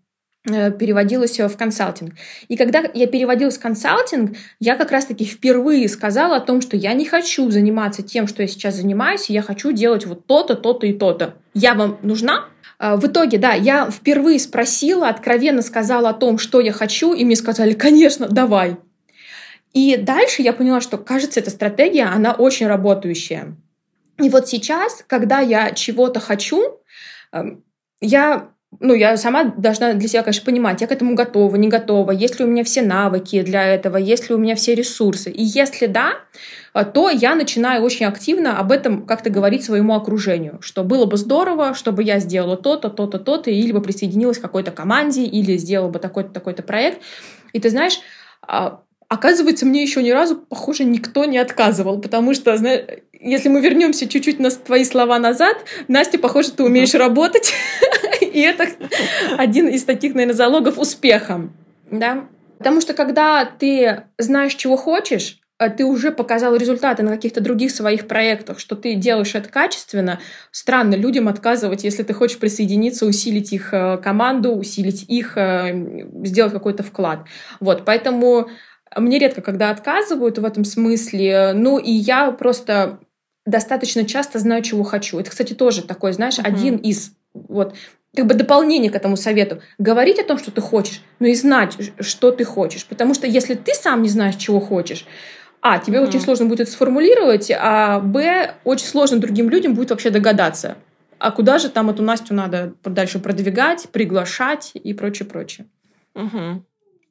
переводилась 0.44 1.38
в 1.38 1.56
консалтинг. 1.56 2.14
И 2.48 2.56
когда 2.56 2.82
я 2.94 3.06
переводилась 3.06 3.58
в 3.58 3.60
консалтинг, 3.60 4.36
я 4.58 4.76
как 4.76 4.90
раз-таки 4.90 5.24
впервые 5.24 5.88
сказала 5.88 6.36
о 6.36 6.40
том, 6.40 6.60
что 6.62 6.76
я 6.76 6.94
не 6.94 7.04
хочу 7.04 7.50
заниматься 7.50 8.02
тем, 8.02 8.26
что 8.26 8.42
я 8.42 8.48
сейчас 8.48 8.76
занимаюсь, 8.76 9.28
я 9.28 9.42
хочу 9.42 9.72
делать 9.72 10.06
вот 10.06 10.26
то-то, 10.26 10.54
то-то 10.54 10.86
и 10.86 10.92
то-то. 10.92 11.34
Я 11.52 11.74
вам 11.74 11.98
нужна? 12.02 12.46
А, 12.78 12.96
в 12.96 13.06
итоге, 13.06 13.36
да, 13.36 13.52
я 13.52 13.90
впервые 13.90 14.38
спросила, 14.38 15.08
откровенно 15.08 15.60
сказала 15.60 16.10
о 16.10 16.14
том, 16.14 16.38
что 16.38 16.60
я 16.60 16.72
хочу, 16.72 17.12
и 17.12 17.24
мне 17.24 17.36
сказали, 17.36 17.74
конечно, 17.74 18.26
давай. 18.26 18.78
И 19.74 19.96
дальше 19.98 20.42
я 20.42 20.54
поняла, 20.54 20.80
что, 20.80 20.96
кажется, 20.96 21.40
эта 21.40 21.50
стратегия, 21.50 22.04
она 22.04 22.32
очень 22.32 22.66
работающая. 22.66 23.54
И 24.18 24.28
вот 24.30 24.48
сейчас, 24.48 25.04
когда 25.06 25.40
я 25.40 25.72
чего-то 25.72 26.20
хочу, 26.20 26.80
эм, 27.32 27.62
я 28.00 28.50
ну, 28.78 28.94
я 28.94 29.16
сама 29.16 29.44
должна 29.44 29.94
для 29.94 30.08
себя, 30.08 30.22
конечно, 30.22 30.44
понимать, 30.44 30.80
я 30.80 30.86
к 30.86 30.92
этому 30.92 31.14
готова, 31.14 31.56
не 31.56 31.68
готова, 31.68 32.12
есть 32.12 32.38
ли 32.38 32.44
у 32.44 32.48
меня 32.48 32.62
все 32.62 32.82
навыки 32.82 33.42
для 33.42 33.66
этого, 33.66 33.96
есть 33.96 34.28
ли 34.28 34.34
у 34.34 34.38
меня 34.38 34.54
все 34.54 34.76
ресурсы. 34.76 35.30
И 35.30 35.42
если 35.42 35.86
да, 35.86 36.12
э, 36.74 36.84
то 36.84 37.10
я 37.10 37.34
начинаю 37.34 37.82
очень 37.82 38.06
активно 38.06 38.58
об 38.58 38.70
этом 38.70 39.06
как-то 39.06 39.28
говорить 39.28 39.64
своему 39.64 39.94
окружению, 39.94 40.58
что 40.60 40.84
было 40.84 41.04
бы 41.04 41.16
здорово, 41.16 41.74
чтобы 41.74 42.04
я 42.04 42.20
сделала 42.20 42.56
то-то, 42.56 42.90
то-то, 42.90 43.18
то-то, 43.18 43.50
или 43.50 43.72
бы 43.72 43.82
присоединилась 43.82 44.38
к 44.38 44.42
какой-то 44.42 44.70
команде, 44.70 45.24
или 45.24 45.56
сделала 45.56 45.88
бы 45.88 45.98
такой-то, 45.98 46.30
такой-то 46.30 46.62
проект. 46.62 47.02
И 47.52 47.58
ты 47.58 47.70
знаешь, 47.70 47.98
а, 48.42 48.82
Оказывается, 49.10 49.66
мне 49.66 49.82
еще 49.82 50.04
ни 50.04 50.10
разу, 50.10 50.36
похоже, 50.36 50.84
никто 50.84 51.24
не 51.24 51.38
отказывал, 51.38 52.00
потому 52.00 52.32
что, 52.32 52.56
знаешь, 52.56 52.84
если 53.12 53.48
мы 53.48 53.60
вернемся 53.60 54.08
чуть-чуть 54.08 54.38
на 54.38 54.50
твои 54.50 54.84
слова 54.84 55.18
назад, 55.18 55.56
Настя, 55.88 56.16
похоже, 56.16 56.52
ты 56.52 56.62
умеешь 56.62 56.94
работать, 56.94 57.52
и 58.32 58.40
это 58.40 58.66
один 59.36 59.68
из 59.68 59.84
таких, 59.84 60.14
наверное, 60.14 60.34
залогов 60.34 60.78
успеха, 60.78 61.48
да? 61.90 62.26
Потому 62.58 62.80
что 62.80 62.92
когда 62.92 63.44
ты 63.44 64.04
знаешь, 64.18 64.54
чего 64.54 64.76
хочешь, 64.76 65.40
а 65.60 65.68
ты 65.68 65.84
уже 65.84 66.10
показал 66.10 66.56
результаты 66.56 67.02
на 67.02 67.10
каких-то 67.10 67.42
других 67.42 67.70
своих 67.70 68.08
проектах, 68.08 68.58
что 68.58 68.76
ты 68.76 68.94
делаешь 68.94 69.34
это 69.34 69.48
качественно, 69.50 70.18
странно 70.50 70.94
людям 70.94 71.28
отказывать, 71.28 71.84
если 71.84 72.02
ты 72.02 72.14
хочешь 72.14 72.38
присоединиться, 72.38 73.04
усилить 73.04 73.52
их 73.52 73.74
э, 73.74 73.98
команду, 73.98 74.52
усилить 74.52 75.04
их, 75.06 75.36
э, 75.36 76.06
сделать 76.24 76.54
какой-то 76.54 76.82
вклад. 76.82 77.26
Вот, 77.60 77.84
поэтому 77.84 78.48
мне 78.96 79.18
редко, 79.18 79.42
когда 79.42 79.70
отказывают 79.70 80.38
в 80.38 80.44
этом 80.44 80.64
смысле. 80.64 81.52
Ну, 81.54 81.78
и 81.78 81.90
я 81.90 82.30
просто 82.32 82.98
достаточно 83.44 84.04
часто 84.04 84.38
знаю, 84.38 84.62
чего 84.62 84.82
хочу. 84.82 85.18
Это, 85.18 85.30
кстати, 85.30 85.52
тоже 85.52 85.82
такой, 85.82 86.12
знаешь, 86.12 86.38
uh-huh. 86.38 86.46
один 86.46 86.76
из 86.76 87.12
вот 87.34 87.74
как 88.14 88.26
бы 88.26 88.34
дополнение 88.34 88.90
к 88.90 88.96
этому 88.96 89.16
совету. 89.16 89.62
Говорить 89.78 90.18
о 90.18 90.24
том, 90.24 90.38
что 90.38 90.50
ты 90.50 90.60
хочешь, 90.60 91.02
но 91.18 91.26
и 91.28 91.34
знать, 91.34 91.76
что 92.00 92.32
ты 92.32 92.44
хочешь. 92.44 92.84
Потому 92.86 93.14
что 93.14 93.26
если 93.26 93.54
ты 93.54 93.72
сам 93.74 94.02
не 94.02 94.08
знаешь, 94.08 94.36
чего 94.36 94.60
хочешь, 94.60 95.06
а, 95.62 95.78
тебе 95.78 95.98
uh-huh. 95.98 96.08
очень 96.08 96.20
сложно 96.20 96.46
будет 96.46 96.60
это 96.60 96.70
сформулировать, 96.70 97.52
а, 97.56 98.00
б, 98.00 98.54
очень 98.64 98.86
сложно 98.86 99.18
другим 99.18 99.50
людям 99.50 99.74
будет 99.74 99.90
вообще 99.90 100.10
догадаться 100.10 100.76
а 101.20 101.30
куда 101.30 101.58
же 101.58 101.68
там 101.68 101.90
эту 101.90 102.02
Настю 102.02 102.34
надо 102.34 102.74
дальше 102.82 103.18
продвигать, 103.18 103.88
приглашать 103.92 104.72
и 104.74 104.94
прочее, 104.94 105.28
прочее. 105.28 105.68
Угу. 106.14 106.64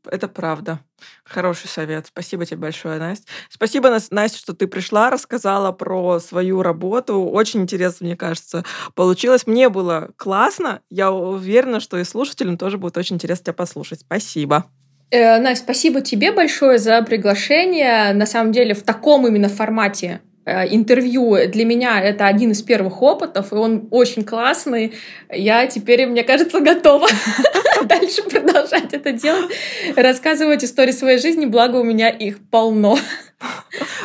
Это 0.10 0.28
правда. 0.28 0.80
Хороший 1.24 1.68
совет. 1.68 2.08
Спасибо 2.08 2.46
тебе 2.46 2.58
большое, 2.58 3.00
Настя. 3.00 3.26
Спасибо, 3.50 3.90
Настя, 3.90 4.38
что 4.38 4.54
ты 4.54 4.68
пришла, 4.68 5.10
рассказала 5.10 5.72
про 5.72 6.20
свою 6.20 6.62
работу. 6.62 7.22
Очень 7.24 7.62
интересно, 7.62 8.06
мне 8.06 8.16
кажется, 8.16 8.64
получилось. 8.96 9.48
Мне 9.48 9.70
было 9.70 10.10
классно. 10.18 10.82
Я 10.90 11.12
уверена, 11.12 11.80
что 11.80 11.98
и 11.98 12.04
слушателям 12.04 12.58
тоже 12.58 12.78
будет 12.78 12.98
очень 12.98 13.16
интересно 13.16 13.46
тебя 13.46 13.54
послушать. 13.54 14.02
Спасибо. 14.02 14.66
Э, 15.12 15.40
Настя, 15.40 15.64
спасибо 15.64 16.02
тебе 16.02 16.32
большое 16.32 16.78
за 16.78 17.02
приглашение. 17.02 18.14
На 18.14 18.26
самом 18.26 18.52
деле, 18.52 18.74
в 18.74 18.84
таком 18.84 19.28
именно 19.28 19.50
формате 19.50 20.22
интервью 20.46 21.38
для 21.48 21.66
меня 21.66 22.02
это 22.02 22.28
один 22.28 22.52
из 22.52 22.62
первых 22.62 23.02
опытов, 23.02 23.52
и 23.52 23.56
он 23.56 23.88
очень 23.92 24.24
классный. 24.24 24.94
Я 25.32 25.68
теперь, 25.68 26.08
мне 26.08 26.24
кажется, 26.24 26.60
готова 26.60 27.08
дальше 27.86 28.24
продолжать 28.24 28.94
это 28.94 29.12
делать, 29.12 29.52
рассказывать 29.96 30.64
истории 30.64 30.92
своей 30.92 31.20
жизни, 31.20 31.46
благо 31.46 31.78
у 31.78 31.84
меня 31.84 32.10
их 32.10 32.40
полно. 32.50 32.98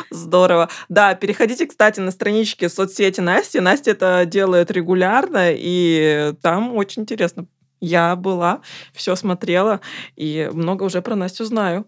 Здорово. 0.09 0.69
Да, 0.87 1.13
переходите, 1.15 1.65
кстати, 1.65 1.99
на 1.99 2.11
странички 2.11 2.67
соцсети 2.67 3.19
Насти. 3.21 3.59
Настя 3.59 3.91
это 3.91 4.23
делает 4.25 4.71
регулярно, 4.71 5.49
и 5.51 6.33
там 6.41 6.75
очень 6.75 7.03
интересно. 7.03 7.47
Я 7.81 8.15
была, 8.15 8.61
все 8.93 9.15
смотрела, 9.15 9.81
и 10.15 10.49
много 10.53 10.83
уже 10.83 11.01
про 11.01 11.15
Настю 11.15 11.45
знаю. 11.45 11.85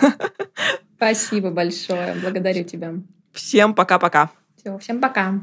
Спасибо 0.96 1.50
большое. 1.50 2.16
Благодарю 2.22 2.64
тебя. 2.64 2.94
Всем 3.36 3.74
пока-пока. 3.74 4.30
Все, 4.56 4.78
всем 4.78 4.98
пока. 4.98 5.34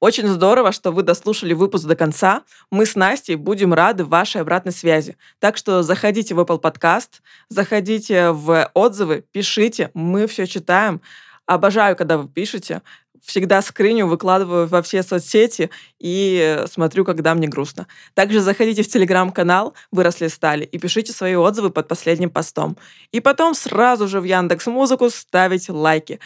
Очень 0.00 0.26
здорово, 0.28 0.72
что 0.72 0.90
вы 0.90 1.02
дослушали 1.02 1.52
выпуск 1.52 1.84
до 1.84 1.94
конца. 1.94 2.44
Мы 2.70 2.86
с 2.86 2.94
Настей 2.94 3.34
будем 3.34 3.74
рады 3.74 4.06
вашей 4.06 4.40
обратной 4.40 4.72
связи. 4.72 5.18
Так 5.38 5.58
что 5.58 5.82
заходите 5.82 6.34
в 6.34 6.40
Apple 6.40 6.58
Podcast, 6.58 7.20
заходите 7.50 8.30
в 8.30 8.70
отзывы, 8.72 9.22
пишите, 9.32 9.90
мы 9.92 10.26
все 10.26 10.46
читаем. 10.46 11.02
Обожаю, 11.44 11.94
когда 11.94 12.16
вы 12.16 12.26
пишете. 12.26 12.80
Всегда 13.22 13.60
скриню, 13.60 14.06
выкладываю 14.06 14.66
во 14.66 14.80
все 14.80 15.02
соцсети 15.02 15.68
и 15.98 16.64
смотрю, 16.72 17.04
когда 17.04 17.34
мне 17.34 17.48
грустно. 17.48 17.86
Также 18.14 18.40
заходите 18.40 18.82
в 18.82 18.88
телеграм-канал 18.88 19.74
«Выросли 19.92 20.28
стали» 20.28 20.64
и 20.64 20.78
пишите 20.78 21.12
свои 21.12 21.34
отзывы 21.34 21.68
под 21.68 21.86
последним 21.86 22.30
постом. 22.30 22.78
И 23.12 23.20
потом 23.20 23.52
сразу 23.52 24.08
же 24.08 24.22
в 24.22 24.24
Яндекс 24.24 24.68
Музыку 24.68 25.10
ставить 25.10 25.68
лайки. 25.68 26.18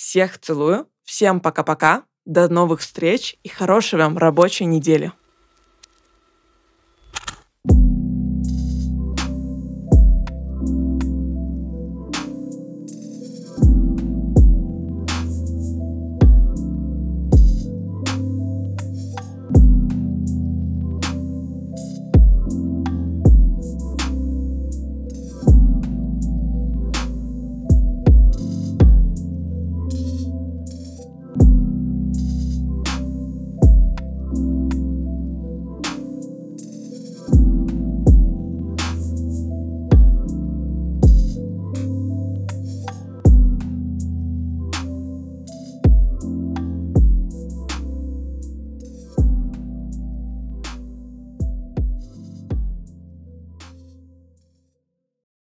Всех 0.00 0.38
целую. 0.38 0.88
Всем 1.04 1.40
пока-пока. 1.40 2.04
До 2.24 2.48
новых 2.48 2.80
встреч 2.80 3.36
и 3.42 3.50
хорошей 3.50 3.98
вам 3.98 4.16
рабочей 4.16 4.64
недели. 4.64 5.12